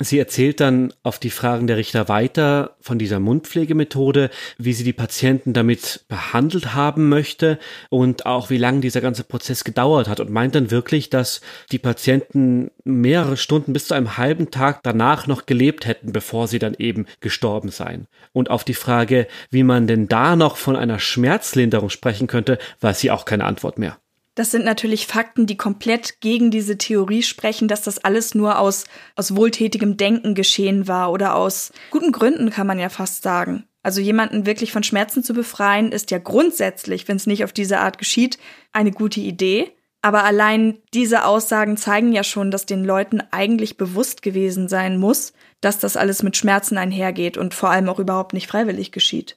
Sie 0.00 0.18
erzählt 0.18 0.60
dann 0.60 0.92
auf 1.02 1.18
die 1.18 1.30
Fragen 1.30 1.66
der 1.66 1.76
Richter 1.76 2.08
weiter 2.08 2.76
von 2.80 3.00
dieser 3.00 3.18
Mundpflegemethode, 3.18 4.30
wie 4.56 4.72
sie 4.72 4.84
die 4.84 4.92
Patienten 4.92 5.54
damit 5.54 6.04
behandelt 6.06 6.74
haben 6.74 7.08
möchte 7.08 7.58
und 7.90 8.24
auch 8.24 8.48
wie 8.48 8.58
lange 8.58 8.80
dieser 8.80 9.00
ganze 9.00 9.24
Prozess 9.24 9.64
gedauert 9.64 10.08
hat 10.08 10.20
und 10.20 10.30
meint 10.30 10.54
dann 10.54 10.70
wirklich, 10.70 11.10
dass 11.10 11.40
die 11.72 11.80
Patienten 11.80 12.70
mehrere 12.84 13.36
Stunden 13.36 13.72
bis 13.72 13.88
zu 13.88 13.94
einem 13.94 14.16
halben 14.16 14.52
Tag 14.52 14.84
danach 14.84 15.26
noch 15.26 15.46
gelebt 15.46 15.84
hätten, 15.86 16.12
bevor 16.12 16.46
sie 16.46 16.60
dann 16.60 16.74
eben 16.78 17.06
gestorben 17.20 17.70
seien. 17.70 18.06
Und 18.32 18.50
auf 18.50 18.62
die 18.62 18.74
Frage, 18.74 19.26
wie 19.50 19.64
man 19.64 19.88
denn 19.88 20.06
da 20.06 20.36
noch 20.36 20.58
von 20.58 20.76
einer 20.76 21.00
Schmerzlinderung 21.00 21.90
sprechen 21.90 22.28
könnte, 22.28 22.58
weiß 22.80 23.00
sie 23.00 23.10
auch 23.10 23.24
keine 23.24 23.44
Antwort 23.44 23.78
mehr. 23.78 23.98
Das 24.38 24.52
sind 24.52 24.64
natürlich 24.64 25.08
Fakten, 25.08 25.46
die 25.46 25.56
komplett 25.56 26.20
gegen 26.20 26.52
diese 26.52 26.78
Theorie 26.78 27.24
sprechen, 27.24 27.66
dass 27.66 27.82
das 27.82 27.98
alles 27.98 28.36
nur 28.36 28.60
aus, 28.60 28.84
aus 29.16 29.34
wohltätigem 29.34 29.96
Denken 29.96 30.36
geschehen 30.36 30.86
war 30.86 31.10
oder 31.10 31.34
aus 31.34 31.72
guten 31.90 32.12
Gründen, 32.12 32.50
kann 32.50 32.68
man 32.68 32.78
ja 32.78 32.88
fast 32.88 33.24
sagen. 33.24 33.64
Also 33.82 34.00
jemanden 34.00 34.46
wirklich 34.46 34.70
von 34.70 34.84
Schmerzen 34.84 35.24
zu 35.24 35.34
befreien, 35.34 35.90
ist 35.90 36.12
ja 36.12 36.18
grundsätzlich, 36.18 37.08
wenn 37.08 37.16
es 37.16 37.26
nicht 37.26 37.42
auf 37.42 37.52
diese 37.52 37.80
Art 37.80 37.98
geschieht, 37.98 38.38
eine 38.70 38.92
gute 38.92 39.18
Idee. 39.18 39.72
Aber 40.02 40.22
allein 40.22 40.78
diese 40.94 41.24
Aussagen 41.24 41.76
zeigen 41.76 42.12
ja 42.12 42.22
schon, 42.22 42.52
dass 42.52 42.64
den 42.64 42.84
Leuten 42.84 43.20
eigentlich 43.32 43.76
bewusst 43.76 44.22
gewesen 44.22 44.68
sein 44.68 44.98
muss, 44.98 45.32
dass 45.60 45.80
das 45.80 45.96
alles 45.96 46.22
mit 46.22 46.36
Schmerzen 46.36 46.78
einhergeht 46.78 47.38
und 47.38 47.54
vor 47.54 47.70
allem 47.70 47.88
auch 47.88 47.98
überhaupt 47.98 48.34
nicht 48.34 48.46
freiwillig 48.46 48.92
geschieht. 48.92 49.36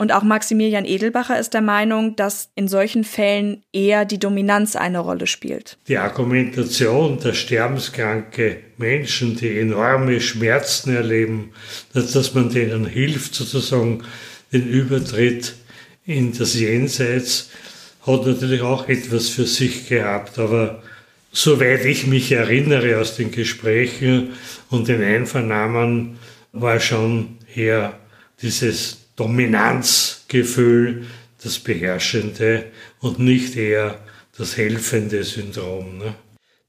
Und 0.00 0.12
auch 0.12 0.22
Maximilian 0.22 0.84
Edelbacher 0.84 1.38
ist 1.40 1.54
der 1.54 1.60
Meinung, 1.60 2.14
dass 2.14 2.50
in 2.54 2.68
solchen 2.68 3.02
Fällen 3.02 3.64
eher 3.72 4.04
die 4.04 4.20
Dominanz 4.20 4.76
eine 4.76 5.00
Rolle 5.00 5.26
spielt. 5.26 5.76
Die 5.88 5.98
Argumentation, 5.98 7.18
dass 7.18 7.36
sterbenskranke 7.36 8.58
Menschen, 8.76 9.36
die 9.36 9.58
enorme 9.58 10.20
Schmerzen 10.20 10.94
erleben, 10.94 11.50
dass, 11.92 12.12
dass 12.12 12.32
man 12.32 12.48
denen 12.48 12.86
hilft, 12.86 13.34
sozusagen 13.34 14.04
den 14.52 14.68
Übertritt 14.68 15.56
in 16.06 16.32
das 16.32 16.54
Jenseits, 16.54 17.50
hat 18.06 18.24
natürlich 18.24 18.62
auch 18.62 18.88
etwas 18.88 19.28
für 19.28 19.46
sich 19.46 19.88
gehabt. 19.88 20.38
Aber 20.38 20.80
soweit 21.32 21.84
ich 21.84 22.06
mich 22.06 22.30
erinnere 22.30 23.00
aus 23.00 23.16
den 23.16 23.32
Gesprächen 23.32 24.34
und 24.70 24.86
den 24.86 25.02
Einvernahmen, 25.02 26.20
war 26.52 26.78
schon 26.78 27.38
eher 27.52 27.98
dieses 28.40 29.07
Dominanzgefühl 29.18 31.06
das 31.42 31.58
Beherrschende 31.58 32.66
und 33.00 33.18
nicht 33.18 33.56
eher 33.56 33.98
das 34.36 34.56
helfende 34.56 35.24
Syndrom. 35.24 35.98
Ne? 35.98 36.14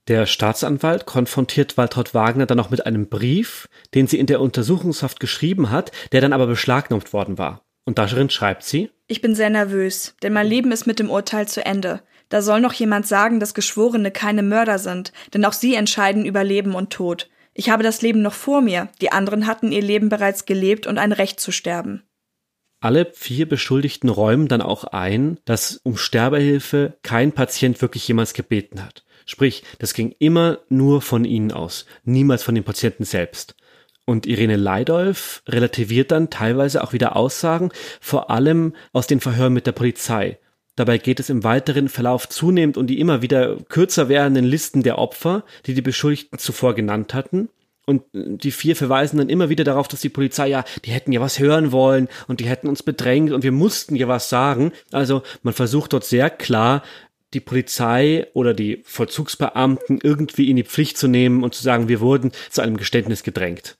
Der 0.07 0.25
Staatsanwalt 0.25 1.05
konfrontiert 1.05 1.77
Waltraud 1.77 2.13
Wagner 2.13 2.47
dann 2.47 2.57
noch 2.57 2.71
mit 2.71 2.85
einem 2.85 3.07
Brief, 3.07 3.67
den 3.93 4.07
sie 4.07 4.17
in 4.17 4.25
der 4.25 4.41
Untersuchungshaft 4.41 5.19
geschrieben 5.19 5.69
hat, 5.69 5.91
der 6.11 6.21
dann 6.21 6.33
aber 6.33 6.47
beschlagnahmt 6.47 7.13
worden 7.13 7.37
war. 7.37 7.61
Und 7.85 7.99
darin 7.99 8.29
schreibt 8.29 8.63
sie: 8.63 8.89
Ich 9.07 9.21
bin 9.21 9.35
sehr 9.35 9.49
nervös, 9.51 10.15
denn 10.23 10.33
mein 10.33 10.47
Leben 10.47 10.71
ist 10.71 10.87
mit 10.87 10.99
dem 10.99 11.11
Urteil 11.11 11.47
zu 11.47 11.63
Ende. 11.63 12.01
Da 12.29 12.41
soll 12.41 12.61
noch 12.61 12.73
jemand 12.73 13.07
sagen, 13.07 13.39
dass 13.39 13.53
Geschworene 13.53 14.11
keine 14.11 14.43
Mörder 14.43 14.79
sind, 14.79 15.13
denn 15.33 15.45
auch 15.45 15.53
sie 15.53 15.75
entscheiden 15.75 16.25
über 16.25 16.43
Leben 16.43 16.75
und 16.75 16.91
Tod. 16.91 17.29
Ich 17.53 17.69
habe 17.69 17.83
das 17.83 18.01
Leben 18.01 18.21
noch 18.21 18.33
vor 18.33 18.61
mir, 18.61 18.89
die 19.01 19.11
anderen 19.11 19.47
hatten 19.47 19.71
ihr 19.71 19.81
Leben 19.81 20.09
bereits 20.09 20.45
gelebt 20.45 20.87
und 20.87 20.97
ein 20.97 21.11
Recht 21.11 21.39
zu 21.39 21.51
sterben. 21.51 22.03
Alle 22.81 23.11
vier 23.13 23.47
Beschuldigten 23.47 24.09
räumen 24.09 24.47
dann 24.47 24.61
auch 24.61 24.85
ein, 24.85 25.37
dass 25.43 25.81
um 25.83 25.97
Sterbehilfe 25.97 26.97
kein 27.03 27.33
Patient 27.33 27.81
wirklich 27.81 28.07
jemals 28.07 28.33
gebeten 28.33 28.83
hat. 28.83 29.03
Sprich, 29.25 29.63
das 29.79 29.93
ging 29.93 30.15
immer 30.17 30.59
nur 30.69 31.01
von 31.01 31.25
ihnen 31.25 31.51
aus, 31.51 31.85
niemals 32.03 32.41
von 32.41 32.55
dem 32.55 32.63
Patienten 32.63 33.03
selbst. 33.03 33.55
Und 34.05 34.25
Irene 34.25 34.55
Leidolf 34.55 35.43
relativiert 35.47 36.11
dann 36.11 36.29
teilweise 36.29 36.83
auch 36.83 36.93
wieder 36.93 37.15
Aussagen, 37.15 37.69
vor 37.99 38.31
allem 38.31 38.73
aus 38.93 39.07
den 39.07 39.19
Verhören 39.19 39.53
mit 39.53 39.67
der 39.67 39.73
Polizei. 39.73 40.39
Dabei 40.75 40.97
geht 40.97 41.19
es 41.19 41.29
im 41.29 41.43
weiteren 41.43 41.89
Verlauf 41.89 42.29
zunehmend 42.29 42.77
um 42.77 42.87
die 42.87 43.01
immer 43.01 43.21
wieder 43.21 43.57
kürzer 43.67 44.07
werdenden 44.07 44.45
Listen 44.45 44.81
der 44.81 44.97
Opfer, 44.97 45.43
die 45.65 45.73
die 45.73 45.81
Beschuldigten 45.81 46.39
zuvor 46.39 46.73
genannt 46.73 47.13
hatten. 47.13 47.49
Und 47.89 48.03
die 48.13 48.51
vier 48.51 48.75
verweisen 48.75 49.17
dann 49.17 49.29
immer 49.29 49.49
wieder 49.49 49.63
darauf, 49.63 49.87
dass 49.87 50.01
die 50.01 50.09
Polizei 50.09 50.47
ja, 50.47 50.63
die 50.85 50.91
hätten 50.91 51.11
ja 51.11 51.21
was 51.21 51.39
hören 51.39 51.71
wollen 51.71 52.07
und 52.27 52.39
die 52.39 52.45
hätten 52.45 52.67
uns 52.67 52.83
bedrängt 52.83 53.31
und 53.31 53.41
wir 53.41 53.51
mussten 53.51 53.95
ja 53.95 54.07
was 54.07 54.29
sagen. 54.29 54.73
Also 54.91 55.23
man 55.41 55.55
versucht 55.55 55.93
dort 55.93 56.05
sehr 56.05 56.29
klar, 56.29 56.83
die 57.33 57.39
Polizei 57.39 58.27
oder 58.35 58.53
die 58.53 58.83
Vollzugsbeamten 58.85 60.01
irgendwie 60.03 60.51
in 60.51 60.57
die 60.57 60.63
Pflicht 60.63 60.99
zu 60.99 61.07
nehmen 61.07 61.43
und 61.43 61.55
zu 61.55 61.63
sagen, 61.63 61.87
wir 61.87 61.99
wurden 61.99 62.31
zu 62.51 62.61
einem 62.61 62.77
Geständnis 62.77 63.23
gedrängt. 63.23 63.79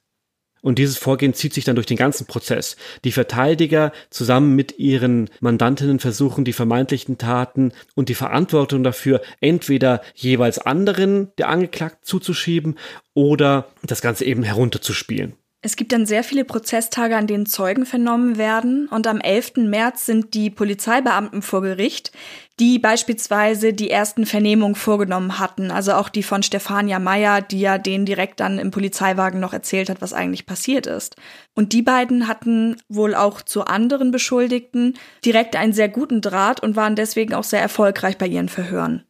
Und 0.62 0.78
dieses 0.78 0.98
Vorgehen 0.98 1.34
zieht 1.34 1.54
sich 1.54 1.64
dann 1.64 1.76
durch 1.76 1.86
den 1.86 1.96
ganzen 1.96 2.26
Prozess. 2.26 2.76
Die 3.04 3.12
Verteidiger 3.12 3.92
zusammen 4.10 4.54
mit 4.54 4.78
ihren 4.78 5.30
Mandantinnen 5.40 6.00
versuchen, 6.00 6.44
die 6.44 6.52
vermeintlichen 6.52 7.18
Taten 7.18 7.72
und 7.94 8.08
die 8.08 8.14
Verantwortung 8.14 8.82
dafür 8.82 9.22
entweder 9.40 10.02
jeweils 10.14 10.58
anderen 10.58 11.32
der 11.38 11.48
Angeklagten 11.48 12.04
zuzuschieben 12.04 12.78
oder 13.14 13.68
das 13.82 14.02
Ganze 14.02 14.24
eben 14.24 14.42
herunterzuspielen. 14.42 15.34
Es 15.62 15.76
gibt 15.76 15.92
dann 15.92 16.06
sehr 16.06 16.24
viele 16.24 16.46
Prozesstage, 16.46 17.14
an 17.14 17.26
denen 17.26 17.44
Zeugen 17.44 17.84
vernommen 17.84 18.38
werden. 18.38 18.88
Und 18.88 19.06
am 19.06 19.20
11. 19.20 19.56
März 19.56 20.06
sind 20.06 20.32
die 20.32 20.48
Polizeibeamten 20.48 21.42
vor 21.42 21.60
Gericht, 21.60 22.12
die 22.58 22.78
beispielsweise 22.78 23.74
die 23.74 23.90
ersten 23.90 24.24
Vernehmungen 24.24 24.74
vorgenommen 24.74 25.38
hatten. 25.38 25.70
Also 25.70 25.92
auch 25.92 26.08
die 26.08 26.22
von 26.22 26.42
Stefania 26.42 26.98
Meyer, 26.98 27.42
die 27.42 27.60
ja 27.60 27.76
denen 27.76 28.06
direkt 28.06 28.40
dann 28.40 28.58
im 28.58 28.70
Polizeiwagen 28.70 29.38
noch 29.38 29.52
erzählt 29.52 29.90
hat, 29.90 30.00
was 30.00 30.14
eigentlich 30.14 30.46
passiert 30.46 30.86
ist. 30.86 31.16
Und 31.54 31.74
die 31.74 31.82
beiden 31.82 32.26
hatten 32.26 32.76
wohl 32.88 33.14
auch 33.14 33.42
zu 33.42 33.66
anderen 33.66 34.12
Beschuldigten 34.12 34.94
direkt 35.26 35.56
einen 35.56 35.74
sehr 35.74 35.90
guten 35.90 36.22
Draht 36.22 36.62
und 36.62 36.74
waren 36.74 36.96
deswegen 36.96 37.34
auch 37.34 37.44
sehr 37.44 37.60
erfolgreich 37.60 38.16
bei 38.16 38.26
ihren 38.26 38.48
Verhören. 38.48 39.04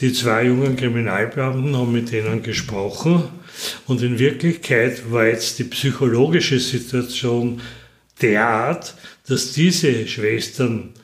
Die 0.00 0.12
zwei 0.12 0.44
jungen 0.44 0.76
Kriminalbeamten 0.76 1.76
haben 1.76 1.92
mit 1.92 2.12
denen 2.12 2.42
gesprochen 2.42 3.24
und 3.86 4.02
in 4.02 4.18
Wirklichkeit 4.18 5.12
war 5.12 5.26
jetzt 5.26 5.58
die 5.58 5.64
psychologische 5.64 6.58
Situation 6.58 7.60
derart, 8.20 8.94
dass 9.28 9.52
diese 9.52 10.06
Schwestern 10.08 10.94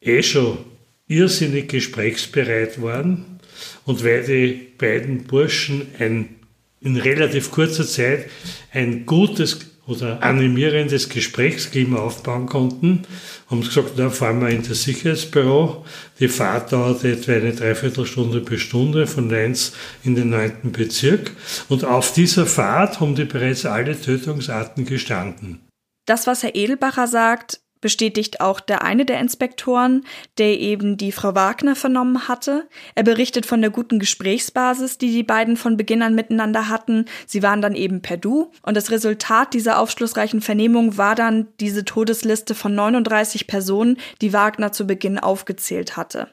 eh 0.00 0.22
schon 0.22 0.58
irrsinnig 1.06 1.68
gesprächsbereit 1.68 2.80
waren 2.80 3.40
und 3.84 4.04
weil 4.04 4.24
die 4.24 4.68
beiden 4.78 5.24
Burschen 5.24 5.88
ein, 5.98 6.36
in 6.80 6.96
relativ 6.96 7.50
kurzer 7.50 7.86
Zeit 7.86 8.30
ein 8.72 9.04
gutes 9.04 9.69
oder 9.90 10.22
animierendes 10.22 11.08
Gesprächsklima 11.08 11.98
aufbauen 11.98 12.46
konnten, 12.46 13.02
haben 13.50 13.62
sie 13.62 13.68
gesagt, 13.68 13.98
da 13.98 14.10
fahren 14.10 14.40
wir 14.40 14.48
in 14.48 14.62
das 14.62 14.84
Sicherheitsbüro. 14.84 15.84
Die 16.20 16.28
Fahrt 16.28 16.72
dauert 16.72 17.04
etwa 17.04 17.32
eine 17.32 17.52
Dreiviertelstunde 17.52 18.40
bis 18.40 18.60
Stunde 18.60 19.06
von 19.06 19.28
Lenz 19.28 19.72
in 20.04 20.14
den 20.14 20.30
neunten 20.30 20.72
Bezirk. 20.72 21.32
Und 21.68 21.84
auf 21.84 22.12
dieser 22.12 22.46
Fahrt 22.46 23.00
haben 23.00 23.16
die 23.16 23.24
bereits 23.24 23.66
alle 23.66 24.00
Tötungsarten 24.00 24.86
gestanden. 24.86 25.60
Das, 26.06 26.26
was 26.26 26.42
Herr 26.42 26.54
Edelbacher 26.54 27.06
sagt, 27.06 27.60
bestätigt 27.80 28.40
auch 28.40 28.60
der 28.60 28.82
eine 28.82 29.04
der 29.04 29.20
Inspektoren, 29.20 30.04
der 30.38 30.58
eben 30.58 30.96
die 30.96 31.12
Frau 31.12 31.34
Wagner 31.34 31.76
vernommen 31.76 32.28
hatte. 32.28 32.68
Er 32.94 33.02
berichtet 33.02 33.46
von 33.46 33.60
der 33.60 33.70
guten 33.70 33.98
Gesprächsbasis, 33.98 34.98
die 34.98 35.12
die 35.12 35.22
beiden 35.22 35.56
von 35.56 35.76
Beginn 35.76 36.02
an 36.02 36.14
miteinander 36.14 36.68
hatten. 36.68 37.06
Sie 37.26 37.42
waren 37.42 37.62
dann 37.62 37.74
eben 37.74 38.02
per 38.02 38.16
Du. 38.16 38.50
Und 38.62 38.76
das 38.76 38.90
Resultat 38.90 39.54
dieser 39.54 39.78
aufschlussreichen 39.78 40.40
Vernehmung 40.40 40.96
war 40.96 41.14
dann 41.14 41.48
diese 41.60 41.84
Todesliste 41.84 42.54
von 42.54 42.74
39 42.74 43.46
Personen, 43.46 43.98
die 44.20 44.32
Wagner 44.32 44.72
zu 44.72 44.86
Beginn 44.86 45.18
aufgezählt 45.18 45.96
hatte. 45.96 46.28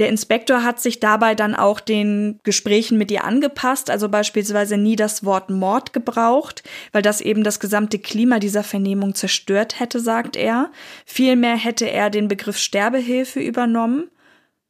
Der 0.00 0.08
Inspektor 0.08 0.64
hat 0.64 0.80
sich 0.80 0.98
dabei 0.98 1.36
dann 1.36 1.54
auch 1.54 1.78
den 1.78 2.40
Gesprächen 2.42 2.98
mit 2.98 3.12
ihr 3.12 3.22
angepasst, 3.22 3.90
also 3.90 4.08
beispielsweise 4.08 4.76
nie 4.76 4.96
das 4.96 5.24
Wort 5.24 5.50
Mord 5.50 5.92
gebraucht, 5.92 6.64
weil 6.90 7.02
das 7.02 7.20
eben 7.20 7.44
das 7.44 7.60
gesamte 7.60 8.00
Klima 8.00 8.40
dieser 8.40 8.64
Vernehmung 8.64 9.14
zerstört 9.14 9.78
hätte, 9.78 10.00
sagt 10.00 10.34
er. 10.34 10.72
Vielmehr 11.06 11.56
hätte 11.56 11.88
er 11.88 12.10
den 12.10 12.26
Begriff 12.26 12.58
Sterbehilfe 12.58 13.38
übernommen. 13.38 14.10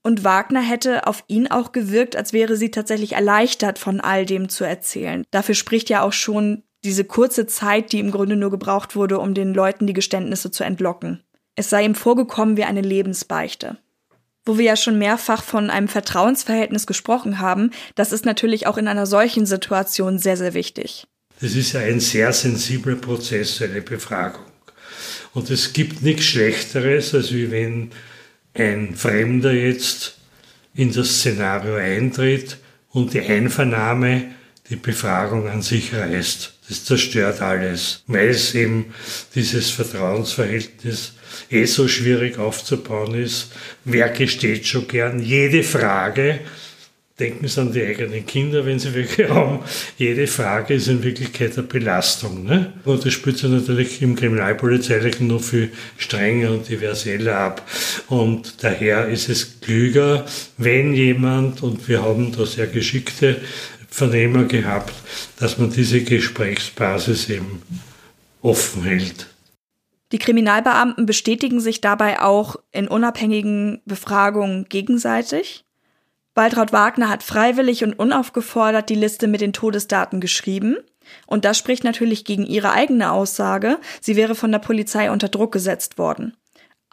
Und 0.03 0.25
Wagner 0.25 0.61
hätte 0.61 1.07
auf 1.07 1.25
ihn 1.29 1.51
auch 1.51 1.73
gewirkt, 1.73 2.15
als 2.17 2.35
wäre 2.35 2.57
sie 2.57 2.71
tatsächlich 2.71 3.13
erleichtert, 3.13 3.79
von 3.79 4.01
all 4.01 4.27
dem 4.27 4.51
zu 4.51 4.65
erzählen. 4.65 5.25
Dafür 5.31 5.55
spricht 5.55 5.89
ja 5.89 6.03
auch 6.03 6.13
schon 6.13 6.65
diese 6.85 7.05
kurze 7.05 7.47
Zeit, 7.47 7.93
die 7.93 8.01
im 8.01 8.11
Grunde 8.11 8.37
nur 8.37 8.51
gebraucht 8.51 8.95
wurde, 8.95 9.19
um 9.19 9.33
den 9.33 9.55
Leuten 9.55 9.87
die 9.87 9.95
Geständnisse 9.95 10.51
zu 10.51 10.65
entlocken. 10.65 11.23
Es 11.57 11.71
sei 11.71 11.87
ihm 11.87 11.95
vorgekommen 11.95 12.59
wie 12.59 12.65
eine 12.65 12.83
Lebensbeichte 12.83 13.79
wo 14.45 14.59
wir 14.59 14.65
ja 14.65 14.77
schon 14.77 14.99
mehrfach 14.99 15.43
von 15.43 15.71
einem 15.71 15.89
Vertrauensverhältnis 15.89 16.87
gesprochen 16.87 17.39
haben, 17.39 17.71
das 17.95 18.13
ist 18.13 18.25
natürlich 18.25 18.67
auch 18.67 18.77
in 18.77 18.89
einer 18.89 19.07
solchen 19.07 19.47
Situation 19.47 20.19
sehr, 20.19 20.37
sehr 20.37 20.55
wichtig. 20.55 21.07
Das 21.41 21.55
ist 21.55 21.73
ja 21.73 21.81
ein 21.81 22.01
sehr 22.01 22.33
sensibler 22.33 22.97
Prozess, 22.97 23.61
eine 23.61 23.83
Befragung. 23.83 24.45
Und 25.33 25.51
es 25.51 25.73
gibt 25.73 26.03
nichts 26.03 26.25
Schlechteres, 26.25 27.15
als 27.15 27.33
wenn 27.33 27.91
ein 28.55 28.95
Fremder 28.95 29.53
jetzt 29.53 30.19
in 30.75 30.93
das 30.93 31.19
Szenario 31.19 31.75
eintritt 31.75 32.59
und 32.91 33.15
die 33.15 33.21
Einvernahme 33.21 34.31
die 34.71 34.77
Befragung 34.77 35.49
an 35.49 35.63
sich 35.63 35.93
reißt. 35.95 36.54
Das 36.69 36.85
zerstört 36.85 37.43
alles, 37.43 38.03
weil 38.07 38.29
es 38.29 38.55
eben 38.55 38.95
dieses 39.35 39.71
Vertrauensverhältnis 39.71 41.13
eh 41.51 41.67
so 41.67 41.89
schwierig 41.89 42.39
aufzubauen 42.39 43.15
ist. 43.15 43.53
Wer 43.85 44.09
gesteht 44.09 44.67
schon 44.67 44.89
gern 44.89 45.21
jede 45.21 45.63
Frage? 45.63 46.41
Denken 47.21 47.47
Sie 47.47 47.61
an 47.61 47.73
die 47.73 47.85
eigenen 47.85 48.27
Kinder, 48.27 48.67
wenn 48.67 48.81
Sie 48.81 48.93
welche 48.93 49.29
haben. 49.29 49.61
Jede 49.99 50.27
Frage 50.27 50.75
ist 50.75 50.89
in 50.89 51.05
Wirklichkeit 51.05 51.57
eine 51.57 51.65
Belastung. 51.65 52.43
Ne? 52.43 52.73
Und 52.85 53.07
das 53.07 53.13
spielt 53.13 53.39
sich 53.39 53.49
natürlich 53.49 54.03
im 54.03 54.17
Kriminalpolizeilichen 54.17 55.29
noch 55.29 55.41
viel 55.41 55.71
strenger 55.97 56.51
und 56.51 56.69
diverseller 56.69 57.37
ab. 57.37 57.71
Und 58.09 58.65
daher 58.65 59.07
ist 59.07 59.29
es 59.29 59.61
klüger, 59.61 60.27
wenn 60.59 60.93
jemand, 60.93 61.63
und 61.63 61.89
wir 61.89 62.03
haben 62.03 62.33
da 62.37 62.47
sehr 62.47 62.67
geschickte 62.67 63.37
Vernehmer 63.95 64.43
gehabt, 64.43 64.93
dass 65.39 65.57
man 65.57 65.71
diese 65.71 66.03
Gesprächsbasis 66.03 67.31
eben 67.31 67.63
offen 68.43 68.83
hält. 68.83 69.29
Die 70.11 70.19
Kriminalbeamten 70.19 71.07
bestätigen 71.07 71.61
sich 71.61 71.81
dabei 71.81 72.21
auch 72.21 72.57
in 72.73 72.89
unabhängigen 72.89 73.83
Befragungen 73.85 74.65
gegenseitig. 74.69 75.65
Waltraud 76.35 76.73
Wagner 76.73 77.09
hat 77.09 77.23
freiwillig 77.23 77.85
und 77.85 77.93
unaufgefordert 77.93 78.89
die 78.89 78.97
Liste 78.97 79.29
mit 79.29 79.41
den 79.41 79.53
Todesdaten 79.53 80.21
geschrieben. 80.21 80.77
Und 81.29 81.45
das 81.45 81.57
spricht 81.57 81.85
natürlich 81.85 82.25
gegen 82.25 82.47
ihre 82.47 82.73
eigene 82.73 83.13
Aussage, 83.13 83.79
sie 84.01 84.17
wäre 84.17 84.35
von 84.35 84.51
der 84.51 84.59
Polizei 84.59 85.13
unter 85.13 85.29
Druck 85.29 85.53
gesetzt 85.53 85.99
worden. 85.99 86.37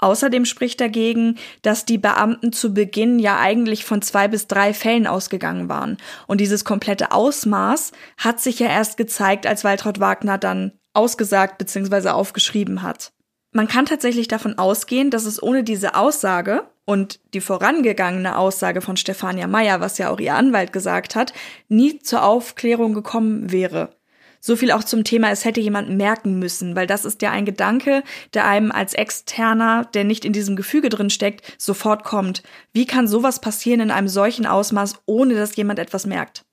Außerdem 0.02 0.46
spricht 0.46 0.82
dagegen, 0.82 1.38
dass 1.62 1.86
die 1.86 2.00
Beamten 2.00 2.52
zu 2.52 2.74
Beginn 2.74 3.20
ja 3.20 3.40
eigentlich 3.40 3.86
von 3.86 4.02
zwei 4.02 4.28
bis 4.28 4.48
drei 4.48 4.74
Fällen 4.74 5.06
ausgegangen 5.06 5.70
waren. 5.70 5.98
Und 6.28 6.42
dieses 6.42 6.66
komplette 6.66 7.12
Ausmaß 7.12 7.92
hat 8.18 8.42
sich 8.42 8.60
ja 8.60 8.68
erst 8.68 8.98
gezeigt, 8.98 9.46
als 9.46 9.64
Waltraud 9.64 10.00
Wagner 10.00 10.40
dann 10.40 10.74
ausgesagt 10.94 11.60
bzw. 11.60 12.10
aufgeschrieben 12.10 12.82
hat. 12.82 13.14
Man 13.54 13.68
kann 13.68 13.86
tatsächlich 13.86 14.28
davon 14.28 14.58
ausgehen, 14.58 15.12
dass 15.12 15.26
es 15.26 15.42
ohne 15.42 15.64
diese 15.64 15.96
Aussage 15.96 16.64
und 16.86 17.20
die 17.34 17.42
vorangegangene 17.42 18.38
Aussage 18.38 18.82
von 18.82 18.98
Stefania 18.98 19.46
Meyer, 19.46 19.82
was 19.82 19.98
ja 19.98 20.10
auch 20.10 20.20
ihr 20.20 20.36
Anwalt 20.36 20.74
gesagt 20.74 21.16
hat, 21.16 21.34
nie 21.68 22.00
zur 22.00 22.24
Aufklärung 22.24 22.94
gekommen 22.94 23.52
wäre. 23.52 24.01
So 24.44 24.56
viel 24.56 24.72
auch 24.72 24.84
zum 24.84 25.04
Thema, 25.04 25.30
es 25.30 25.46
hätte 25.46 25.62
jemand 25.62 25.90
merken 25.90 26.40
müssen, 26.40 26.76
weil 26.76 26.88
das 26.88 27.06
ist 27.06 27.22
ja 27.22 27.30
ein 27.30 27.46
Gedanke, 27.46 28.04
der 28.34 28.48
einem 28.48 28.72
als 28.72 28.96
Externer, 28.96 29.86
der 29.94 30.04
nicht 30.04 30.26
in 30.26 30.34
diesem 30.34 30.56
Gefüge 30.56 30.90
drin 30.90 31.12
steckt, 31.12 31.56
sofort 31.62 32.04
kommt. 32.04 32.42
Wie 32.74 32.88
kann 32.88 33.08
sowas 33.08 33.40
passieren 33.40 33.82
in 33.82 33.92
einem 33.92 34.08
solchen 34.08 34.48
Ausmaß, 34.48 34.96
ohne 35.06 35.36
dass 35.36 35.56
jemand 35.56 35.78
etwas 35.78 36.08
merkt? 36.08 36.44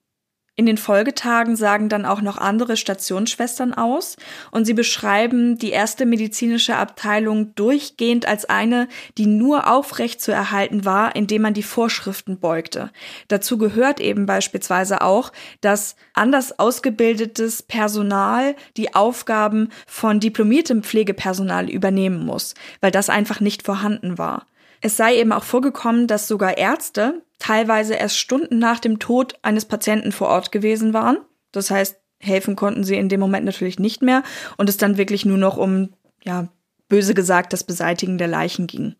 In 0.58 0.66
den 0.66 0.76
Folgetagen 0.76 1.54
sagen 1.54 1.88
dann 1.88 2.04
auch 2.04 2.20
noch 2.20 2.36
andere 2.36 2.76
Stationsschwestern 2.76 3.74
aus 3.74 4.16
und 4.50 4.64
sie 4.64 4.74
beschreiben 4.74 5.56
die 5.56 5.70
erste 5.70 6.04
medizinische 6.04 6.74
Abteilung 6.74 7.54
durchgehend 7.54 8.26
als 8.26 8.44
eine, 8.44 8.88
die 9.18 9.26
nur 9.26 9.70
aufrecht 9.70 10.20
zu 10.20 10.32
erhalten 10.32 10.84
war, 10.84 11.14
indem 11.14 11.42
man 11.42 11.54
die 11.54 11.62
Vorschriften 11.62 12.40
beugte. 12.40 12.90
Dazu 13.28 13.56
gehört 13.56 14.00
eben 14.00 14.26
beispielsweise 14.26 15.00
auch, 15.00 15.30
dass 15.60 15.94
anders 16.12 16.58
ausgebildetes 16.58 17.62
Personal 17.62 18.56
die 18.76 18.96
Aufgaben 18.96 19.68
von 19.86 20.18
diplomiertem 20.18 20.82
Pflegepersonal 20.82 21.70
übernehmen 21.70 22.26
muss, 22.26 22.54
weil 22.80 22.90
das 22.90 23.10
einfach 23.10 23.38
nicht 23.38 23.62
vorhanden 23.62 24.18
war. 24.18 24.44
Es 24.80 24.96
sei 24.96 25.16
eben 25.16 25.32
auch 25.32 25.44
vorgekommen, 25.44 26.06
dass 26.06 26.28
sogar 26.28 26.58
Ärzte 26.58 27.22
teilweise 27.38 27.94
erst 27.94 28.18
Stunden 28.18 28.58
nach 28.58 28.80
dem 28.80 28.98
Tod 28.98 29.34
eines 29.42 29.64
Patienten 29.64 30.12
vor 30.12 30.28
Ort 30.28 30.52
gewesen 30.52 30.92
waren. 30.92 31.18
Das 31.52 31.70
heißt, 31.70 31.96
helfen 32.20 32.56
konnten 32.56 32.84
sie 32.84 32.96
in 32.96 33.08
dem 33.08 33.20
Moment 33.20 33.44
natürlich 33.46 33.78
nicht 33.78 34.02
mehr 34.02 34.22
und 34.56 34.68
es 34.68 34.76
dann 34.76 34.96
wirklich 34.96 35.24
nur 35.24 35.38
noch 35.38 35.56
um, 35.56 35.90
ja, 36.24 36.48
böse 36.88 37.14
gesagt, 37.14 37.52
das 37.52 37.64
Beseitigen 37.64 38.18
der 38.18 38.28
Leichen 38.28 38.66
ging. 38.66 38.96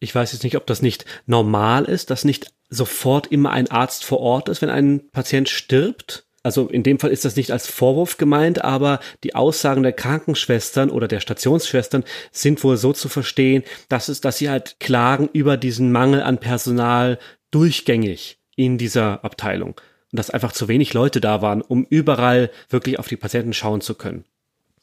Ich 0.00 0.14
weiß 0.14 0.32
jetzt 0.32 0.42
nicht, 0.42 0.56
ob 0.56 0.66
das 0.66 0.82
nicht 0.82 1.06
normal 1.26 1.84
ist, 1.84 2.10
dass 2.10 2.24
nicht 2.24 2.52
sofort 2.68 3.28
immer 3.28 3.50
ein 3.50 3.70
Arzt 3.70 4.04
vor 4.04 4.20
Ort 4.20 4.48
ist, 4.48 4.60
wenn 4.60 4.70
ein 4.70 5.08
Patient 5.10 5.48
stirbt 5.48 6.26
also 6.44 6.68
in 6.68 6.82
dem 6.82 7.00
Fall 7.00 7.10
ist 7.10 7.24
das 7.24 7.36
nicht 7.36 7.50
als 7.50 7.66
Vorwurf 7.66 8.18
gemeint, 8.18 8.62
aber 8.62 9.00
die 9.24 9.34
Aussagen 9.34 9.82
der 9.82 9.94
Krankenschwestern 9.94 10.90
oder 10.90 11.08
der 11.08 11.20
Stationsschwestern 11.20 12.04
sind 12.30 12.62
wohl 12.62 12.76
so 12.76 12.92
zu 12.92 13.08
verstehen, 13.08 13.64
dass 13.88 14.08
es, 14.08 14.20
dass 14.20 14.36
sie 14.38 14.50
halt 14.50 14.76
klagen 14.78 15.28
über 15.32 15.56
diesen 15.56 15.90
Mangel 15.90 16.22
an 16.22 16.38
Personal 16.38 17.18
durchgängig 17.50 18.38
in 18.56 18.76
dieser 18.76 19.24
Abteilung 19.24 19.80
und 20.12 20.18
dass 20.18 20.30
einfach 20.30 20.52
zu 20.52 20.68
wenig 20.68 20.92
Leute 20.92 21.20
da 21.20 21.40
waren, 21.40 21.62
um 21.62 21.86
überall 21.88 22.50
wirklich 22.68 22.98
auf 22.98 23.08
die 23.08 23.16
Patienten 23.16 23.54
schauen 23.54 23.80
zu 23.80 23.94
können. 23.94 24.26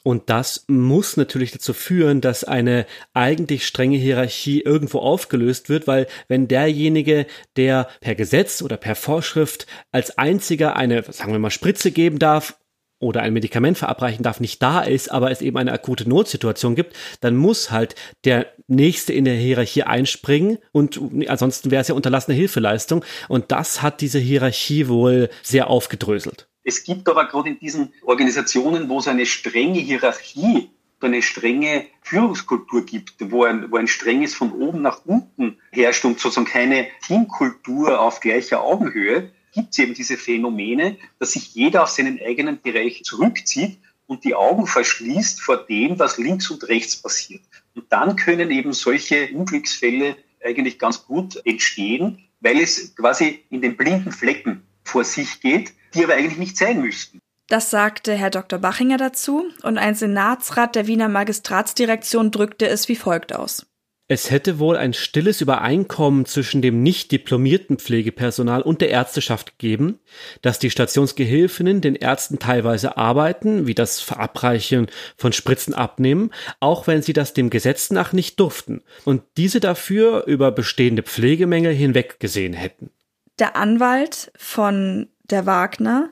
Und 0.03 0.29
das 0.29 0.65
muss 0.67 1.17
natürlich 1.17 1.51
dazu 1.51 1.73
führen, 1.73 2.21
dass 2.21 2.43
eine 2.43 2.85
eigentlich 3.13 3.67
strenge 3.67 3.97
Hierarchie 3.97 4.61
irgendwo 4.61 4.99
aufgelöst 4.99 5.69
wird, 5.69 5.85
weil 5.85 6.07
wenn 6.27 6.47
derjenige, 6.47 7.27
der 7.55 7.87
per 7.99 8.15
Gesetz 8.15 8.61
oder 8.61 8.77
per 8.77 8.95
Vorschrift 8.95 9.67
als 9.91 10.17
einziger 10.17 10.75
eine, 10.75 11.03
sagen 11.03 11.31
wir 11.31 11.39
mal, 11.39 11.51
Spritze 11.51 11.91
geben 11.91 12.17
darf, 12.17 12.57
oder 13.01 13.21
ein 13.23 13.33
Medikament 13.33 13.77
verabreichen 13.77 14.23
darf, 14.23 14.39
nicht 14.39 14.61
da 14.61 14.81
ist, 14.81 15.11
aber 15.11 15.31
es 15.31 15.41
eben 15.41 15.57
eine 15.57 15.73
akute 15.73 16.07
Notsituation 16.07 16.75
gibt, 16.75 16.95
dann 17.19 17.35
muss 17.35 17.71
halt 17.71 17.95
der 18.23 18.47
Nächste 18.67 19.11
in 19.11 19.25
der 19.25 19.33
Hierarchie 19.33 19.83
einspringen 19.83 20.59
und 20.71 20.99
ansonsten 21.27 21.71
wäre 21.71 21.81
es 21.81 21.87
ja 21.87 21.95
unterlassene 21.95 22.37
Hilfeleistung 22.37 23.03
und 23.27 23.51
das 23.51 23.81
hat 23.81 24.01
diese 24.01 24.19
Hierarchie 24.19 24.87
wohl 24.87 25.29
sehr 25.41 25.67
aufgedröselt. 25.67 26.47
Es 26.63 26.83
gibt 26.83 27.09
aber 27.09 27.25
gerade 27.25 27.49
in 27.49 27.59
diesen 27.59 27.93
Organisationen, 28.03 28.87
wo 28.89 28.99
es 28.99 29.07
eine 29.07 29.25
strenge 29.25 29.79
Hierarchie 29.79 30.69
eine 31.03 31.21
strenge 31.21 31.87
Führungskultur 32.01 32.85
gibt, 32.85 33.15
wo 33.19 33.43
ein, 33.43 33.71
wo 33.71 33.77
ein 33.77 33.87
strenges 33.87 34.33
von 34.33 34.51
oben 34.51 34.81
nach 34.81 35.05
unten 35.05 35.57
herrscht 35.71 36.05
und 36.05 36.19
sozusagen 36.19 36.47
keine 36.47 36.87
Teamkultur 37.05 37.99
auf 37.99 38.19
gleicher 38.19 38.61
Augenhöhe, 38.61 39.31
gibt 39.53 39.69
es 39.71 39.79
eben 39.79 39.93
diese 39.93 40.17
Phänomene, 40.17 40.97
dass 41.19 41.33
sich 41.33 41.53
jeder 41.53 41.83
auf 41.83 41.89
seinen 41.89 42.19
eigenen 42.21 42.61
Bereich 42.61 43.03
zurückzieht 43.03 43.79
und 44.07 44.23
die 44.23 44.35
Augen 44.35 44.67
verschließt 44.67 45.41
vor 45.41 45.57
dem, 45.57 45.99
was 45.99 46.17
links 46.17 46.49
und 46.49 46.67
rechts 46.67 47.01
passiert. 47.01 47.41
Und 47.75 47.85
dann 47.89 48.15
können 48.15 48.51
eben 48.51 48.73
solche 48.73 49.29
Unglücksfälle 49.31 50.15
eigentlich 50.43 50.79
ganz 50.79 51.05
gut 51.05 51.41
entstehen, 51.45 52.19
weil 52.39 52.59
es 52.59 52.95
quasi 52.95 53.43
in 53.49 53.61
den 53.61 53.77
blinden 53.77 54.11
Flecken 54.11 54.63
vor 54.83 55.03
sich 55.03 55.39
geht, 55.41 55.73
die 55.93 56.03
aber 56.03 56.13
eigentlich 56.13 56.37
nicht 56.37 56.57
sein 56.57 56.81
müssten. 56.81 57.19
Das 57.47 57.69
sagte 57.69 58.13
Herr 58.13 58.29
Dr. 58.29 58.59
Bachinger 58.59 58.97
dazu 58.97 59.43
und 59.63 59.77
ein 59.77 59.95
Senatsrat 59.95 60.75
der 60.75 60.87
Wiener 60.87 61.09
Magistratsdirektion 61.09 62.31
drückte 62.31 62.67
es 62.67 62.87
wie 62.87 62.95
folgt 62.95 63.33
aus. 63.35 63.65
Es 64.07 64.29
hätte 64.29 64.59
wohl 64.59 64.75
ein 64.75 64.93
stilles 64.93 65.39
Übereinkommen 65.39 66.25
zwischen 66.25 66.61
dem 66.61 66.83
nicht 66.83 67.13
diplomierten 67.13 67.77
Pflegepersonal 67.77 68.61
und 68.61 68.81
der 68.81 68.89
Ärzteschaft 68.89 69.57
gegeben, 69.57 69.99
dass 70.41 70.59
die 70.59 70.69
Stationsgehilfinnen 70.69 71.79
den 71.79 71.95
Ärzten 71.95 72.37
teilweise 72.37 72.97
arbeiten, 72.97 73.67
wie 73.67 73.73
das 73.73 74.01
Verabreichen 74.01 74.87
von 75.15 75.31
Spritzen 75.31 75.73
abnehmen, 75.73 76.31
auch 76.59 76.87
wenn 76.87 77.01
sie 77.01 77.13
das 77.13 77.31
dem 77.33 77.49
Gesetz 77.49 77.89
nach 77.89 78.11
nicht 78.11 78.37
durften 78.41 78.81
und 79.05 79.23
diese 79.37 79.61
dafür 79.61 80.25
über 80.25 80.51
bestehende 80.51 81.03
Pflegemängel 81.03 81.73
hinweggesehen 81.73 82.51
hätten. 82.51 82.91
Der 83.39 83.55
Anwalt 83.55 84.33
von 84.35 85.07
der 85.31 85.45
Wagner 85.45 86.11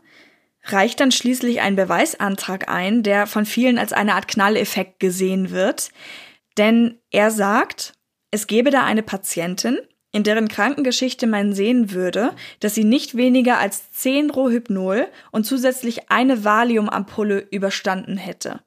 reicht 0.63 0.99
dann 0.99 1.11
schließlich 1.11 1.61
einen 1.61 1.75
Beweisantrag 1.75 2.69
ein, 2.69 3.03
der 3.03 3.27
von 3.27 3.45
vielen 3.45 3.77
als 3.77 3.93
eine 3.93 4.15
Art 4.15 4.27
Knalleffekt 4.27 4.99
gesehen 4.99 5.51
wird. 5.51 5.89
Denn 6.57 6.99
er 7.11 7.31
sagt, 7.31 7.93
es 8.31 8.47
gebe 8.47 8.69
da 8.69 8.83
eine 8.83 9.03
Patientin, 9.03 9.79
in 10.11 10.23
deren 10.23 10.47
Krankengeschichte 10.47 11.27
man 11.27 11.53
sehen 11.53 11.91
würde, 11.91 12.31
dass 12.59 12.75
sie 12.75 12.83
nicht 12.83 13.15
weniger 13.15 13.59
als 13.59 13.91
10 13.91 14.31
Rohypnol 14.31 15.07
und 15.31 15.45
zusätzlich 15.45 16.09
eine 16.11 16.43
Valiumampulle 16.43 17.47
überstanden 17.51 18.17
hätte. 18.17 18.61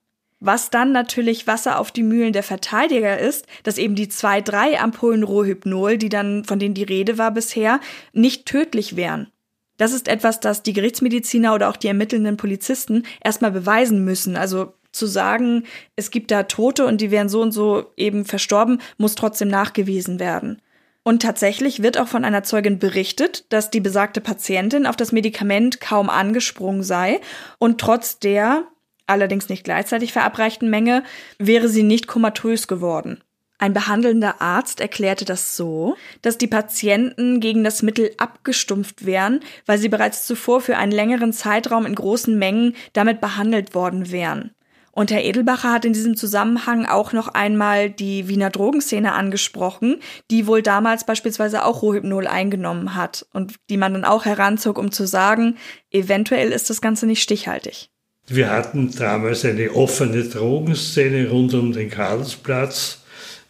Was 0.45 0.71
dann 0.71 0.91
natürlich 0.91 1.47
Wasser 1.47 1.79
auf 1.79 1.93
die 1.93 2.03
Mühlen 2.03 2.33
der 2.33 2.43
Verteidiger 2.43 3.19
ist, 3.19 3.47
dass 3.63 3.79
eben 3.79 3.95
die 3.95 4.09
zwei, 4.09 4.41
drei 4.41 4.81
Ampullen 4.81 5.23
Rohypnol, 5.23 5.99
die 5.99 6.09
dann, 6.09 6.45
von 6.45 6.59
denen 6.59 6.75
die 6.75 6.83
Rede 6.83 7.17
war 7.17 7.31
bisher, 7.31 7.81
nicht 8.13 8.47
tödlich 8.47 8.97
wären. 8.97 9.29
Das 9.77 9.93
ist 9.93 10.09
etwas, 10.09 10.41
das 10.41 10.63
die 10.63 10.73
Gerichtsmediziner 10.73 11.55
oder 11.55 11.69
auch 11.69 11.77
die 11.77 11.89
ermittelnden 11.89 12.37
Polizisten 12.37 13.05
erstmal 13.23 13.53
beweisen 13.53 14.05
müssen. 14.05 14.37
Also 14.37 14.75
zu 14.93 15.07
sagen, 15.07 15.65
es 15.97 16.11
gibt 16.11 16.31
da 16.31 16.45
Tote 16.45 16.85
und 16.87 17.01
die 17.01 17.11
wären 17.11 17.29
so 17.29 17.41
und 17.41 17.53
so 17.53 17.93
eben 17.97 18.25
verstorben, 18.25 18.81
muss 18.99 19.15
trotzdem 19.15 19.49
nachgewiesen 19.49 20.21
werden. 20.21 20.61
Und 21.03 21.23
tatsächlich 21.23 21.83
wird 21.83 21.99
auch 21.99 22.07
von 22.07 22.25
einer 22.25 22.45
Zeugin 22.45 22.79
berichtet, 22.79 23.45
dass 23.53 23.71
die 23.71 23.81
besagte 23.81 24.21
Patientin 24.21 24.87
auf 24.87 24.97
das 24.97 25.11
Medikament 25.11 25.81
kaum 25.81 26.09
angesprungen 26.09 26.85
sei 26.85 27.21
und 27.59 27.81
trotz 27.81 28.21
der, 28.21 28.65
allerdings 29.07 29.49
nicht 29.49 29.65
gleichzeitig 29.65 30.13
verabreichten 30.13 30.71
Menge, 30.71 31.03
wäre 31.39 31.69
sie 31.69 31.83
nicht 31.83 32.07
komatös 32.07 32.69
geworden. 32.69 33.21
Ein 33.63 33.75
behandelnder 33.75 34.41
Arzt 34.43 34.81
erklärte 34.81 35.25
das 35.25 35.57
so, 35.57 35.95
dass 36.21 36.37
die 36.37 36.49
Patienten 36.49 37.39
gegen 37.39 37.63
das 37.63 37.83
Mittel 37.83 38.11
abgestumpft 38.17 39.07
wären, 39.07 39.39
weil 39.67 39.79
sie 39.79 39.89
bereits 39.89 40.27
zuvor 40.27 40.61
für 40.61 40.77
einen 40.77 40.91
längeren 40.91 41.33
Zeitraum 41.33 41.87
in 41.87 41.95
großen 41.95 42.37
Mengen 42.37 42.75
damit 42.93 43.21
behandelt 43.21 43.77
worden 43.77 44.11
wären. 44.11 44.51
Und 44.91 45.13
Herr 45.13 45.23
Edelbacher 45.23 45.73
hat 45.73 45.85
in 45.85 45.93
diesem 45.93 46.17
Zusammenhang 46.17 46.87
auch 46.87 47.13
noch 47.13 47.29
einmal 47.29 47.89
die 47.89 48.27
Wiener 48.27 48.51
Drogenszene 48.51 49.13
angesprochen, 49.13 50.01
die 50.29 50.49
wohl 50.49 50.63
damals 50.63 51.07
beispielsweise 51.07 51.65
auch 51.65 51.83
Rohypnol 51.83 52.27
eingenommen 52.27 52.97
hat 52.97 53.27
und 53.33 53.55
die 53.71 53.77
man 53.77 53.93
dann 53.93 54.05
auch 54.05 54.25
heranzog, 54.25 54.77
um 54.77 54.91
zu 54.91 55.07
sagen, 55.07 55.57
eventuell 55.93 56.51
ist 56.51 56.69
das 56.69 56.81
Ganze 56.81 57.07
nicht 57.07 57.23
stichhaltig. 57.23 57.91
Wir 58.27 58.51
hatten 58.51 58.91
damals 58.91 59.45
eine 59.45 59.71
offene 59.71 60.25
Drogenszene 60.25 61.31
rund 61.31 61.55
um 61.55 61.73
den 61.73 61.91
Karlsplatz. 61.91 63.02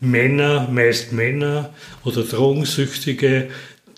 Männer, 0.03 0.69
meist 0.71 1.13
Männer 1.13 1.73
oder 2.05 2.23
Drogensüchtige 2.23 3.49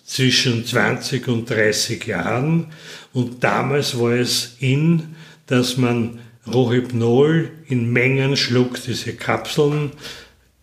zwischen 0.05 0.67
20 0.67 1.29
und 1.29 1.49
30 1.49 2.07
Jahren. 2.07 2.67
Und 3.13 3.43
damals 3.43 3.99
war 3.99 4.13
es 4.13 4.57
in, 4.61 5.15
dass 5.47 5.77
man 5.77 6.19
Rohypnol 6.47 7.51
in 7.67 7.91
Mengen 7.91 8.37
schluckt, 8.37 8.87
diese 8.87 9.15
Kapseln, 9.15 9.93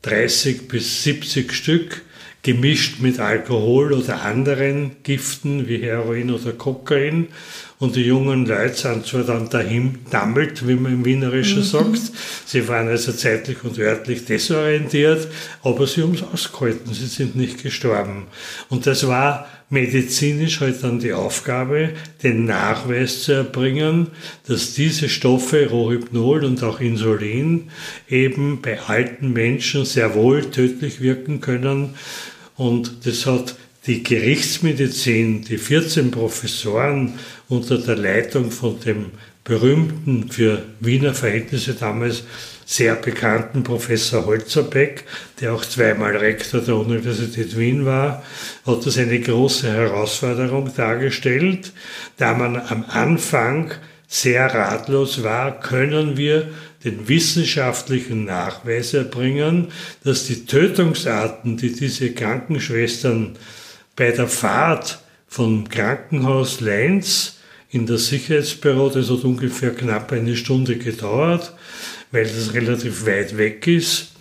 30 0.04 0.68
bis 0.68 1.04
70 1.04 1.52
Stück, 1.54 2.04
gemischt 2.44 3.00
mit 3.00 3.20
Alkohol 3.20 3.94
oder 3.94 4.22
anderen 4.22 4.98
Giften 5.04 5.68
wie 5.68 5.78
Heroin 5.78 6.32
oder 6.32 6.54
Kokain. 6.54 7.30
Und 7.82 7.95
die 7.95 8.03
jungen 8.03 8.45
Leute 8.45 8.75
sind 8.75 9.07
zwar 9.07 9.23
dann 9.23 9.49
dahin 9.49 9.97
dammelt, 10.11 10.67
wie 10.67 10.75
man 10.75 10.93
im 10.93 11.03
Wienerischen 11.03 11.61
mhm. 11.61 11.63
sagt. 11.63 12.11
Sie 12.45 12.67
waren 12.67 12.88
also 12.88 13.11
zeitlich 13.11 13.63
und 13.63 13.79
örtlich 13.79 14.23
desorientiert, 14.23 15.27
aber 15.63 15.88
sie 15.88 16.03
haben 16.03 16.13
es 16.13 16.21
ausgehalten, 16.21 16.93
sie 16.93 17.07
sind 17.07 17.36
nicht 17.36 17.63
gestorben. 17.63 18.27
Und 18.69 18.86
das 18.86 19.07
war 19.07 19.47
medizinisch 19.71 20.59
halt 20.59 20.84
dann 20.84 20.99
die 20.99 21.13
Aufgabe, 21.13 21.93
den 22.21 22.45
Nachweis 22.45 23.23
zu 23.23 23.32
erbringen, 23.32 24.09
dass 24.45 24.75
diese 24.75 25.09
Stoffe, 25.09 25.67
Rohypnol 25.67 26.45
und 26.45 26.61
auch 26.61 26.82
Insulin, 26.82 27.71
eben 28.07 28.61
bei 28.61 28.79
alten 28.79 29.34
Menschen 29.34 29.86
sehr 29.86 30.13
wohl 30.13 30.51
tödlich 30.51 31.01
wirken 31.01 31.41
können. 31.41 31.95
Und 32.57 33.07
das 33.07 33.25
hat 33.25 33.55
die 33.88 34.03
Gerichtsmedizin, 34.03 35.43
die 35.43 35.57
14 35.57 36.11
Professoren 36.11 37.13
unter 37.52 37.78
der 37.78 37.97
Leitung 37.97 38.49
von 38.49 38.80
dem 38.80 39.08
berühmten, 39.43 40.32
für 40.32 40.64
Wiener 40.80 41.14
Verhältnisse 41.14 41.74
damals 41.74 42.24
sehr 42.66 42.95
bekannten 42.95 43.64
Professor 43.64 44.26
Holzerbeck, 44.26 45.04
der 45.41 45.54
auch 45.54 45.66
zweimal 45.66 46.16
Rektor 46.16 46.62
der 46.62 46.78
Universität 46.78 47.58
Wien 47.58 47.86
war, 47.86 48.24
hat 48.66 48.86
das 48.86 48.97
eine 48.97 49.20
große 49.20 49.70
Herausforderung 49.70 50.72
dargestellt, 50.74 51.74
da 52.16 52.34
man 52.34 52.56
am 52.56 52.86
Anfang 52.88 53.72
sehr 54.08 54.45
ratlos 54.54 55.22
war, 55.22 55.60
können 55.60 56.16
wir 56.16 56.49
den 56.86 57.10
wissenschaftlichen 57.10 58.24
Nachweis 58.24 58.93
erbringen, 58.93 59.68
dass 60.06 60.26
die 60.26 60.45
Tötungsarten, 60.45 61.58
die 61.58 61.74
diese 61.74 62.14
Krankenschwestern 62.14 63.36
bei 63.97 64.12
der 64.12 64.28
Fahrt 64.28 64.99
vom 65.28 65.68
Krankenhaus 65.68 66.62
Lenz 66.62 67.41
in 67.72 67.86
das 67.86 68.07
Sicherheitsbüro, 68.07 68.89
das 68.89 69.09
hat 69.09 69.24
ungefähr 69.24 69.74
knapp 69.74 70.11
eine 70.11 70.36
Stunde 70.36 70.78
gedauert, 70.78 71.53
weil 72.11 72.26
das 72.26 72.53
relativ 72.53 73.05
weit 73.05 73.38
weg 73.38 73.65
ist, 73.65 74.11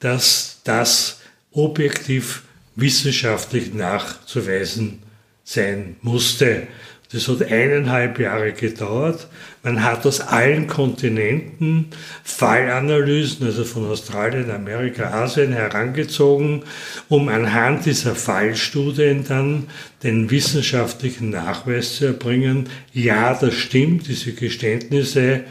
dass 0.00 0.60
das 0.64 1.20
objektiv 1.52 2.42
wissenschaftlich 2.76 3.72
nachzuweisen 3.72 5.00
sein 5.44 5.96
musste. 6.02 6.68
Das 7.10 7.26
hat 7.26 7.50
eineinhalb 7.50 8.18
Jahre 8.18 8.52
gedauert. 8.52 9.28
Man 9.62 9.82
hat 9.82 10.04
aus 10.04 10.20
allen 10.20 10.66
Kontinenten 10.66 11.86
Fallanalysen, 12.22 13.46
also 13.46 13.64
von 13.64 13.86
Australien, 13.86 14.50
Amerika, 14.50 15.10
Asien 15.10 15.52
herangezogen, 15.52 16.64
um 17.08 17.30
anhand 17.30 17.86
dieser 17.86 18.14
Fallstudien 18.14 19.24
dann 19.26 19.68
den 20.02 20.30
wissenschaftlichen 20.30 21.30
Nachweis 21.30 21.96
zu 21.96 22.06
erbringen. 22.06 22.68
Ja, 22.92 23.32
das 23.32 23.54
stimmt, 23.54 24.06
diese 24.06 24.32
Geständnisse 24.32 25.44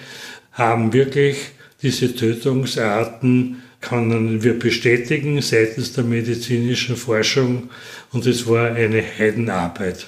haben 0.51 0.93
wirklich 0.93 1.38
diese 1.82 2.16
Tötungsarten 2.16 3.64
können 3.82 4.43
wir 4.43 4.58
bestätigen 4.58 5.41
seitens 5.41 5.93
der 5.93 6.03
medizinischen 6.03 6.95
Forschung 6.95 7.70
und 8.12 8.26
es 8.26 8.47
war 8.47 8.72
eine 8.72 9.03
Heidenarbeit. 9.03 10.08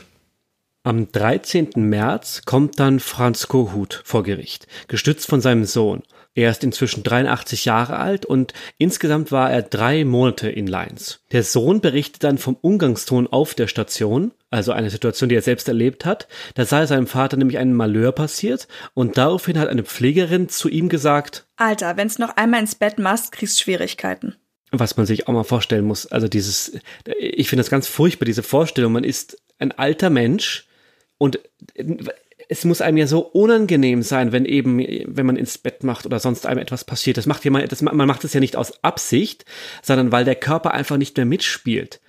Am 0.89 1.11
13. 1.11 1.69
März 1.75 2.41
kommt 2.47 2.79
dann 2.79 2.99
Franz 2.99 3.47
Kohut 3.47 4.01
vor 4.05 4.23
Gericht, 4.23 4.65
gestützt 4.87 5.27
von 5.27 5.39
seinem 5.39 5.65
Sohn. 5.65 6.01
Er 6.33 6.49
ist 6.49 6.63
inzwischen 6.63 7.03
83 7.03 7.65
Jahre 7.65 7.97
alt 7.97 8.25
und 8.25 8.53
insgesamt 8.79 9.31
war 9.31 9.51
er 9.51 9.61
drei 9.61 10.03
Monate 10.03 10.49
in 10.49 10.65
Leins. 10.65 11.19
Der 11.31 11.43
Sohn 11.43 11.79
berichtet 11.79 12.23
dann 12.23 12.39
vom 12.39 12.57
Umgangston 12.59 13.27
auf 13.27 13.53
der 13.53 13.67
Station, 13.67 14.31
also 14.49 14.71
eine 14.71 14.89
Situation, 14.89 15.29
die 15.29 15.35
er 15.35 15.43
selbst 15.43 15.67
erlebt 15.67 16.05
hat. 16.05 16.27
Da 16.55 16.65
sei 16.65 16.87
seinem 16.87 17.05
Vater 17.05 17.37
nämlich 17.37 17.59
ein 17.59 17.75
Malheur 17.75 18.11
passiert 18.11 18.67
und 18.95 19.15
daraufhin 19.15 19.59
hat 19.59 19.69
eine 19.69 19.83
Pflegerin 19.83 20.49
zu 20.49 20.69
ihm 20.69 20.89
gesagt, 20.89 21.45
Alter, 21.57 21.97
wenn's 21.97 22.17
noch 22.17 22.35
einmal 22.35 22.61
ins 22.61 22.73
Bett 22.73 22.97
machst, 22.97 23.31
kriegst 23.31 23.61
Schwierigkeiten 23.61 24.37
was 24.71 24.97
man 24.97 25.07
sich 25.07 25.27
auch 25.27 25.33
mal 25.33 25.43
vorstellen 25.43 25.85
muss. 25.85 26.05
Also 26.05 26.27
dieses, 26.27 26.73
ich 27.19 27.49
finde 27.49 27.61
das 27.63 27.71
ganz 27.71 27.87
furchtbar, 27.87 28.25
diese 28.25 28.43
Vorstellung, 28.43 28.93
man 28.93 29.03
ist 29.03 29.41
ein 29.57 29.71
alter 29.71 30.11
Mensch, 30.11 30.68
und 31.19 31.39
es 32.47 32.65
muss 32.65 32.81
einem 32.81 32.97
ja 32.97 33.05
so 33.05 33.19
unangenehm 33.19 34.01
sein, 34.01 34.31
wenn 34.31 34.45
eben, 34.45 34.79
wenn 34.79 35.25
man 35.25 35.35
ins 35.35 35.59
Bett 35.59 35.83
macht 35.83 36.07
oder 36.07 36.19
sonst 36.19 36.47
einem 36.47 36.59
etwas 36.59 36.83
passiert. 36.83 37.17
Das 37.17 37.27
macht 37.27 37.45
ja 37.45 37.51
man, 37.51 37.67
das, 37.67 37.83
man 37.83 37.95
macht 38.07 38.23
es 38.23 38.33
ja 38.33 38.39
nicht 38.39 38.55
aus 38.55 38.83
Absicht, 38.83 39.45
sondern 39.83 40.11
weil 40.11 40.25
der 40.25 40.35
Körper 40.35 40.71
einfach 40.71 40.97
nicht 40.97 41.15
mehr 41.15 41.27
mitspielt. 41.27 42.01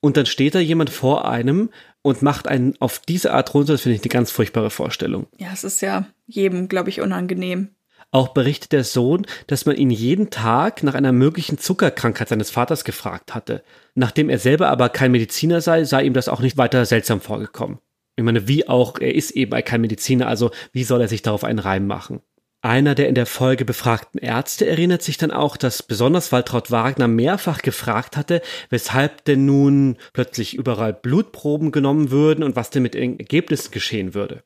Und 0.00 0.16
dann 0.16 0.26
steht 0.26 0.54
da 0.54 0.60
jemand 0.60 0.90
vor 0.90 1.28
einem 1.28 1.70
und 2.02 2.22
macht 2.22 2.46
einen 2.46 2.76
auf 2.78 3.00
diese 3.00 3.32
Art 3.32 3.52
runter. 3.54 3.72
Das 3.72 3.82
finde 3.82 3.96
ich 3.96 4.02
eine 4.02 4.10
ganz 4.10 4.30
furchtbare 4.30 4.70
Vorstellung. 4.70 5.26
Ja, 5.38 5.48
es 5.52 5.64
ist 5.64 5.80
ja 5.80 6.06
jedem, 6.26 6.68
glaube 6.68 6.90
ich, 6.90 7.00
unangenehm. 7.00 7.70
Auch 8.10 8.28
berichtet 8.28 8.72
der 8.72 8.84
Sohn, 8.84 9.26
dass 9.48 9.66
man 9.66 9.76
ihn 9.76 9.90
jeden 9.90 10.30
Tag 10.30 10.82
nach 10.82 10.94
einer 10.94 11.12
möglichen 11.12 11.58
Zuckerkrankheit 11.58 12.28
seines 12.28 12.50
Vaters 12.50 12.84
gefragt 12.84 13.34
hatte. 13.34 13.64
Nachdem 13.94 14.30
er 14.30 14.38
selber 14.38 14.68
aber 14.68 14.88
kein 14.88 15.10
Mediziner 15.10 15.60
sei, 15.60 15.84
sei 15.84 16.04
ihm 16.04 16.14
das 16.14 16.28
auch 16.28 16.40
nicht 16.40 16.56
weiter 16.56 16.86
seltsam 16.86 17.20
vorgekommen. 17.20 17.78
Ich 18.18 18.24
meine, 18.24 18.48
wie 18.48 18.66
auch, 18.66 18.98
er 18.98 19.14
ist 19.14 19.30
eben 19.30 19.52
kein 19.62 19.80
Mediziner, 19.80 20.26
also 20.26 20.50
wie 20.72 20.82
soll 20.82 21.00
er 21.00 21.06
sich 21.06 21.22
darauf 21.22 21.44
einen 21.44 21.60
Reim 21.60 21.86
machen? 21.86 22.20
Einer 22.62 22.96
der 22.96 23.08
in 23.08 23.14
der 23.14 23.26
Folge 23.26 23.64
befragten 23.64 24.20
Ärzte 24.20 24.66
erinnert 24.66 25.02
sich 25.02 25.18
dann 25.18 25.30
auch, 25.30 25.56
dass 25.56 25.84
besonders 25.84 26.32
Waltraud 26.32 26.72
Wagner 26.72 27.06
mehrfach 27.06 27.62
gefragt 27.62 28.16
hatte, 28.16 28.42
weshalb 28.70 29.24
denn 29.26 29.46
nun 29.46 29.98
plötzlich 30.14 30.54
überall 30.54 30.94
Blutproben 30.94 31.70
genommen 31.70 32.10
würden 32.10 32.42
und 32.42 32.56
was 32.56 32.70
denn 32.70 32.82
mit 32.82 32.94
den 32.94 33.20
Ergebnissen 33.20 33.70
geschehen 33.70 34.14
würde. 34.14 34.42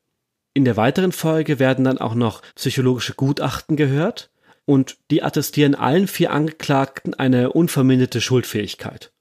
In 0.52 0.66
der 0.66 0.76
weiteren 0.76 1.12
Folge 1.12 1.58
werden 1.58 1.86
dann 1.86 1.96
auch 1.96 2.14
noch 2.14 2.42
psychologische 2.56 3.14
Gutachten 3.14 3.76
gehört 3.76 4.30
und 4.66 4.98
die 5.10 5.22
attestieren 5.22 5.74
allen 5.74 6.08
vier 6.08 6.30
Angeklagten 6.30 7.14
eine 7.14 7.54
unverminderte 7.54 8.20
Schuldfähigkeit. 8.20 9.14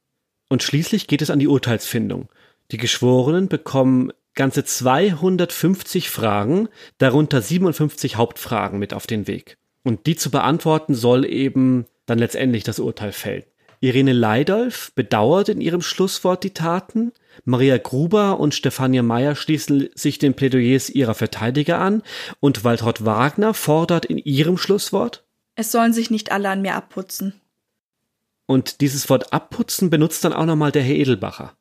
Und 0.50 0.62
schließlich 0.62 1.08
geht 1.08 1.22
es 1.22 1.30
an 1.30 1.40
die 1.40 1.48
Urteilsfindung. 1.48 2.28
Die 2.72 2.78
Geschworenen 2.78 3.48
bekommen 3.48 4.12
ganze 4.42 4.64
250 4.64 6.10
Fragen, 6.10 6.68
darunter 6.98 7.44
57 7.44 8.16
Hauptfragen 8.16 8.80
mit 8.80 8.92
auf 8.92 9.06
den 9.06 9.28
Weg. 9.28 9.60
Und 9.84 10.08
die 10.08 10.16
zu 10.16 10.32
beantworten 10.32 10.96
soll 10.96 11.26
eben 11.26 11.86
dann 12.08 12.18
letztendlich 12.18 12.64
das 12.64 12.80
Urteil 12.80 13.12
fällen. 13.12 13.44
Irene 13.82 14.14
Leidolf 14.14 14.94
bedauert 14.96 15.48
in 15.50 15.62
ihrem 15.62 15.84
Schlusswort 15.84 16.44
die 16.44 16.56
Taten. 16.56 17.12
Maria 17.46 17.78
Gruber 17.78 18.40
und 18.40 18.56
Stefania 18.56 19.04
Meyer 19.04 19.36
schließen 19.36 19.90
sich 19.94 20.18
den 20.18 20.34
Plädoyers 20.34 20.90
ihrer 20.90 21.14
Verteidiger 21.14 21.78
an 21.78 22.02
und 22.40 22.64
Waltraud 22.64 23.06
Wagner 23.06 23.54
fordert 23.54 24.06
in 24.06 24.18
ihrem 24.18 24.58
Schlusswort 24.58 25.24
Es 25.54 25.72
sollen 25.72 25.94
sich 25.94 26.10
nicht 26.10 26.32
alle 26.32 26.50
an 26.50 26.64
mir 26.64 26.74
abputzen. 26.74 27.40
Und 28.48 28.82
dieses 28.82 29.08
Wort 29.08 29.34
abputzen 29.34 29.92
benutzt 29.92 30.26
dann 30.26 30.34
auch 30.34 30.48
nochmal 30.48 30.72
der 30.72 30.82
Herr 30.82 30.96
Edelbacher. 30.96 31.54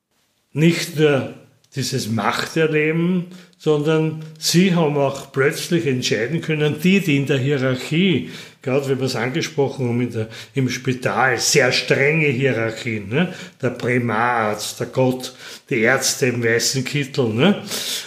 Nicht 0.52 0.96
nur 0.98 1.34
dieses 1.74 2.08
Machterleben, 2.08 3.26
sondern 3.56 4.24
sie 4.38 4.74
haben 4.74 4.96
auch 4.96 5.32
plötzlich 5.32 5.86
entscheiden 5.86 6.40
können, 6.40 6.80
die, 6.82 7.00
die 7.00 7.18
in 7.18 7.26
der 7.26 7.38
Hierarchie, 7.38 8.30
gerade 8.62 8.88
wie 8.88 8.98
wir 8.98 9.06
es 9.06 9.14
angesprochen 9.14 9.88
haben, 9.88 10.10
der, 10.10 10.28
im 10.54 10.68
Spital, 10.68 11.38
sehr 11.38 11.70
strenge 11.70 12.26
Hierarchien, 12.26 13.08
ne? 13.08 13.32
der 13.62 13.70
Primararzt, 13.70 14.80
der 14.80 14.88
Gott, 14.88 15.34
die 15.68 15.80
Ärzte 15.80 16.26
im 16.26 16.42
weißen 16.42 16.84
Kittel, 16.84 17.28
ne? 17.28 17.62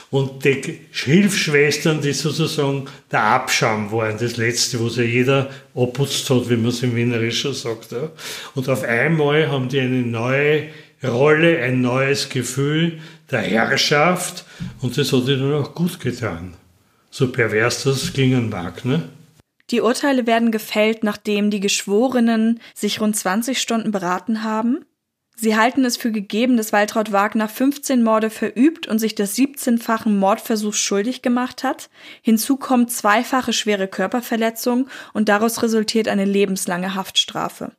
und 0.10 0.44
die 0.44 0.80
Hilfsschwestern, 0.92 2.02
die 2.02 2.14
sozusagen 2.14 2.86
der 3.12 3.24
Abschaum 3.24 3.92
waren, 3.92 4.18
das 4.18 4.38
Letzte, 4.38 4.84
was 4.84 4.98
ja 4.98 5.04
jeder 5.04 5.50
abputzt 5.74 6.30
hat, 6.30 6.50
wie 6.50 6.58
man 6.58 6.70
es 6.70 6.84
im 6.84 6.96
Wienerischen 6.96 7.54
sagt. 7.54 7.94
Ja? 7.94 8.12
Und 8.56 8.68
auf 8.68 8.84
einmal 8.84 9.50
haben 9.50 9.70
die 9.70 9.80
eine 9.80 10.02
neue 10.02 10.64
Rolle, 11.04 11.60
ein 11.60 11.82
neues 11.82 12.30
Gefühl 12.30 13.00
der 13.32 13.42
Herrschaft 13.42 14.46
und 14.82 14.98
das 14.98 15.12
hat 15.12 15.28
ihnen 15.28 15.54
auch 15.54 15.74
gut 15.74 16.00
getan. 16.00 16.56
So 17.10 17.32
pervers 17.32 17.84
das 17.84 18.14
klingen 18.14 18.50
mag, 18.50 18.86
ne? 18.86 19.10
Die 19.70 19.82
Urteile 19.82 20.28
werden 20.28 20.52
gefällt, 20.52 21.04
nachdem 21.04 21.50
die 21.50 21.60
Geschworenen 21.60 22.60
sich 22.74 23.00
rund 23.00 23.16
20 23.16 23.60
Stunden 23.60 23.92
beraten 23.92 24.44
haben. 24.44 24.86
Sie 25.36 25.58
halten 25.58 25.84
es 25.84 25.98
für 25.98 26.12
gegeben, 26.12 26.58
dass 26.58 26.74
Waltraud 26.74 27.12
Wagner 27.12 27.50
15 27.50 28.04
Morde 28.04 28.30
verübt 28.30 28.88
und 28.88 29.00
sich 29.00 29.16
des 29.16 29.36
17-fachen 29.36 30.18
Mordversuchs 30.18 30.78
schuldig 30.78 31.22
gemacht 31.22 31.64
hat. 31.64 31.90
Hinzu 32.22 32.58
kommt 32.58 32.92
zweifache 32.92 33.52
schwere 33.52 33.88
Körperverletzung 33.88 34.88
und 35.14 35.30
daraus 35.30 35.64
resultiert 35.64 36.08
eine 36.08 36.26
lebenslange 36.26 36.94
Haftstrafe. 36.94 37.72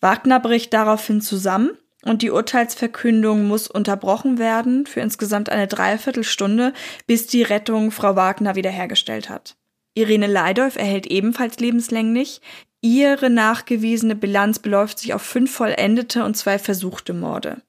Wagner 0.00 0.40
bricht 0.40 0.74
daraufhin 0.74 1.20
zusammen 1.20 1.70
und 2.04 2.22
die 2.22 2.30
Urteilsverkündung 2.30 3.46
muss 3.46 3.68
unterbrochen 3.68 4.38
werden 4.38 4.86
für 4.86 5.00
insgesamt 5.00 5.50
eine 5.50 5.66
Dreiviertelstunde, 5.66 6.72
bis 7.06 7.26
die 7.26 7.42
Rettung 7.42 7.90
Frau 7.90 8.16
Wagner 8.16 8.54
wiederhergestellt 8.54 9.28
hat. 9.28 9.56
Irene 9.94 10.26
Leidolf 10.26 10.76
erhält 10.76 11.06
ebenfalls 11.06 11.58
lebenslänglich. 11.58 12.40
Ihre 12.80 13.28
nachgewiesene 13.28 14.14
Bilanz 14.14 14.58
beläuft 14.58 14.98
sich 14.98 15.12
auf 15.12 15.22
fünf 15.22 15.52
vollendete 15.52 16.24
und 16.24 16.36
zwei 16.36 16.58
versuchte 16.58 17.12
Morde. 17.12 17.62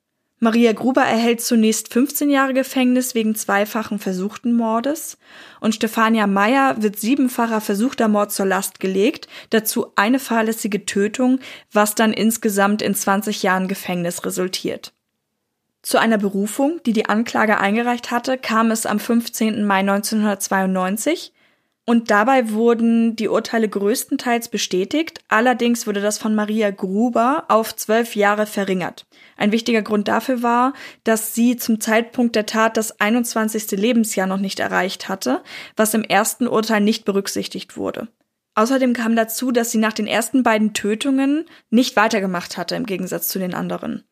Maria 0.43 0.73
Gruber 0.73 1.03
erhält 1.03 1.39
zunächst 1.41 1.93
15 1.93 2.31
Jahre 2.31 2.55
Gefängnis 2.55 3.13
wegen 3.13 3.35
zweifachen 3.35 3.99
versuchten 3.99 4.53
Mordes 4.53 5.19
und 5.59 5.75
Stefania 5.75 6.25
Meyer 6.25 6.81
wird 6.81 6.99
siebenfacher 6.99 7.61
versuchter 7.61 8.07
Mord 8.07 8.31
zur 8.31 8.47
Last 8.47 8.79
gelegt, 8.79 9.27
dazu 9.51 9.93
eine 9.95 10.17
fahrlässige 10.17 10.87
Tötung, 10.87 11.37
was 11.71 11.93
dann 11.93 12.11
insgesamt 12.11 12.81
in 12.81 12.95
20 12.95 13.43
Jahren 13.43 13.67
Gefängnis 13.67 14.25
resultiert. 14.25 14.93
Zu 15.83 15.99
einer 15.99 16.17
Berufung, 16.17 16.81
die 16.87 16.93
die 16.93 17.05
Anklage 17.05 17.59
eingereicht 17.59 18.09
hatte, 18.09 18.39
kam 18.39 18.71
es 18.71 18.87
am 18.87 18.99
15. 18.99 19.63
Mai 19.63 19.81
1992 19.81 21.33
und 21.85 22.11
dabei 22.11 22.51
wurden 22.51 23.15
die 23.15 23.27
Urteile 23.27 23.67
größtenteils 23.67 24.49
bestätigt, 24.49 25.19
allerdings 25.29 25.87
wurde 25.87 25.99
das 25.99 26.19
von 26.19 26.35
Maria 26.35 26.69
Gruber 26.69 27.45
auf 27.47 27.75
zwölf 27.75 28.15
Jahre 28.15 28.45
verringert. 28.45 29.07
Ein 29.35 29.51
wichtiger 29.51 29.81
Grund 29.81 30.07
dafür 30.07 30.43
war, 30.43 30.73
dass 31.03 31.33
sie 31.33 31.57
zum 31.57 31.81
Zeitpunkt 31.81 32.35
der 32.35 32.45
Tat 32.45 32.77
das 32.77 32.99
21. 32.99 33.71
Lebensjahr 33.71 34.27
noch 34.27 34.37
nicht 34.37 34.59
erreicht 34.59 35.09
hatte, 35.09 35.41
was 35.75 35.95
im 35.95 36.03
ersten 36.03 36.47
Urteil 36.47 36.81
nicht 36.81 37.03
berücksichtigt 37.03 37.75
wurde. 37.77 38.07
Außerdem 38.53 38.93
kam 38.93 39.15
dazu, 39.15 39.51
dass 39.51 39.71
sie 39.71 39.77
nach 39.79 39.93
den 39.93 40.07
ersten 40.07 40.43
beiden 40.43 40.73
Tötungen 40.73 41.45
nicht 41.71 41.95
weitergemacht 41.95 42.57
hatte 42.57 42.75
im 42.75 42.85
Gegensatz 42.85 43.29
zu 43.29 43.39
den 43.39 43.55
anderen. 43.55 44.03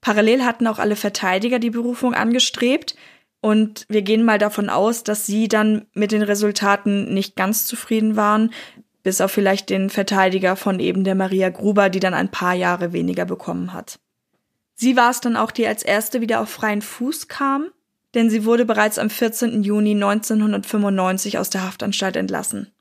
Parallel 0.00 0.44
hatten 0.44 0.68
auch 0.68 0.78
alle 0.78 0.94
Verteidiger 0.94 1.58
die 1.58 1.70
Berufung 1.70 2.14
angestrebt, 2.14 2.94
und 3.46 3.86
wir 3.88 4.02
gehen 4.02 4.24
mal 4.24 4.38
davon 4.38 4.68
aus, 4.68 5.04
dass 5.04 5.24
sie 5.24 5.46
dann 5.46 5.86
mit 5.94 6.10
den 6.10 6.22
Resultaten 6.22 7.14
nicht 7.14 7.36
ganz 7.36 7.64
zufrieden 7.64 8.16
waren, 8.16 8.50
bis 9.04 9.20
auf 9.20 9.30
vielleicht 9.30 9.70
den 9.70 9.88
Verteidiger 9.88 10.56
von 10.56 10.80
eben 10.80 11.04
der 11.04 11.14
Maria 11.14 11.50
Gruber, 11.50 11.88
die 11.88 12.00
dann 12.00 12.12
ein 12.12 12.32
paar 12.32 12.54
Jahre 12.54 12.92
weniger 12.92 13.24
bekommen 13.24 13.72
hat. 13.72 14.00
Sie 14.74 14.96
war 14.96 15.10
es 15.10 15.20
dann 15.20 15.36
auch, 15.36 15.52
die 15.52 15.64
als 15.64 15.84
erste 15.84 16.20
wieder 16.20 16.40
auf 16.40 16.48
freien 16.48 16.82
Fuß 16.82 17.28
kam, 17.28 17.68
denn 18.14 18.30
sie 18.30 18.44
wurde 18.44 18.64
bereits 18.64 18.98
am 18.98 19.10
14. 19.10 19.62
Juni 19.62 19.92
1995 19.92 21.38
aus 21.38 21.48
der 21.48 21.62
Haftanstalt 21.62 22.16
entlassen. 22.16 22.72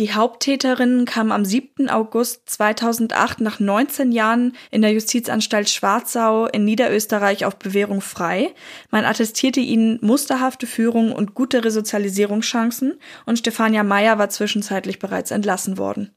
Die 0.00 0.12
Haupttäterin 0.12 1.04
kam 1.04 1.30
am 1.30 1.44
7. 1.44 1.88
August 1.88 2.50
2008 2.50 3.40
nach 3.40 3.60
19 3.60 4.10
Jahren 4.10 4.56
in 4.72 4.82
der 4.82 4.90
Justizanstalt 4.90 5.70
Schwarzau 5.70 6.46
in 6.46 6.64
Niederösterreich 6.64 7.44
auf 7.44 7.60
Bewährung 7.60 8.00
frei. 8.00 8.52
Man 8.90 9.04
attestierte 9.04 9.60
ihnen 9.60 10.00
musterhafte 10.02 10.66
Führung 10.66 11.12
und 11.12 11.34
gute 11.34 11.64
Resozialisierungschancen 11.64 12.98
und 13.24 13.38
Stefania 13.38 13.84
Meyer 13.84 14.18
war 14.18 14.30
zwischenzeitlich 14.30 14.98
bereits 14.98 15.30
entlassen 15.30 15.78
worden. 15.78 16.10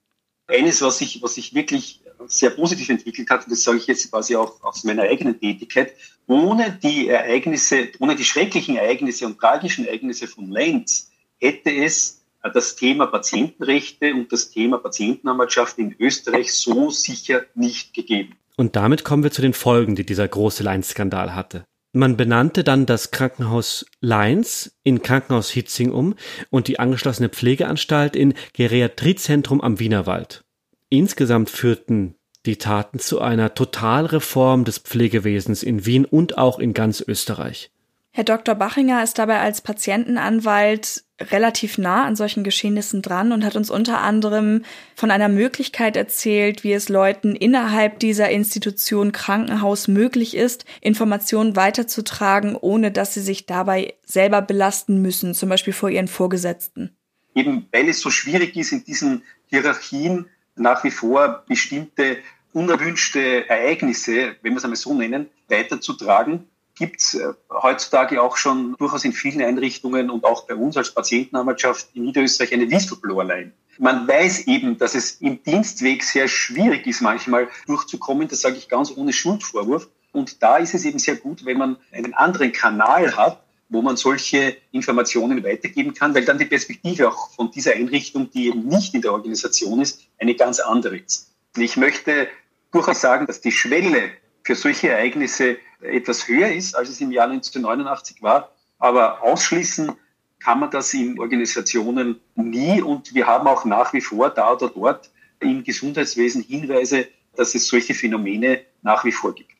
Eines, 0.47 0.81
was 0.81 0.97
sich, 0.97 1.21
was 1.21 1.35
sich 1.35 1.53
wirklich 1.53 2.01
sehr 2.25 2.49
positiv 2.49 2.89
entwickelt 2.89 3.29
hat, 3.29 3.43
und 3.43 3.51
das 3.51 3.61
sage 3.61 3.77
ich 3.77 3.85
jetzt 3.85 4.09
quasi 4.09 4.35
auch 4.35 4.59
aus 4.63 4.85
meiner 4.85 5.03
eigenen 5.03 5.39
Tätigkeit, 5.39 5.93
ohne 6.25 6.79
die 6.81 7.09
Ereignisse, 7.09 7.89
ohne 7.99 8.15
die 8.15 8.25
schrecklichen 8.25 8.75
Ereignisse 8.75 9.27
und 9.27 9.37
tragischen 9.37 9.85
Ereignisse 9.85 10.27
von 10.27 10.49
Lenz 10.49 11.11
hätte 11.39 11.71
es 11.71 12.16
das 12.49 12.75
Thema 12.75 13.07
Patientenrechte 13.07 14.13
und 14.13 14.31
das 14.31 14.49
Thema 14.49 14.77
Patientenanwaltschaft 14.77 15.77
in 15.77 15.95
Österreich 15.99 16.53
so 16.53 16.89
sicher 16.89 17.43
nicht 17.55 17.93
gegeben. 17.93 18.35
Und 18.55 18.75
damit 18.75 19.03
kommen 19.03 19.23
wir 19.23 19.31
zu 19.31 19.41
den 19.41 19.53
Folgen, 19.53 19.95
die 19.95 20.05
dieser 20.05 20.27
große 20.27 20.63
Leins-Skandal 20.63 21.35
hatte. 21.35 21.63
Man 21.93 22.17
benannte 22.17 22.63
dann 22.63 22.85
das 22.85 23.11
Krankenhaus 23.11 23.85
Leins 24.01 24.77
in 24.83 25.01
Krankenhaus 25.01 25.49
Hitzing 25.49 25.91
um 25.91 26.15
und 26.49 26.67
die 26.67 26.79
angeschlossene 26.79 27.29
Pflegeanstalt 27.29 28.15
in 28.15 28.33
Geriatriezentrum 28.53 29.61
am 29.61 29.79
Wienerwald. 29.79 30.43
Insgesamt 30.89 31.49
führten 31.49 32.15
die 32.45 32.57
Taten 32.57 32.99
zu 32.99 33.19
einer 33.19 33.53
Totalreform 33.53 34.63
des 34.63 34.79
Pflegewesens 34.79 35.63
in 35.63 35.85
Wien 35.85 36.05
und 36.05 36.37
auch 36.37 36.59
in 36.59 36.73
ganz 36.73 37.03
Österreich. 37.05 37.71
Herr 38.17 38.23
Dr. 38.23 38.55
Bachinger 38.55 39.03
ist 39.03 39.19
dabei 39.19 39.41
als 39.41 39.61
Patientenanwalt 39.61 41.03
relativ 41.21 41.77
nah 41.77 42.03
an 42.03 42.15
solchen 42.15 42.43
Geschehnissen 42.43 43.03
dran 43.03 43.31
und 43.31 43.45
hat 43.45 43.55
uns 43.55 43.69
unter 43.69 44.01
anderem 44.01 44.65
von 44.95 45.11
einer 45.11 45.29
Möglichkeit 45.29 45.95
erzählt, 45.95 46.63
wie 46.63 46.73
es 46.73 46.89
Leuten 46.89 47.35
innerhalb 47.35 47.99
dieser 47.99 48.31
Institution 48.31 49.11
Krankenhaus 49.11 49.87
möglich 49.87 50.35
ist, 50.35 50.65
Informationen 50.81 51.55
weiterzutragen, 51.55 52.55
ohne 52.55 52.91
dass 52.91 53.13
sie 53.13 53.21
sich 53.21 53.45
dabei 53.45 53.93
selber 54.03 54.41
belasten 54.41 54.99
müssen, 54.99 55.35
zum 55.35 55.49
Beispiel 55.49 55.73
vor 55.73 55.91
ihren 55.91 56.07
Vorgesetzten. 56.07 56.97
Eben 57.35 57.67
weil 57.71 57.87
es 57.87 57.99
so 57.99 58.09
schwierig 58.09 58.55
ist, 58.55 58.71
in 58.71 58.83
diesen 58.83 59.21
Hierarchien 59.45 60.25
nach 60.55 60.83
wie 60.83 60.89
vor 60.89 61.43
bestimmte 61.47 62.17
unerwünschte 62.51 63.47
Ereignisse, 63.47 64.37
wenn 64.41 64.53
wir 64.53 64.57
es 64.57 64.63
einmal 64.63 64.75
so 64.75 64.95
nennen, 64.95 65.29
weiterzutragen, 65.49 66.47
gibt 66.77 67.01
es 67.01 67.15
äh, 67.15 67.33
heutzutage 67.51 68.21
auch 68.21 68.37
schon 68.37 68.75
durchaus 68.77 69.03
in 69.05 69.13
vielen 69.13 69.41
Einrichtungen 69.41 70.09
und 70.09 70.23
auch 70.23 70.45
bei 70.45 70.55
uns 70.55 70.77
als 70.77 70.93
Patientenanwaltschaft 70.93 71.89
in 71.93 72.03
Niederösterreich 72.03 72.53
eine 72.53 72.69
Whistleblower-Line. 72.69 73.51
Man 73.79 74.07
weiß 74.07 74.47
eben, 74.47 74.77
dass 74.77 74.95
es 74.95 75.21
im 75.21 75.41
Dienstweg 75.43 76.03
sehr 76.03 76.27
schwierig 76.27 76.87
ist, 76.87 77.01
manchmal 77.01 77.47
durchzukommen. 77.67 78.27
Das 78.27 78.41
sage 78.41 78.57
ich 78.57 78.69
ganz 78.69 78.91
ohne 78.95 79.13
Schuldvorwurf. 79.13 79.87
Und 80.13 80.41
da 80.41 80.57
ist 80.57 80.73
es 80.73 80.85
eben 80.85 80.99
sehr 80.99 81.15
gut, 81.15 81.45
wenn 81.45 81.57
man 81.57 81.77
einen 81.91 82.13
anderen 82.13 82.51
Kanal 82.51 83.15
hat, 83.15 83.43
wo 83.69 83.81
man 83.81 83.97
solche 83.97 84.57
Informationen 84.71 85.43
weitergeben 85.43 85.93
kann, 85.93 86.15
weil 86.15 86.25
dann 86.25 86.37
die 86.37 86.45
Perspektive 86.45 87.09
auch 87.09 87.31
von 87.31 87.51
dieser 87.51 87.73
Einrichtung, 87.73 88.31
die 88.31 88.47
eben 88.47 88.67
nicht 88.67 88.93
in 88.93 89.01
der 89.01 89.11
Organisation 89.11 89.81
ist, 89.81 90.01
eine 90.17 90.35
ganz 90.35 90.59
andere 90.59 90.97
ist. 90.97 91.35
Ich 91.57 91.77
möchte 91.77 92.27
durchaus 92.71 93.01
sagen, 93.01 93.27
dass 93.27 93.41
die 93.41 93.51
Schwelle 93.51 94.11
für 94.43 94.55
solche 94.55 94.89
Ereignisse 94.89 95.57
etwas 95.81 96.27
höher 96.27 96.51
ist, 96.51 96.75
als 96.75 96.89
es 96.89 97.01
im 97.01 97.11
Jahr 97.11 97.29
1989 97.29 98.21
war. 98.21 98.51
Aber 98.79 99.23
ausschließen 99.23 99.91
kann 100.39 100.59
man 100.59 100.71
das 100.71 100.93
in 100.93 101.19
Organisationen 101.19 102.19
nie. 102.35 102.81
Und 102.81 103.13
wir 103.13 103.27
haben 103.27 103.47
auch 103.47 103.65
nach 103.65 103.93
wie 103.93 104.01
vor 104.01 104.29
da 104.29 104.53
oder 104.53 104.69
dort 104.69 105.09
im 105.39 105.63
Gesundheitswesen 105.63 106.43
Hinweise, 106.43 107.07
dass 107.35 107.55
es 107.55 107.67
solche 107.67 107.93
Phänomene 107.93 108.61
nach 108.81 109.05
wie 109.05 109.11
vor 109.11 109.33
gibt. 109.33 109.51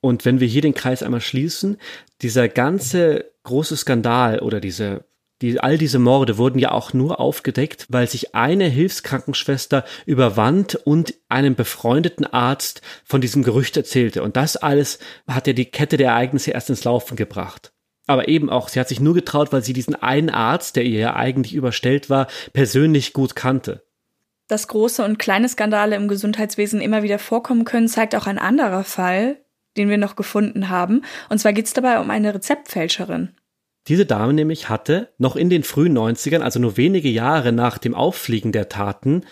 Und 0.00 0.24
wenn 0.24 0.40
wir 0.40 0.46
hier 0.46 0.62
den 0.62 0.74
Kreis 0.74 1.02
einmal 1.02 1.20
schließen, 1.20 1.78
dieser 2.22 2.48
ganze 2.48 3.30
große 3.42 3.76
Skandal 3.76 4.40
oder 4.40 4.60
diese 4.60 5.04
die, 5.42 5.58
all 5.58 5.78
diese 5.78 5.98
Morde 5.98 6.36
wurden 6.36 6.58
ja 6.58 6.70
auch 6.72 6.92
nur 6.92 7.18
aufgedeckt, 7.18 7.86
weil 7.88 8.06
sich 8.06 8.34
eine 8.34 8.66
Hilfskrankenschwester 8.66 9.84
überwand 10.04 10.74
und 10.74 11.14
einem 11.28 11.54
befreundeten 11.54 12.26
Arzt 12.26 12.82
von 13.04 13.20
diesem 13.20 13.42
Gerücht 13.42 13.76
erzählte. 13.76 14.22
Und 14.22 14.36
das 14.36 14.56
alles 14.56 14.98
hat 15.26 15.46
ja 15.46 15.54
die 15.54 15.64
Kette 15.64 15.96
der 15.96 16.10
Ereignisse 16.10 16.50
erst 16.50 16.68
ins 16.68 16.84
Laufen 16.84 17.16
gebracht. 17.16 17.72
Aber 18.06 18.28
eben 18.28 18.50
auch, 18.50 18.68
sie 18.68 18.80
hat 18.80 18.88
sich 18.88 19.00
nur 19.00 19.14
getraut, 19.14 19.52
weil 19.52 19.62
sie 19.62 19.72
diesen 19.72 19.94
einen 19.94 20.30
Arzt, 20.30 20.76
der 20.76 20.84
ihr 20.84 20.98
ja 20.98 21.16
eigentlich 21.16 21.54
überstellt 21.54 22.10
war, 22.10 22.26
persönlich 22.52 23.12
gut 23.12 23.36
kannte. 23.36 23.84
Dass 24.48 24.68
große 24.68 25.04
und 25.04 25.18
kleine 25.18 25.48
Skandale 25.48 25.94
im 25.96 26.08
Gesundheitswesen 26.08 26.80
immer 26.80 27.02
wieder 27.04 27.20
vorkommen 27.20 27.64
können, 27.64 27.86
zeigt 27.88 28.16
auch 28.16 28.26
ein 28.26 28.38
anderer 28.38 28.82
Fall, 28.82 29.38
den 29.76 29.88
wir 29.88 29.98
noch 29.98 30.16
gefunden 30.16 30.68
haben. 30.68 31.02
Und 31.28 31.38
zwar 31.38 31.52
geht 31.52 31.66
es 31.66 31.72
dabei 31.72 32.00
um 32.00 32.10
eine 32.10 32.34
Rezeptfälscherin. 32.34 33.30
Diese 33.90 34.06
Dame 34.06 34.32
nämlich 34.32 34.68
hatte 34.68 35.08
noch 35.18 35.34
in 35.34 35.50
den 35.50 35.64
frühen 35.64 35.98
90ern, 35.98 36.42
also 36.42 36.60
nur 36.60 36.76
wenige 36.76 37.08
Jahre 37.08 37.50
nach 37.50 37.76
dem 37.76 37.92
Auffliegen 37.92 38.52
der 38.52 38.68
Taten, 38.68 39.24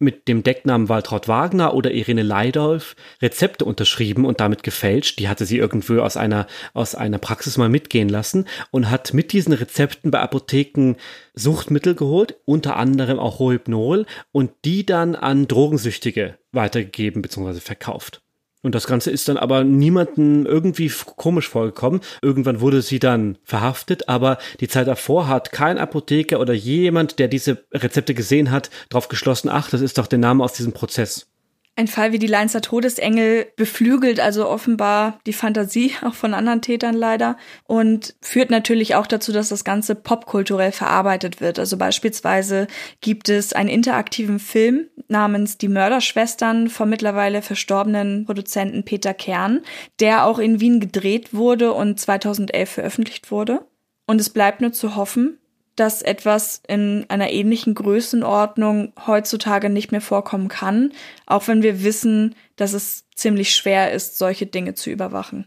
mit 0.00 0.26
dem 0.26 0.42
Decknamen 0.42 0.88
Waltraud 0.88 1.28
Wagner 1.28 1.74
oder 1.74 1.92
Irene 1.92 2.24
Leidolf 2.24 2.96
Rezepte 3.22 3.64
unterschrieben 3.64 4.24
und 4.24 4.40
damit 4.40 4.64
gefälscht. 4.64 5.20
Die 5.20 5.28
hatte 5.28 5.46
sie 5.46 5.58
irgendwo 5.58 6.00
aus 6.00 6.16
einer, 6.16 6.48
aus 6.74 6.96
einer 6.96 7.18
Praxis 7.18 7.56
mal 7.56 7.68
mitgehen 7.68 8.08
lassen 8.08 8.46
und 8.72 8.90
hat 8.90 9.14
mit 9.14 9.32
diesen 9.32 9.52
Rezepten 9.52 10.10
bei 10.10 10.18
Apotheken 10.18 10.96
Suchtmittel 11.34 11.94
geholt, 11.94 12.34
unter 12.46 12.74
anderem 12.74 13.20
auch 13.20 13.38
Rohypnol 13.38 14.06
und 14.32 14.50
die 14.64 14.84
dann 14.84 15.14
an 15.14 15.46
Drogensüchtige 15.46 16.36
weitergegeben 16.50 17.22
bzw. 17.22 17.60
verkauft. 17.60 18.22
Und 18.62 18.74
das 18.74 18.86
Ganze 18.86 19.10
ist 19.10 19.28
dann 19.28 19.38
aber 19.38 19.64
niemanden 19.64 20.44
irgendwie 20.44 20.90
komisch 21.16 21.48
vorgekommen. 21.48 22.00
Irgendwann 22.22 22.60
wurde 22.60 22.82
sie 22.82 22.98
dann 22.98 23.38
verhaftet, 23.42 24.08
aber 24.08 24.38
die 24.60 24.68
Zeit 24.68 24.86
davor 24.86 25.28
hat 25.28 25.52
kein 25.52 25.78
Apotheker 25.78 26.40
oder 26.40 26.52
jemand, 26.52 27.18
der 27.18 27.28
diese 27.28 27.64
Rezepte 27.72 28.14
gesehen 28.14 28.50
hat, 28.50 28.70
darauf 28.90 29.08
geschlossen, 29.08 29.48
ach, 29.48 29.70
das 29.70 29.80
ist 29.80 29.98
doch 29.98 30.06
der 30.06 30.18
Name 30.18 30.44
aus 30.44 30.52
diesem 30.52 30.72
Prozess. 30.72 31.29
Ein 31.76 31.88
Fall 31.88 32.12
wie 32.12 32.18
die 32.18 32.26
Leinzer 32.26 32.60
Todesengel 32.60 33.46
beflügelt 33.56 34.20
also 34.20 34.48
offenbar 34.48 35.18
die 35.26 35.32
Fantasie 35.32 35.92
auch 36.02 36.14
von 36.14 36.34
anderen 36.34 36.60
Tätern 36.60 36.94
leider 36.94 37.36
und 37.64 38.14
führt 38.20 38.50
natürlich 38.50 38.96
auch 38.96 39.06
dazu, 39.06 39.32
dass 39.32 39.48
das 39.48 39.64
Ganze 39.64 39.94
popkulturell 39.94 40.72
verarbeitet 40.72 41.40
wird. 41.40 41.58
Also 41.58 41.78
beispielsweise 41.78 42.66
gibt 43.00 43.28
es 43.28 43.52
einen 43.52 43.70
interaktiven 43.70 44.40
Film 44.40 44.88
namens 45.08 45.56
Die 45.56 45.68
Mörderschwestern 45.68 46.68
vom 46.68 46.90
mittlerweile 46.90 47.40
verstorbenen 47.40 48.26
Produzenten 48.26 48.84
Peter 48.84 49.14
Kern, 49.14 49.62
der 50.00 50.26
auch 50.26 50.38
in 50.38 50.60
Wien 50.60 50.80
gedreht 50.80 51.32
wurde 51.32 51.72
und 51.72 51.98
2011 51.98 52.68
veröffentlicht 52.68 53.30
wurde. 53.30 53.66
Und 54.06 54.20
es 54.20 54.30
bleibt 54.30 54.60
nur 54.60 54.72
zu 54.72 54.96
hoffen, 54.96 55.38
dass 55.76 56.02
etwas 56.02 56.62
in 56.68 57.06
einer 57.08 57.30
ähnlichen 57.30 57.74
Größenordnung 57.74 58.92
heutzutage 59.06 59.70
nicht 59.70 59.92
mehr 59.92 60.00
vorkommen 60.00 60.48
kann, 60.48 60.92
auch 61.26 61.48
wenn 61.48 61.62
wir 61.62 61.82
wissen, 61.82 62.34
dass 62.56 62.72
es 62.72 63.06
ziemlich 63.14 63.54
schwer 63.54 63.92
ist, 63.92 64.18
solche 64.18 64.46
Dinge 64.46 64.74
zu 64.74 64.90
überwachen. 64.90 65.46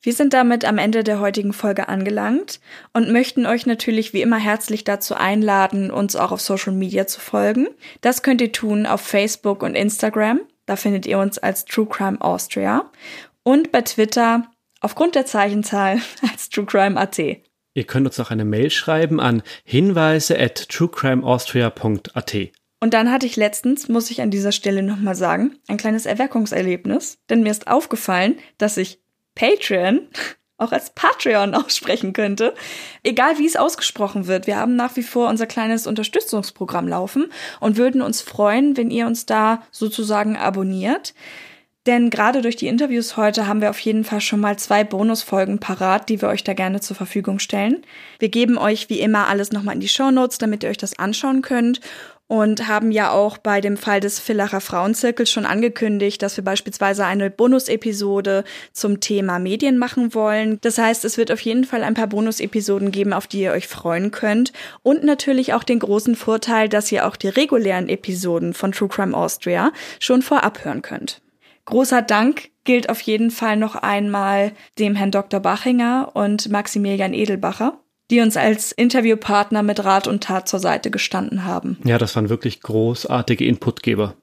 Wir 0.00 0.12
sind 0.12 0.32
damit 0.32 0.64
am 0.64 0.78
Ende 0.78 1.02
der 1.02 1.18
heutigen 1.18 1.52
Folge 1.52 1.88
angelangt 1.88 2.60
und 2.92 3.10
möchten 3.10 3.46
euch 3.46 3.66
natürlich 3.66 4.12
wie 4.12 4.22
immer 4.22 4.38
herzlich 4.38 4.84
dazu 4.84 5.14
einladen, 5.14 5.90
uns 5.90 6.14
auch 6.14 6.30
auf 6.30 6.40
Social 6.40 6.72
Media 6.72 7.06
zu 7.06 7.20
folgen. 7.20 7.66
Das 8.00 8.22
könnt 8.22 8.40
ihr 8.40 8.52
tun 8.52 8.86
auf 8.86 9.00
Facebook 9.00 9.62
und 9.62 9.74
Instagram. 9.74 10.40
Da 10.66 10.76
findet 10.76 11.06
ihr 11.06 11.18
uns 11.18 11.38
als 11.38 11.64
True 11.64 11.86
Crime 11.86 12.20
Austria 12.20 12.90
und 13.42 13.72
bei 13.72 13.82
Twitter 13.82 14.44
aufgrund 14.80 15.16
der 15.16 15.26
Zeichenzahl 15.26 16.00
als 16.30 16.48
True 16.48 16.66
Crime 16.66 16.98
AT. 16.98 17.18
Ihr 17.78 17.84
könnt 17.84 18.08
uns 18.08 18.18
auch 18.18 18.32
eine 18.32 18.44
Mail 18.44 18.70
schreiben 18.70 19.20
an 19.20 19.40
hinweise 19.62 20.36
at 20.36 20.68
truecrimeaustria.at. 20.68 22.36
Und 22.80 22.92
dann 22.92 23.08
hatte 23.12 23.26
ich 23.26 23.36
letztens, 23.36 23.88
muss 23.88 24.10
ich 24.10 24.20
an 24.20 24.32
dieser 24.32 24.50
Stelle 24.50 24.82
nochmal 24.82 25.14
sagen, 25.14 25.54
ein 25.68 25.76
kleines 25.76 26.04
Erweckungserlebnis, 26.04 27.18
denn 27.30 27.44
mir 27.44 27.52
ist 27.52 27.68
aufgefallen, 27.68 28.34
dass 28.56 28.78
ich 28.78 28.98
Patreon 29.36 30.00
auch 30.56 30.72
als 30.72 30.90
Patreon 30.90 31.54
aussprechen 31.54 32.14
könnte. 32.14 32.52
Egal 33.04 33.38
wie 33.38 33.46
es 33.46 33.54
ausgesprochen 33.54 34.26
wird. 34.26 34.48
Wir 34.48 34.56
haben 34.56 34.74
nach 34.74 34.96
wie 34.96 35.04
vor 35.04 35.28
unser 35.28 35.46
kleines 35.46 35.86
Unterstützungsprogramm 35.86 36.88
laufen 36.88 37.30
und 37.60 37.76
würden 37.76 38.02
uns 38.02 38.22
freuen, 38.22 38.76
wenn 38.76 38.90
ihr 38.90 39.06
uns 39.06 39.24
da 39.24 39.62
sozusagen 39.70 40.36
abonniert. 40.36 41.14
Denn 41.88 42.10
gerade 42.10 42.42
durch 42.42 42.56
die 42.56 42.66
Interviews 42.66 43.16
heute 43.16 43.46
haben 43.46 43.62
wir 43.62 43.70
auf 43.70 43.80
jeden 43.80 44.04
Fall 44.04 44.20
schon 44.20 44.40
mal 44.40 44.58
zwei 44.58 44.84
Bonusfolgen 44.84 45.58
parat, 45.58 46.10
die 46.10 46.20
wir 46.20 46.28
euch 46.28 46.44
da 46.44 46.52
gerne 46.52 46.80
zur 46.80 46.94
Verfügung 46.94 47.38
stellen. 47.38 47.82
Wir 48.18 48.28
geben 48.28 48.58
euch 48.58 48.90
wie 48.90 49.00
immer 49.00 49.26
alles 49.26 49.52
nochmal 49.52 49.74
in 49.74 49.80
die 49.80 49.88
Show 49.88 50.10
Notes, 50.10 50.36
damit 50.36 50.62
ihr 50.62 50.68
euch 50.68 50.76
das 50.76 50.98
anschauen 50.98 51.40
könnt 51.40 51.80
und 52.26 52.68
haben 52.68 52.92
ja 52.92 53.10
auch 53.10 53.38
bei 53.38 53.62
dem 53.62 53.78
Fall 53.78 54.00
des 54.00 54.20
Villacher 54.20 54.60
Frauenzirkels 54.60 55.30
schon 55.30 55.46
angekündigt, 55.46 56.20
dass 56.20 56.36
wir 56.36 56.44
beispielsweise 56.44 57.06
eine 57.06 57.30
Bonus-Episode 57.30 58.44
zum 58.74 59.00
Thema 59.00 59.38
Medien 59.38 59.78
machen 59.78 60.12
wollen. 60.12 60.58
Das 60.60 60.76
heißt, 60.76 61.06
es 61.06 61.16
wird 61.16 61.32
auf 61.32 61.40
jeden 61.40 61.64
Fall 61.64 61.82
ein 61.84 61.94
paar 61.94 62.08
Bonus-Episoden 62.08 62.90
geben, 62.90 63.14
auf 63.14 63.26
die 63.26 63.40
ihr 63.40 63.52
euch 63.52 63.66
freuen 63.66 64.10
könnt. 64.10 64.52
Und 64.82 65.04
natürlich 65.04 65.54
auch 65.54 65.64
den 65.64 65.78
großen 65.78 66.16
Vorteil, 66.16 66.68
dass 66.68 66.92
ihr 66.92 67.06
auch 67.06 67.16
die 67.16 67.28
regulären 67.28 67.88
Episoden 67.88 68.52
von 68.52 68.72
True 68.72 68.90
Crime 68.90 69.16
Austria 69.16 69.72
schon 69.98 70.20
vorab 70.20 70.66
hören 70.66 70.82
könnt. 70.82 71.22
Großer 71.68 72.00
Dank 72.00 72.48
gilt 72.64 72.88
auf 72.88 73.02
jeden 73.02 73.30
Fall 73.30 73.58
noch 73.58 73.74
einmal 73.74 74.52
dem 74.78 74.94
Herrn 74.94 75.10
Dr. 75.10 75.38
Bachinger 75.38 76.12
und 76.14 76.48
Maximilian 76.48 77.12
Edelbacher, 77.12 77.78
die 78.10 78.20
uns 78.20 78.38
als 78.38 78.72
Interviewpartner 78.72 79.62
mit 79.62 79.84
Rat 79.84 80.08
und 80.08 80.24
Tat 80.24 80.48
zur 80.48 80.60
Seite 80.60 80.90
gestanden 80.90 81.44
haben. 81.44 81.76
Ja, 81.84 81.98
das 81.98 82.16
waren 82.16 82.30
wirklich 82.30 82.62
großartige 82.62 83.44
Inputgeber. 83.44 84.14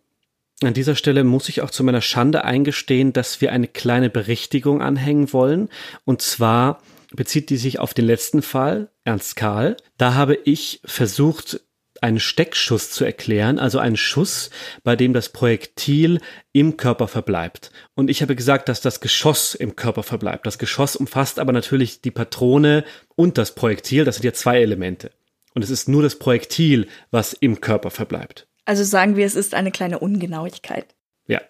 An 0.64 0.74
dieser 0.74 0.96
Stelle 0.96 1.24
muss 1.24 1.48
ich 1.48 1.62
auch 1.62 1.70
zu 1.70 1.84
meiner 1.84 2.02
Schande 2.02 2.46
eingestehen, 2.46 3.14
dass 3.14 3.42
wir 3.42 3.52
eine 3.52 3.68
kleine 3.68 4.10
Berichtigung 4.10 4.82
anhängen 4.82 5.32
wollen. 5.32 5.70
Und 6.04 6.24
zwar 6.24 6.82
bezieht 7.14 7.52
die 7.52 7.58
sich 7.58 7.78
auf 7.78 7.94
den 7.94 8.06
letzten 8.06 8.42
Fall, 8.42 8.90
Ernst 9.04 9.36
Karl. 9.36 9.78
Da 10.00 10.16
habe 10.16 10.34
ich 10.46 10.82
versucht, 10.84 11.62
einen 12.06 12.20
Steckschuss 12.20 12.92
zu 12.92 13.04
erklären, 13.04 13.60
also 13.60 13.80
einen 13.80 13.98
Schuss, 13.98 14.52
bei 14.84 14.96
dem 14.96 15.12
das 15.12 15.30
Projektil 15.30 16.22
im 16.54 16.78
Körper 16.78 17.08
verbleibt. 17.08 17.72
Und 17.96 18.10
ich 18.10 18.22
habe 18.22 18.36
gesagt, 18.36 18.70
dass 18.70 18.80
das 18.80 19.02
Geschoss 19.02 19.56
im 19.56 19.76
Körper 19.76 20.04
verbleibt. 20.04 20.46
Das 20.46 20.60
Geschoss 20.60 20.96
umfasst 20.96 21.40
aber 21.40 21.52
natürlich 21.52 22.02
die 22.02 22.12
Patrone 22.12 22.86
und 23.16 23.38
das 23.38 23.56
Projektil. 23.56 24.06
Das 24.06 24.16
sind 24.16 24.26
ja 24.26 24.34
zwei 24.34 24.62
Elemente. 24.62 25.12
Und 25.56 25.64
es 25.64 25.72
ist 25.72 25.90
nur 25.90 26.04
das 26.04 26.20
Projektil, 26.20 26.88
was 27.12 27.34
im 27.34 27.60
Körper 27.60 27.90
verbleibt. 27.90 28.48
Also 28.66 28.84
sagen 28.84 29.16
wir, 29.16 29.26
es 29.26 29.36
ist 29.36 29.54
eine 29.54 29.72
kleine 29.72 30.00
Ungenauigkeit. 30.00 30.96
Ja, 31.28 31.42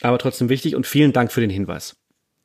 aber 0.00 0.18
trotzdem 0.18 0.48
wichtig 0.48 0.76
und 0.76 0.86
vielen 0.86 1.12
Dank 1.12 1.32
für 1.32 1.40
den 1.40 1.50
Hinweis. 1.50 1.96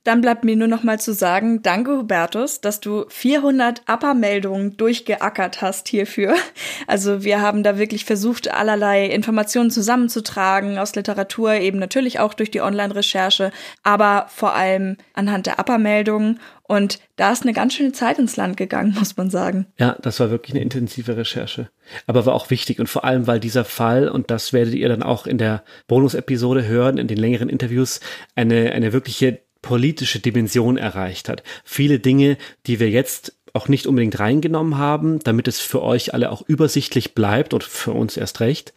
Dann 0.04 0.20
bleibt 0.20 0.43
mir 0.43 0.56
nur 0.56 0.68
noch 0.68 0.84
mal 0.84 0.99
zu 0.99 1.14
sagen, 1.14 1.62
danke 1.62 1.97
Hubertus, 1.97 2.60
dass 2.60 2.82
du 2.82 3.06
400 3.08 3.84
Upper-Meldungen 3.88 4.76
durchgeackert 4.78 5.62
hast 5.62 5.88
hierfür. 5.88 6.36
Also 6.86 7.24
wir 7.24 7.41
haben 7.41 7.64
da 7.64 7.78
wirklich 7.78 8.04
versucht, 8.04 8.51
allerlei 8.51 9.06
Informationen 9.06 9.72
zusammenzutragen 9.72 10.78
aus 10.78 10.95
Literatur, 10.95 11.54
eben 11.54 11.80
natürlich 11.80 12.20
auch 12.20 12.34
durch 12.34 12.51
die 12.51 12.62
Online-Recherche, 12.62 13.51
aber 13.84 14.26
vor 14.30 14.54
allem 14.54 14.97
anhand 15.14 15.45
der 15.45 15.60
Upper-Meldungen. 15.60 16.39
Und 16.64 16.99
da 17.16 17.32
ist 17.32 17.43
eine 17.43 17.54
ganz 17.54 17.76
schöne 17.76 17.91
Zeit 17.91 18.20
ins 18.20 18.36
Land 18.36 18.58
gegangen, 18.58 18.95
muss 18.99 19.16
man 19.16 19.30
sagen. 19.30 19.68
Ja, 19.78 19.95
das 20.01 20.20
war 20.20 20.30
wirklich 20.30 20.56
eine 20.56 20.64
intensive 20.64 21.16
Recherche. 21.16 21.70
Aber 22.08 22.26
war 22.26 22.34
auch 22.34 22.49
wichtig 22.49 22.80
und 22.80 22.88
vor 22.88 23.06
allem, 23.06 23.28
weil 23.28 23.39
dieser 23.39 23.66
Fall, 23.66 24.10
und 24.10 24.32
das 24.32 24.54
werdet 24.54 24.74
ihr 24.74 24.89
dann 24.89 25.04
auch 25.04 25.28
in 25.28 25.38
der 25.38 25.64
Bonus-Episode 25.88 26.66
hören, 26.66 26.97
in 26.97 27.08
den 27.08 27.18
längeren 27.18 27.49
Interviews, 27.49 27.99
eine, 28.36 28.72
eine 28.72 28.93
wirkliche 28.93 29.43
politische 29.64 30.20
Dimension 30.20 30.78
erreicht 30.78 31.28
hat. 31.28 31.41
Viele 31.64 31.97
Dinge, 31.97 32.38
die 32.68 32.80
wir 32.80 32.91
jetzt 32.91 33.34
auch 33.53 33.68
nicht 33.68 33.88
unbedingt 33.88 34.20
reingenommen 34.20 34.78
haben, 34.78 35.20
damit 35.20 35.47
es 35.47 35.59
für 35.59 35.82
euch 35.82 36.14
alle 36.14 36.32
auch 36.32 36.43
übersichtlich 36.47 37.16
bleibt 37.16 37.55
und 37.55 37.64
für 37.64 37.93
uns 37.93 38.18
erst 38.18 38.39
recht. 38.41 38.74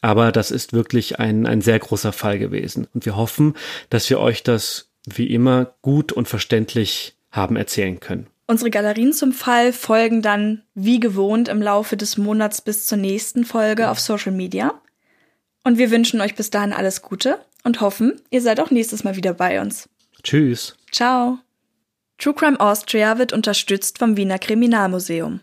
Aber 0.00 0.32
das 0.32 0.50
ist 0.50 0.72
wirklich 0.72 1.18
ein, 1.18 1.46
ein 1.46 1.60
sehr 1.60 1.78
großer 1.78 2.12
Fall 2.12 2.38
gewesen. 2.38 2.88
Und 2.94 3.04
wir 3.06 3.16
hoffen, 3.16 3.54
dass 3.90 4.08
wir 4.08 4.18
euch 4.18 4.42
das 4.42 4.90
wie 5.06 5.26
immer 5.26 5.74
gut 5.82 6.12
und 6.12 6.26
verständlich 6.26 7.14
haben 7.30 7.56
erzählen 7.56 8.00
können. 8.00 8.26
Unsere 8.46 8.70
Galerien 8.70 9.12
zum 9.12 9.32
Fall 9.32 9.72
folgen 9.72 10.22
dann 10.22 10.62
wie 10.74 11.00
gewohnt 11.00 11.48
im 11.48 11.62
Laufe 11.62 11.96
des 11.96 12.16
Monats 12.16 12.62
bis 12.62 12.86
zur 12.86 12.98
nächsten 12.98 13.44
Folge 13.44 13.90
auf 13.90 14.00
Social 14.00 14.32
Media. 14.32 14.74
Und 15.64 15.78
wir 15.78 15.90
wünschen 15.90 16.20
euch 16.20 16.34
bis 16.34 16.50
dahin 16.50 16.72
alles 16.72 17.02
Gute 17.02 17.38
und 17.62 17.80
hoffen, 17.80 18.20
ihr 18.30 18.40
seid 18.40 18.58
auch 18.58 18.70
nächstes 18.70 19.04
Mal 19.04 19.16
wieder 19.16 19.34
bei 19.34 19.60
uns. 19.60 19.89
Tschüss. 20.22 20.76
Ciao. 20.92 21.38
True 22.18 22.34
Crime 22.34 22.60
Austria 22.60 23.18
wird 23.18 23.32
unterstützt 23.32 23.98
vom 23.98 24.16
Wiener 24.16 24.38
Kriminalmuseum. 24.38 25.40